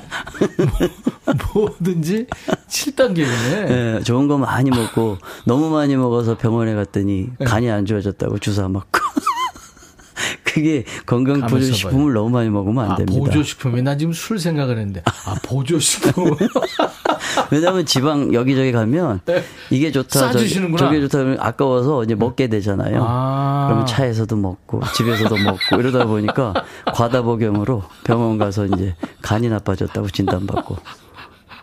뭐든지 1.53 2.27
7단계네. 2.67 3.69
예, 3.69 3.99
좋은 4.03 4.27
거 4.27 4.37
많이 4.37 4.69
먹고 4.69 5.17
너무 5.45 5.69
많이 5.69 5.95
먹어서 5.95 6.37
병원에 6.37 6.73
갔더니 6.73 7.29
네. 7.37 7.45
간이 7.45 7.69
안 7.69 7.85
좋아졌다고 7.85 8.39
주사 8.39 8.67
맞고. 8.67 8.99
그게 10.43 10.85
건강 11.05 11.41
보조식품을 11.41 12.13
너무 12.13 12.29
많이 12.29 12.49
먹으면 12.49 12.85
안 12.85 12.91
아, 12.91 12.95
됩니다. 12.95 13.19
보조식품이 13.19 13.81
나 13.81 13.97
지금 13.97 14.13
술 14.13 14.39
생각을 14.39 14.77
했는데. 14.77 15.03
아, 15.05 15.35
보조식품. 15.43 16.35
왜냐하면 17.51 17.85
지방 17.85 18.33
여기저기 18.33 18.71
가면 18.71 19.21
네. 19.25 19.43
이게 19.69 19.91
좋다, 19.91 20.19
싸주시는구나. 20.19 20.77
저게 20.77 21.01
좋다 21.01 21.19
하면 21.19 21.37
아까워서 21.39 22.03
이제 22.03 22.15
먹게 22.15 22.47
되잖아요. 22.47 23.05
아. 23.07 23.65
그러면 23.67 23.85
차에서도 23.85 24.35
먹고 24.35 24.81
집에서도 24.93 25.35
먹고 25.37 25.75
이러다 25.79 26.05
보니까 26.05 26.53
과다 26.93 27.21
복용으로 27.21 27.83
병원 28.03 28.37
가서 28.37 28.65
이제 28.65 28.95
간이 29.21 29.49
나빠졌다고 29.49 30.09
진단받고 30.09 30.77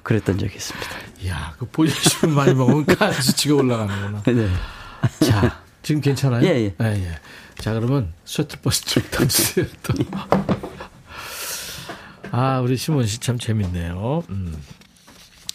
그랬던 0.02 0.38
적이 0.38 0.54
있습니다. 0.56 0.88
야, 1.28 1.54
그 1.58 1.66
보조식품 1.66 2.34
많이 2.34 2.54
먹으면 2.54 2.84
간 2.86 3.12
수치가 3.12 3.54
올라가는구나. 3.54 4.22
네. 4.26 4.48
자, 5.20 5.62
지금 5.82 6.00
괜찮아요? 6.00 6.44
예, 6.46 6.48
예. 6.66 6.74
예. 6.80 7.18
자, 7.58 7.72
그러면 7.74 8.12
셔틀버스 8.24 8.84
좀 8.84 9.02
타주세요, 9.10 9.66
또. 9.84 9.94
아, 12.32 12.60
우리 12.60 12.76
심원 12.76 13.06
씨참 13.06 13.38
재밌네요. 13.38 14.24
음. 14.30 14.56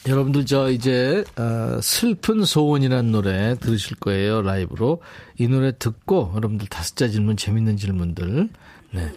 여러분들 0.07 0.45
저 0.45 0.69
이제 0.69 1.23
어, 1.37 1.79
슬픈 1.81 2.45
소원이라는 2.45 3.11
노래 3.11 3.55
들으실 3.55 3.97
거예요 3.97 4.41
라이브로. 4.41 5.01
이 5.37 5.47
노래 5.47 5.77
듣고 5.77 6.31
여러분들 6.35 6.67
다섯자 6.67 7.09
질문 7.09 7.35
재밌는 7.35 7.77
질문들. 7.77 8.49
네. 8.91 9.11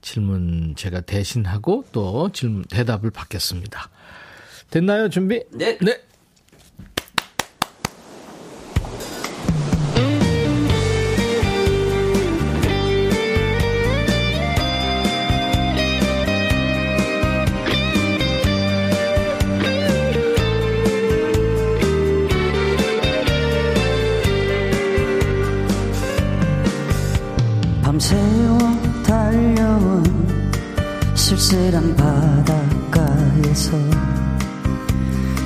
질문 0.00 0.74
제가 0.76 1.00
대신하고 1.00 1.84
또 1.92 2.30
질문 2.32 2.62
대답을 2.64 3.10
받겠습니다. 3.10 3.90
됐나요 4.70 5.08
준비? 5.08 5.42
네. 5.52 5.78
네 5.78 6.00
쓸쓸한 31.48 31.96
바닷가에서 31.96 33.72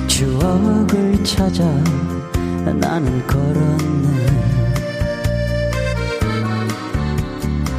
추억을 0.05 1.23
찾아 1.23 1.63
나는 2.65 3.25
걸었네. 3.25 4.25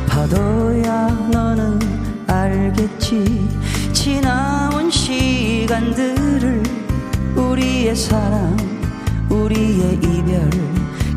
파도야 0.06 1.08
너는 1.30 1.78
알겠지? 2.26 3.46
지나온 3.92 4.90
시간들을 4.90 6.62
우리의 7.36 7.94
사랑 7.94 8.56
우리의 9.28 9.96
이별 9.96 10.48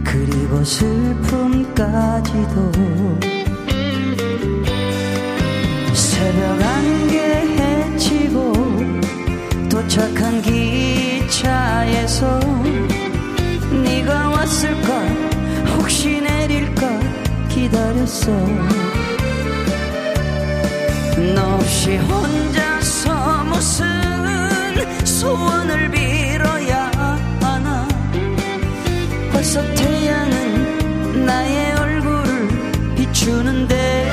그리고 0.04 0.62
슬픔까지도 0.62 1.78
도착한 9.98 10.44
기차에서 10.44 12.40
네가 13.84 14.30
왔을까 14.30 15.02
혹시 15.76 16.22
내릴까 16.22 16.88
기다렸어. 17.50 18.32
너 21.34 21.56
없이 21.56 21.98
혼자서 21.98 23.44
무슨 23.46 23.86
소원을 25.04 25.90
빌어야 25.90 26.92
하나? 27.42 27.88
벌써 29.32 29.64
태양은 29.74 31.26
나의 31.26 31.74
얼굴을 31.74 32.96
비추는데 32.96 34.07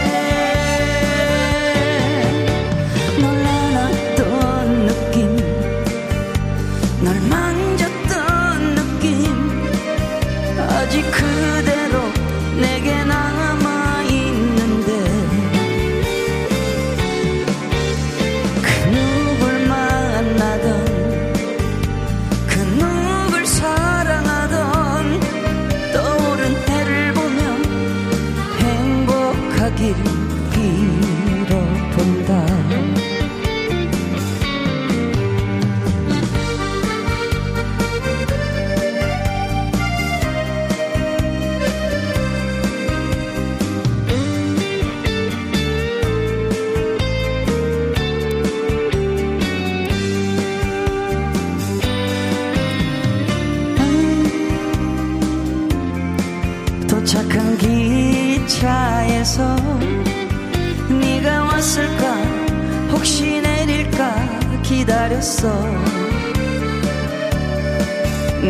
기다렸어. 65.15 65.49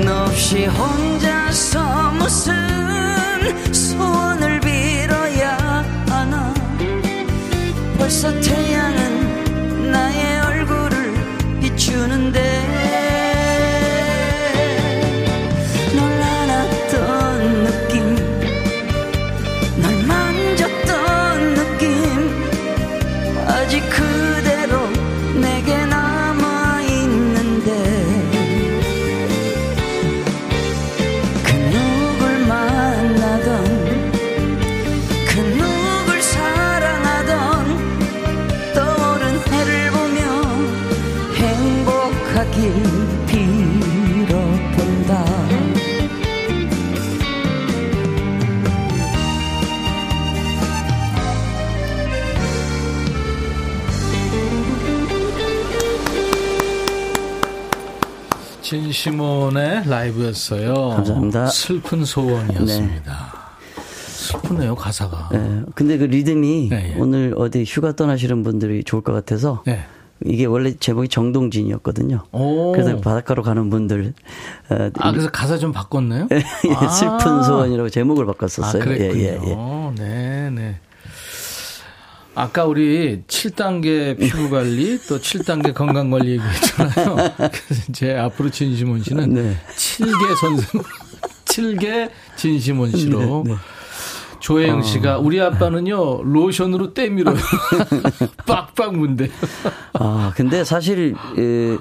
너 0.04 0.24
없이 0.24 0.66
혼자서 0.66 2.10
무슨 2.12 2.54
소원을 3.72 4.60
빌어야 4.60 5.84
하나? 6.08 6.54
벌써 7.98 8.32
태양 8.40 8.83
진시몬의 58.64 59.86
라이브였어요. 59.86 60.72
감사합니다. 60.72 61.46
슬픈 61.48 62.02
소원이었습니다. 62.02 63.34
슬프네요 63.76 64.74
가사가. 64.74 65.28
예, 65.34 65.62
근데 65.74 65.98
그 65.98 66.04
리듬이 66.04 66.68
네, 66.70 66.94
예. 66.94 66.98
오늘 66.98 67.34
어디 67.36 67.62
휴가 67.64 67.92
떠나시는 67.94 68.42
분들이 68.42 68.82
좋을 68.82 69.02
것 69.02 69.12
같아서 69.12 69.62
네. 69.66 69.84
이게 70.24 70.46
원래 70.46 70.72
제목이 70.72 71.08
정동진이었거든요. 71.08 72.22
오. 72.32 72.72
그래서 72.72 72.96
바닷가로 72.96 73.42
가는 73.42 73.68
분들 73.68 74.14
어, 74.70 74.90
아 74.98 75.10
그래서 75.10 75.30
가사 75.30 75.58
좀 75.58 75.70
바꿨나요? 75.70 76.28
예, 76.32 76.74
아. 76.74 76.88
슬픈 76.88 77.42
소원이라고 77.42 77.90
제목을 77.90 78.24
아, 78.24 78.28
바꿨었어요. 78.28 78.82
그랬군요. 78.82 79.20
예, 79.20 79.24
예, 79.26 79.40
예. 79.44 79.92
네, 80.02 80.50
네. 80.50 80.80
아까 82.34 82.64
우리 82.64 83.22
7단계 83.22 84.18
피부 84.18 84.50
관리 84.50 84.98
또 85.08 85.18
7단계 85.18 85.72
건강 85.72 86.10
관리 86.10 86.32
얘기했잖아요. 86.32 87.16
그래서 87.36 87.92
제 87.92 88.14
앞으로 88.16 88.50
진심원 88.50 89.02
씨는 89.02 89.34
네. 89.34 89.56
7개 89.76 90.36
선생 90.40 90.82
7개 91.44 92.10
진심원 92.36 92.90
씨로 92.90 93.44
네, 93.46 93.52
네. 93.52 93.58
조혜영 94.40 94.82
씨가 94.82 95.18
우리 95.18 95.40
아빠는요 95.40 96.22
로션으로 96.24 96.92
때밀어요. 96.92 97.36
빡빡 98.46 98.96
문대. 98.96 99.30
아, 99.94 100.32
근데 100.36 100.64
사실 100.64 101.14
에, 101.38 101.78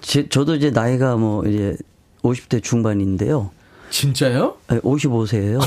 제, 0.00 0.28
저도 0.28 0.54
이제 0.54 0.70
나이가 0.70 1.16
뭐 1.16 1.44
이제 1.44 1.76
50대 2.22 2.62
중반인데요. 2.62 3.50
진짜요? 3.90 4.56
55세예요. 4.68 5.60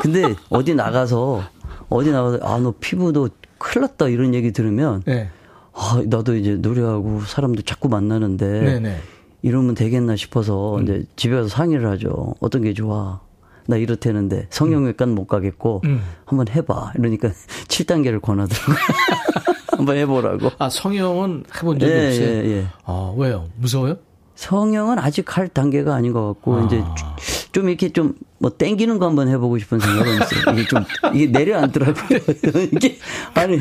근데 0.00 0.36
어디 0.48 0.74
나가서 0.74 1.42
어디 1.88 2.10
나가서 2.10 2.38
아 2.42 2.58
너 2.58 2.72
피부도 2.78 3.28
큰일 3.58 3.82
났다 3.82 4.08
이런 4.08 4.34
얘기 4.34 4.52
들으면 4.52 5.02
네. 5.06 5.28
아 5.72 6.02
나도 6.06 6.36
이제 6.36 6.54
노래하고 6.56 7.20
사람도 7.22 7.62
자꾸 7.62 7.88
만나는데 7.88 8.46
네네. 8.60 8.88
음. 8.90 8.98
이러면 9.42 9.74
되겠나 9.74 10.16
싶어서 10.16 10.80
이제 10.82 11.04
집에 11.16 11.36
가서 11.36 11.48
상의를 11.48 11.88
하죠. 11.90 12.34
어떤 12.40 12.62
게 12.62 12.72
좋아? 12.74 13.20
나 13.68 13.76
이렇다는데 13.76 14.46
성형외과는 14.50 15.14
못 15.14 15.26
가겠고 15.26 15.82
음. 15.84 16.02
한번 16.24 16.48
해봐. 16.48 16.92
이러니까 16.98 17.28
7단계를 17.68 18.20
권하더라고요. 18.22 18.76
한번 19.76 19.96
해보라고. 19.96 20.50
아 20.58 20.68
성형은 20.70 21.44
해본 21.56 21.78
적이 21.78 21.92
예, 21.92 22.06
없어요. 22.08 22.26
예, 22.26 22.44
예. 22.46 22.66
아 22.84 23.12
왜요? 23.16 23.46
무서워요? 23.56 23.96
성형은 24.36 24.98
아직 25.00 25.36
할 25.36 25.48
단계가 25.48 25.94
아닌 25.94 26.12
것 26.12 26.24
같고 26.26 26.56
아. 26.56 26.64
이제 26.64 26.82
좀 27.52 27.68
이렇게 27.68 27.92
좀 27.92 28.14
뭐 28.38 28.50
땡기는 28.54 28.98
거 28.98 29.06
한번 29.06 29.28
해보고 29.28 29.58
싶은 29.58 29.80
생각은 29.80 30.12
있어요. 30.12 30.52
이게 30.52 30.66
좀 30.66 30.84
이게 31.14 31.26
내려앉더라고요. 31.28 32.18
이게 32.70 32.98
아니 33.32 33.58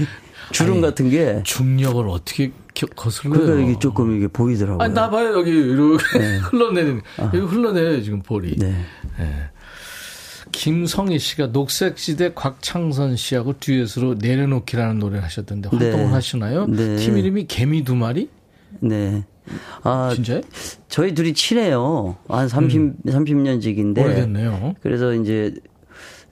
주름 0.51 0.73
아니, 0.73 0.81
같은 0.81 1.09
게 1.09 1.41
중력을 1.45 2.09
어떻게 2.09 2.51
겨- 2.73 2.87
거슬러요? 2.87 3.39
그러니까 3.39 3.69
이게 3.69 3.79
조금 3.79 4.17
이게 4.17 4.27
보이더라고요. 4.27 4.83
아니 4.83 4.93
나 4.93 5.09
봐요 5.09 5.31
여기 5.37 5.49
이렇게 5.51 6.03
흘러내는 6.51 7.01
여기 7.19 7.37
흘러내요 7.37 8.03
지금 8.03 8.21
볼이. 8.21 8.57
네. 8.57 8.75
김성희 10.51 11.19
씨가 11.19 11.51
녹색 11.53 11.97
시대 11.97 12.33
곽창선 12.33 13.15
씨하고 13.15 13.55
듀엣으로 13.59 14.15
내려놓기라는 14.15 14.99
노래를 14.99 15.23
하셨던데 15.23 15.69
활동을 15.69 16.05
네. 16.07 16.11
하시나요? 16.11 16.65
네. 16.67 16.95
팀 16.97 17.17
이름이 17.17 17.47
개미 17.47 17.83
두 17.83 17.95
마리? 17.95 18.29
네. 18.81 19.23
아, 19.83 20.11
진짜요? 20.13 20.41
저희 20.87 21.13
둘이 21.13 21.33
친해요. 21.33 22.15
한 22.27 22.47
30, 22.47 23.03
30년직인데. 23.05 23.99
오래됐네요. 23.99 24.75
그래서 24.81 25.13
이제 25.13 25.53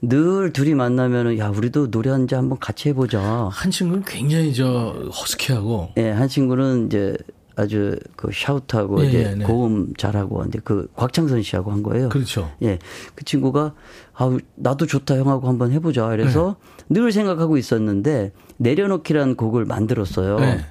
늘 0.00 0.52
둘이 0.52 0.74
만나면은 0.74 1.38
야 1.38 1.48
우리도 1.48 1.90
노래 1.90 2.10
한잔 2.10 2.40
한번 2.40 2.58
같이 2.58 2.88
해보자. 2.90 3.48
한 3.50 3.70
친구는 3.70 4.04
굉장히 4.04 4.52
저 4.54 5.08
허스키하고 5.12 5.90
예, 5.96 6.10
한 6.10 6.28
친구는 6.28 6.86
이제 6.86 7.16
아주 7.56 7.96
그 8.16 8.30
샤우트하고 8.32 9.02
예, 9.04 9.08
이제 9.08 9.24
예, 9.30 9.34
네. 9.34 9.44
고음 9.44 9.94
잘하고 9.96 10.38
근데 10.38 10.58
그 10.62 10.88
곽창선 10.96 11.42
씨하고 11.42 11.70
한 11.70 11.82
거예요. 11.82 12.08
그렇죠. 12.08 12.50
예, 12.62 12.78
그 13.14 13.24
친구가 13.24 13.74
아 14.14 14.38
나도 14.56 14.86
좋다 14.86 15.16
형하고 15.16 15.48
한번 15.48 15.72
해보자. 15.72 16.08
그래서 16.08 16.56
네. 16.88 17.00
늘 17.00 17.12
생각하고 17.12 17.56
있었는데 17.56 18.32
내려놓기란 18.58 19.36
곡을 19.36 19.64
만들었어요. 19.64 20.38
네. 20.40 20.66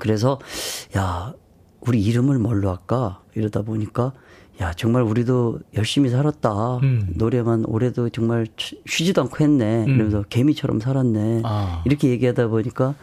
그래서 0.00 0.38
야 0.96 1.32
우리 1.80 2.00
이름을 2.02 2.38
뭘로 2.38 2.70
할까? 2.70 3.20
이러다 3.34 3.62
보니까 3.62 4.12
야 4.60 4.72
정말 4.72 5.02
우리도 5.02 5.60
열심히 5.76 6.10
살았다. 6.10 6.78
음. 6.78 7.12
노래만 7.16 7.64
올해도 7.66 8.08
정말 8.10 8.46
쉬- 8.56 8.80
쉬지도 8.86 9.22
않고 9.22 9.36
했네. 9.44 9.84
이러면서 9.86 10.22
개미처럼 10.28 10.80
살았네. 10.80 11.42
아. 11.44 11.82
이렇게 11.86 12.08
얘기하다 12.08 12.48
보니까 12.48 12.94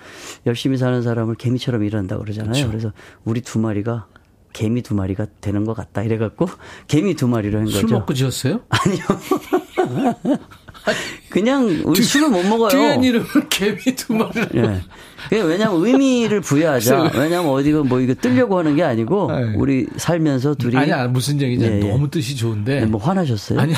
열심히 0.45 0.77
사는 0.77 1.01
사람을 1.01 1.35
개미처럼 1.35 1.83
일한다 1.83 2.17
그러잖아요. 2.17 2.51
그렇죠. 2.51 2.67
그래서 2.69 2.91
우리 3.23 3.39
두 3.41 3.59
마리가 3.59 4.07
개미 4.51 4.81
두 4.81 4.95
마리가 4.95 5.27
되는 5.39 5.63
것 5.65 5.73
같다. 5.73 6.03
이래갖고 6.03 6.47
개미 6.87 7.13
두 7.15 7.27
마리로 7.29 7.59
한술 7.59 7.83
거죠. 7.83 7.95
먹고 7.95 8.13
지었어요? 8.13 8.59
그냥 11.29 11.81
우리 11.83 12.01
술을 12.01 12.29
못 12.29 12.45
먹어요 12.45 12.69
뒤엔 12.69 13.03
이름은 13.03 13.27
개미 13.49 13.77
두 13.95 14.13
마리. 14.13 14.39
예. 14.55 14.81
그게 15.29 15.41
왜냐면 15.41 15.83
의미를 15.83 16.41
부여하자. 16.41 16.97
글쎄요. 16.97 17.11
왜냐면 17.21 17.49
어디가 17.51 17.83
뭐 17.83 17.99
이거 17.99 18.13
뜨려고 18.13 18.59
하는 18.59 18.75
게 18.75 18.83
아니고 18.83 19.31
네. 19.31 19.53
우리 19.55 19.87
살면서 19.97 20.55
둘이 20.55 20.77
아니 20.77 20.91
야 20.91 21.07
무슨 21.07 21.41
얘기냐 21.41 21.65
예, 21.67 21.81
예. 21.81 21.89
너무 21.89 22.09
뜻이 22.09 22.35
좋은데 22.35 22.81
네, 22.81 22.85
뭐 22.85 23.01
화나셨어요? 23.01 23.59
아니 23.59 23.73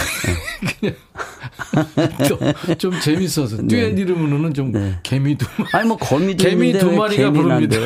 그냥 0.80 0.96
좀, 2.28 2.38
좀 2.78 3.00
재밌어서 3.00 3.66
뒤엔 3.66 3.98
이름으로는 3.98 4.54
좀 4.54 4.72
네. 4.72 5.00
개미 5.04 5.38
두 5.38 5.46
마리 5.58 5.70
아니 5.74 5.88
뭐 5.88 5.98
거미도 5.98 6.44
개미 6.44 6.68
있는데 6.68 6.86
두왜 6.86 6.98
마리가 6.98 7.32
부릅니다. 7.32 7.78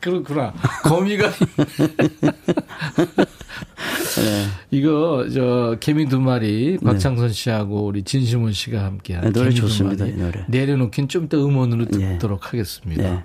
그렇구나 0.00 0.52
거미가 0.84 1.30
네. 4.16 4.46
이거 4.70 5.26
저 5.32 5.76
개미 5.80 6.08
두 6.08 6.20
마리 6.20 6.78
박창선 6.78 7.32
씨하고 7.32 7.86
우리 7.86 8.02
진심원 8.02 8.52
씨가 8.52 8.84
함께 8.84 9.14
한 9.14 9.24
네, 9.24 9.30
노래 9.32 9.50
좋습니다, 9.50 10.06
노래. 10.06 10.44
내려놓긴 10.48 11.08
좀더 11.08 11.44
음원으로 11.44 11.86
네. 11.86 12.14
듣도록 12.14 12.46
하겠습니다. 12.48 13.02
네. 13.02 13.22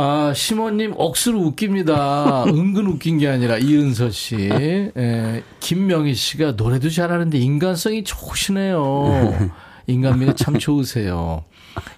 아, 0.00 0.32
시모님 0.32 0.94
억수로 0.96 1.40
웃깁니다. 1.40 2.44
은근 2.46 2.86
웃긴 2.86 3.18
게 3.18 3.26
아니라 3.26 3.58
이은서 3.58 4.10
씨. 4.10 4.36
에, 4.36 5.42
김명희 5.58 6.14
씨가 6.14 6.52
노래도 6.52 6.88
잘하는데 6.88 7.36
인간성이 7.36 8.04
좋으시네요. 8.04 9.50
인간미가 9.88 10.34
참 10.34 10.56
좋으세요. 10.58 11.44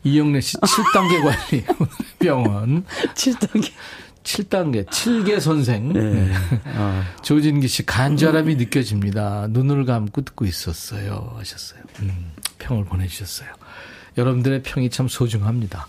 이영래 0.05 0.41
씨 0.41 0.57
7단계 0.59 1.23
관리 1.23 1.65
병원. 2.19 2.85
7단계. 3.15 3.71
7단계, 4.23 4.87
7개 4.87 5.41
선생. 5.41 5.93
네. 5.95 6.31
아, 6.77 7.03
조진기 7.23 7.67
씨 7.69 7.87
간절함이 7.87 8.57
느껴집니다. 8.57 9.47
눈을 9.49 9.87
감고 9.87 10.23
듣고 10.23 10.45
있었어요. 10.45 11.35
하셨어요. 11.39 11.81
음, 12.03 12.33
평을 12.59 12.85
보내주셨어요. 12.85 13.49
여러분들의 14.19 14.63
평이 14.63 14.91
참 14.91 15.09
소중합니다. 15.09 15.89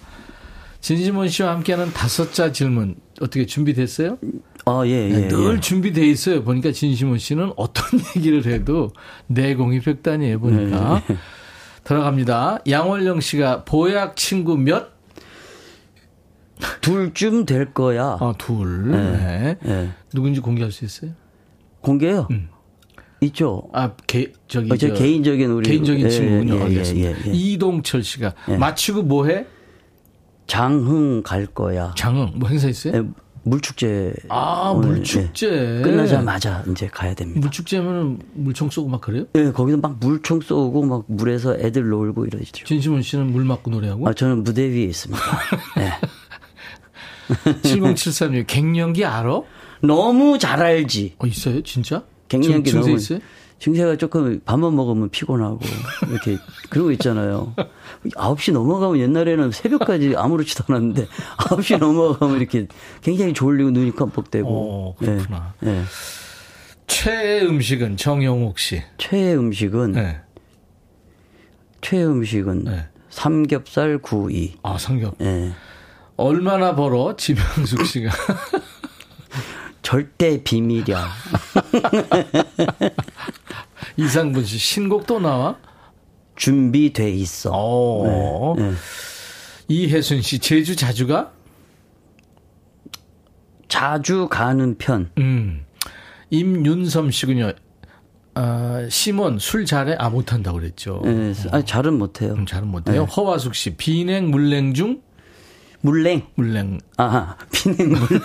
진심원 0.79 1.27
씨와 1.29 1.51
함께하는 1.51 1.91
다섯 1.93 2.33
자 2.33 2.51
질문 2.51 2.95
어떻게 3.19 3.45
준비됐어요? 3.45 4.17
아, 4.65 4.83
예, 4.85 4.91
예. 4.91 5.09
네, 5.09 5.27
늘 5.27 5.57
예. 5.57 5.59
준비돼 5.59 6.07
있어요. 6.07 6.43
보니까 6.43 6.71
진심원 6.71 7.19
씨는 7.19 7.51
어떤 7.57 7.83
얘기를 8.15 8.45
해도 8.45 8.91
내공이 9.27 9.81
백단이에요. 9.81 10.39
보니까 10.39 11.03
네. 11.07 11.17
들어갑니다. 11.83 12.59
양월령 12.69 13.21
씨가 13.21 13.63
보약 13.65 14.15
친구 14.15 14.57
몇? 14.57 14.91
둘쯤 16.81 17.45
될 17.45 17.73
거야. 17.73 18.17
아, 18.19 18.33
둘. 18.37 18.91
네. 18.91 19.57
예. 19.65 19.89
누군지 20.13 20.39
공개할 20.39 20.71
수 20.71 20.85
있어요? 20.85 21.11
공개요? 21.81 22.27
있죠. 23.21 23.63
아, 23.73 23.93
개, 24.07 24.31
저기 24.47 24.71
어, 24.71 24.75
제저 24.75 24.93
개인적인 24.93 25.49
우리 25.51 25.69
개인적인 25.69 26.05
예, 26.05 26.09
친구군요. 26.09 26.53
예, 26.55 26.59
예, 26.59 26.63
알겠습니다. 26.63 27.09
예, 27.09 27.15
예. 27.27 27.31
이동철 27.31 28.03
씨가 28.03 28.33
예. 28.49 28.57
마치고 28.57 29.03
뭐 29.03 29.25
해? 29.25 29.45
장흥 30.47 31.23
갈 31.23 31.45
거야. 31.45 31.93
장흥 31.97 32.33
뭐 32.35 32.49
행사 32.49 32.67
있어요? 32.67 33.09
예, 33.45 33.49
물축제. 33.49 34.13
아 34.29 34.71
오늘, 34.75 34.89
물축제. 34.89 35.77
예. 35.79 35.81
끝나자마자 35.81 36.63
이제 36.69 36.87
가야 36.87 37.13
됩니다. 37.13 37.39
물축제면은 37.41 38.19
물총 38.33 38.69
쏘고 38.69 38.89
막 38.89 39.01
그래요? 39.01 39.25
예, 39.35 39.51
거기서 39.51 39.77
막 39.77 39.97
물총 39.99 40.41
쏘고 40.41 40.83
막 40.83 41.03
물에서 41.07 41.55
애들 41.57 41.87
놀고 41.89 42.25
이러시죠. 42.25 42.65
진심원 42.65 43.01
씨는 43.01 43.31
물 43.31 43.43
맞고 43.45 43.71
노래하고? 43.71 44.07
아, 44.07 44.13
저는 44.13 44.43
무대 44.43 44.63
위에 44.63 44.83
있습니다. 44.83 45.21
예. 45.79 45.91
7073님 47.63 48.45
갱년기 48.47 49.05
알아? 49.05 49.41
너무 49.81 50.37
잘 50.37 50.61
알지. 50.61 51.15
어 51.17 51.25
있어요 51.25 51.61
진짜? 51.63 52.03
갱년기 52.27 52.71
너무 52.73 52.91
있어요? 52.91 53.19
증세가 53.61 53.95
조금 53.95 54.41
밥만 54.43 54.75
먹으면 54.75 55.09
피곤하고 55.09 55.59
이렇게 56.09 56.39
그러고 56.71 56.91
있잖아요. 56.93 57.53
9시 58.15 58.53
넘어가면 58.53 58.99
옛날에는 58.99 59.51
새벽까지 59.51 60.15
아무렇지도 60.17 60.63
않았는데 60.67 61.05
9시 61.37 61.77
넘어가면 61.77 62.37
이렇게 62.37 62.65
굉장히 63.01 63.35
졸리고 63.35 63.69
눈이 63.69 63.95
깜빡대고. 63.95 64.49
어, 64.49 64.95
그렇구나. 64.97 65.53
예. 65.63 65.69
예. 65.69 65.83
최애 66.87 67.41
음식은 67.41 67.97
정영옥 67.97 68.57
씨. 68.57 68.81
최애 68.97 69.35
음식은 69.35 69.91
네. 69.91 70.19
최애 71.81 72.03
음식은 72.03 72.63
네. 72.63 72.87
삼겹살 73.11 73.99
구이. 73.99 74.55
아 74.63 74.79
삼겹. 74.79 75.13
예. 75.21 75.51
얼마나 76.17 76.75
벌어? 76.75 77.15
지명숙 77.15 77.85
씨가. 77.85 78.09
절대 79.83 80.41
비밀이야. 80.43 81.07
이상분 83.97 84.45
씨 84.45 84.57
신곡 84.57 85.05
또 85.05 85.19
나와? 85.19 85.57
준비돼 86.35 87.11
있어. 87.11 87.51
어. 87.53 88.55
네, 88.57 88.69
네. 88.69 88.75
이혜순 89.67 90.21
씨 90.21 90.39
제주 90.39 90.75
자주 90.75 91.07
가? 91.07 91.31
자주 93.67 94.27
가는 94.29 94.77
편. 94.77 95.09
음. 95.17 95.65
임윤섬 96.29 97.11
씨군요. 97.11 97.53
아, 98.33 98.87
시몬 98.89 99.39
술 99.39 99.65
잘해? 99.65 99.95
아 99.99 100.09
못한다고 100.09 100.59
그랬죠. 100.59 101.01
예, 101.05 101.33
아니, 101.51 101.65
잘은 101.65 101.97
못해요. 101.97 102.33
음, 102.33 102.45
잘은 102.45 102.67
못해요. 102.67 103.05
네. 103.05 103.13
허화숙 103.13 103.55
씨 103.55 103.75
비냉 103.75 104.31
물냉 104.31 104.73
중 104.73 105.01
물냉. 105.81 106.23
물냉 106.35 106.79
아, 106.97 107.35
비냉 107.51 107.89
물냉. 107.89 108.21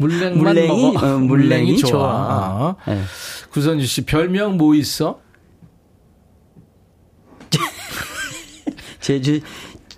물냉만 0.00 0.38
물냉이? 0.38 0.92
먹어. 0.92 1.14
어, 1.14 1.18
물냉이 1.18 1.76
좋아. 1.78 2.10
아. 2.10 2.76
예. 2.90 3.00
구선주 3.50 3.86
씨 3.86 4.04
별명 4.04 4.56
뭐 4.56 4.74
있어? 4.74 5.20
제주 9.00 9.40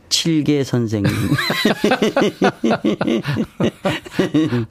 칠계 0.09 0.65
선생님. 0.65 1.13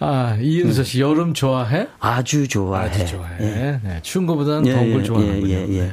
아 0.00 0.36
이은서 0.40 0.82
씨 0.82 1.00
여름 1.00 1.34
좋아해? 1.34 1.86
아주 2.00 2.48
좋아해. 2.48 2.88
아주 2.88 3.06
좋아해. 3.06 3.36
예. 3.40 3.80
네, 3.84 4.00
추운 4.02 4.26
것보다는 4.26 4.66
예, 4.66 4.72
더운 4.72 4.92
걸 4.92 5.00
예, 5.00 5.04
좋아하는군요. 5.04 5.48
예, 5.48 5.68
예, 5.68 5.68
예. 5.68 5.80
네. 5.82 5.92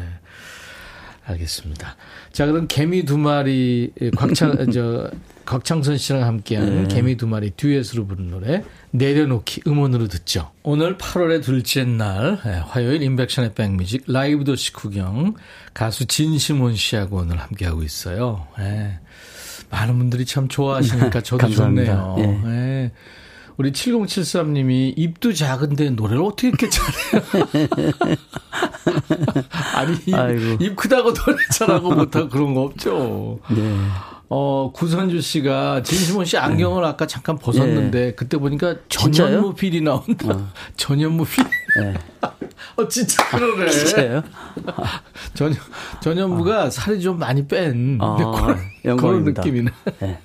알겠습니다. 1.28 1.96
자, 2.32 2.46
그럼 2.46 2.68
개미 2.68 3.04
두 3.04 3.18
마리 3.18 3.92
곽창 4.16 4.56
저 4.72 5.10
곽창선 5.46 5.98
씨랑 5.98 6.24
함께하는 6.24 6.88
네. 6.88 6.96
개미 6.96 7.16
두 7.16 7.28
마리 7.28 7.52
듀엣으로 7.52 8.06
부른 8.08 8.30
노래 8.30 8.64
내려놓기 8.92 9.62
음원으로 9.68 10.08
듣죠. 10.08 10.52
오늘 10.64 10.98
8월의 10.98 11.44
둘째 11.44 11.84
날 11.86 12.40
예, 12.46 12.50
화요일 12.66 13.02
인백션의 13.02 13.54
백뮤직 13.54 14.04
라이브 14.08 14.44
도시 14.44 14.74
구경 14.74 15.36
가수 15.74 16.06
진심원 16.06 16.76
씨하고 16.76 17.18
오늘 17.18 17.38
함께하고 17.38 17.84
있어요. 17.84 18.48
예. 18.60 19.00
많은 19.70 19.98
분들이 19.98 20.26
참 20.26 20.48
좋아하시니까 20.48 21.22
저도. 21.22 21.50
좋네요. 21.52 22.16
예. 22.20 22.24
예. 22.46 22.92
우리 23.58 23.72
7073님이 23.72 24.94
입도 24.96 25.34
작은데 25.34 25.90
노래를 25.92 26.24
어떻게 26.24 26.50
이렇게 26.50 26.70
잘해요? 26.70 27.24
아니, 29.74 29.94
입. 29.96 30.62
입 30.62 30.76
크다고 30.76 31.14
노래 31.14 31.38
잘하고 31.52 31.92
못하고 31.96 32.30
그런 32.30 32.54
거 32.54 32.62
없죠. 32.62 33.40
네. 33.50 33.76
어, 34.30 34.72
구선주 34.74 35.22
씨가 35.22 35.84
진심원 35.84 36.26
씨 36.26 36.38
안경을 36.38 36.84
아까 36.84 37.08
잠깐 37.08 37.38
벗었는데 37.38 38.14
그때 38.16 38.38
보니까? 38.38 38.76
전현무 38.90 39.56
필이 39.56 39.82
나온다. 39.82 40.38
전현무 40.76 41.26
필. 41.26 41.46
네. 41.82 41.94
어, 42.76 42.88
진짜 42.88 43.28
그러네. 43.30 43.70
진짜요? 43.72 44.24
전, 45.34 45.56
전현무가 46.02 46.70
살이 46.70 47.02
좀 47.02 47.18
많이 47.18 47.48
뺀 47.48 47.98
아, 48.02 48.16
그런, 48.84 48.98
그런. 48.98 49.24
느낌이네. 49.24 49.72
네. 50.00 50.20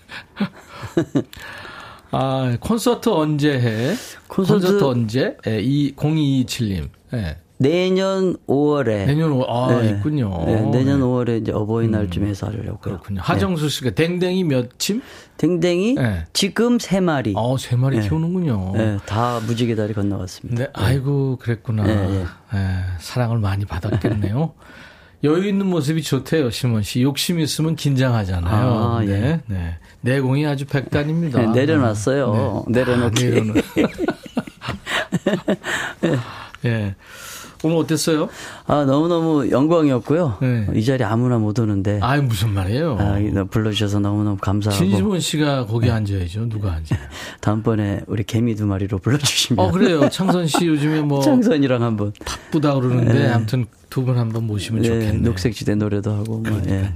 아, 2.12 2.56
콘서트 2.60 3.08
언제 3.08 3.58
해? 3.58 3.94
콘서트- 4.28 4.82
언제? 4.84 5.36
예, 5.46 5.60
이 5.62 5.94
0227님. 5.96 6.88
예. 7.14 7.36
내년 7.58 8.36
5월에 8.48 9.06
내년 9.06 9.30
오- 9.32 9.44
아, 9.48 9.80
있군요. 9.82 10.42
네, 10.46 10.60
내년 10.72 10.98
네. 10.98 11.06
5월에 11.06 11.40
이제 11.42 11.52
어버이날쯤에서 11.52 12.48
하려고요. 12.48 12.78
그렇군요. 12.80 13.20
하정수 13.22 13.68
씨가 13.68 13.90
댕댕이 13.90 14.42
몇 14.44 14.78
침? 14.80 15.00
댕댕이 15.36 15.94
네. 15.94 16.24
지금 16.32 16.80
세 16.80 16.98
마리. 16.98 17.32
어, 17.36 17.56
세 17.58 17.76
마리 17.76 17.98
네. 18.00 18.08
키우는군요. 18.08 18.72
네, 18.74 18.98
다 19.06 19.40
무지개 19.46 19.76
다리 19.76 19.94
건너갔습니다. 19.94 20.64
네, 20.64 20.70
아이고, 20.74 21.36
그랬구나. 21.40 21.84
네, 21.84 21.94
네. 21.94 22.24
예, 22.54 22.58
사랑을 22.98 23.38
많이 23.38 23.64
받았겠네요. 23.64 24.54
여유 25.24 25.46
있는 25.46 25.66
모습이 25.66 26.02
좋대요, 26.02 26.50
심원 26.50 26.82
씨. 26.82 27.00
욕심 27.00 27.38
있으면 27.38 27.76
긴장하잖아요. 27.76 28.72
아, 28.72 29.00
네, 29.04 29.12
예. 29.12 29.40
네. 29.46 29.78
내공이 30.02 30.46
아주 30.46 30.66
백단입니다. 30.66 31.40
네, 31.40 31.46
내려놨어요. 31.66 32.64
네. 32.68 32.72
내려놓기. 32.80 33.26
아, 33.26 33.30
내려놓- 33.30 33.64
예. 36.64 36.94
오늘 37.64 37.76
어땠어요? 37.76 38.28
아, 38.66 38.84
너무 38.84 39.06
너무 39.06 39.48
영광이었고요. 39.48 40.38
네. 40.42 40.66
이 40.74 40.84
자리 40.84 41.04
아무나 41.04 41.38
못 41.38 41.56
오는데. 41.60 42.00
아이, 42.02 42.20
무슨 42.20 42.50
말이에요? 42.54 42.96
아, 42.98 43.18
너 43.32 43.44
불러주셔서 43.44 44.00
너무 44.00 44.24
너무 44.24 44.36
감사하고. 44.36 44.82
진심원 44.84 45.20
씨가 45.20 45.66
거기 45.66 45.88
앉아야죠. 45.88 46.48
누가 46.48 46.72
앉아요? 46.72 46.98
다음번에 47.40 48.00
우리 48.08 48.24
개미 48.24 48.56
두 48.56 48.66
마리로 48.66 48.98
불러주시면. 48.98 49.64
어, 49.64 49.70
그래요. 49.70 50.08
창선 50.08 50.48
씨 50.48 50.66
요즘에 50.66 51.02
뭐 51.02 51.20
창선이랑 51.20 51.82
한번. 51.84 52.12
바쁘다 52.24 52.74
그러는데 52.74 53.12
네. 53.14 53.28
아무튼 53.28 53.66
두 53.90 54.02
분 54.04 54.18
한번 54.18 54.46
모시면 54.48 54.82
네, 54.82 54.88
좋겠네요. 54.88 55.20
녹색지대 55.22 55.76
노래도 55.76 56.10
하고. 56.14 56.38
뭐, 56.38 56.60
예. 56.66 56.92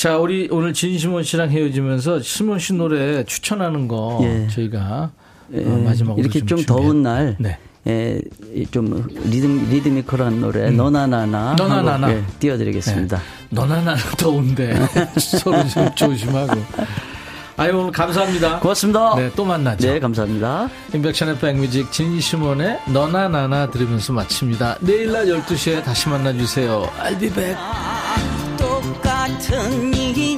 자, 0.00 0.16
우리 0.16 0.48
오늘 0.50 0.72
진심원 0.72 1.24
씨랑 1.24 1.50
헤어지면서 1.50 2.22
심원 2.22 2.58
씨 2.58 2.72
노래 2.72 3.22
추천하는 3.24 3.86
거 3.86 4.18
예. 4.22 4.46
저희가 4.48 5.10
예, 5.52 5.62
어, 5.62 5.76
마지막으로 5.84 6.22
이렇게 6.22 6.38
좀 6.38 6.56
준비해- 6.56 6.66
더운 6.66 7.02
날. 7.02 7.36
네. 7.38 7.58
예, 7.86 8.18
이좀 8.54 9.06
리듬, 9.26 9.68
리드미컬한 9.68 10.40
노래, 10.40 10.70
너나나나. 10.70 11.50
음. 11.50 11.56
너나나나. 11.56 12.06
하고, 12.06 12.16
예, 12.18 12.24
띄워드리겠습니다. 12.38 13.18
네. 13.18 13.22
너나 13.50 13.82
나는 13.82 14.00
더운데 14.16 14.74
서로 15.20 15.68
좀 15.68 15.94
조심하고. 15.94 16.58
아유 17.58 17.76
오늘 17.76 17.92
감사합니다. 17.92 18.58
고맙습니다. 18.60 19.16
네, 19.16 19.30
또 19.36 19.44
만나죠. 19.44 19.86
네, 19.86 20.00
감사합니다. 20.00 20.70
인백션의 20.94 21.38
백뮤직 21.40 21.92
진시몬의 21.92 22.78
너나 22.90 23.28
나나 23.28 23.68
들으면서 23.70 24.14
마칩니다. 24.14 24.78
내일 24.80 25.12
날 25.12 25.26
12시에 25.26 25.84
다시 25.84 26.08
만나주세요. 26.08 26.88
I'll 27.02 27.20
be 27.20 27.28
back. 27.28 27.58
똑같은 29.40 29.94
일 29.94 30.29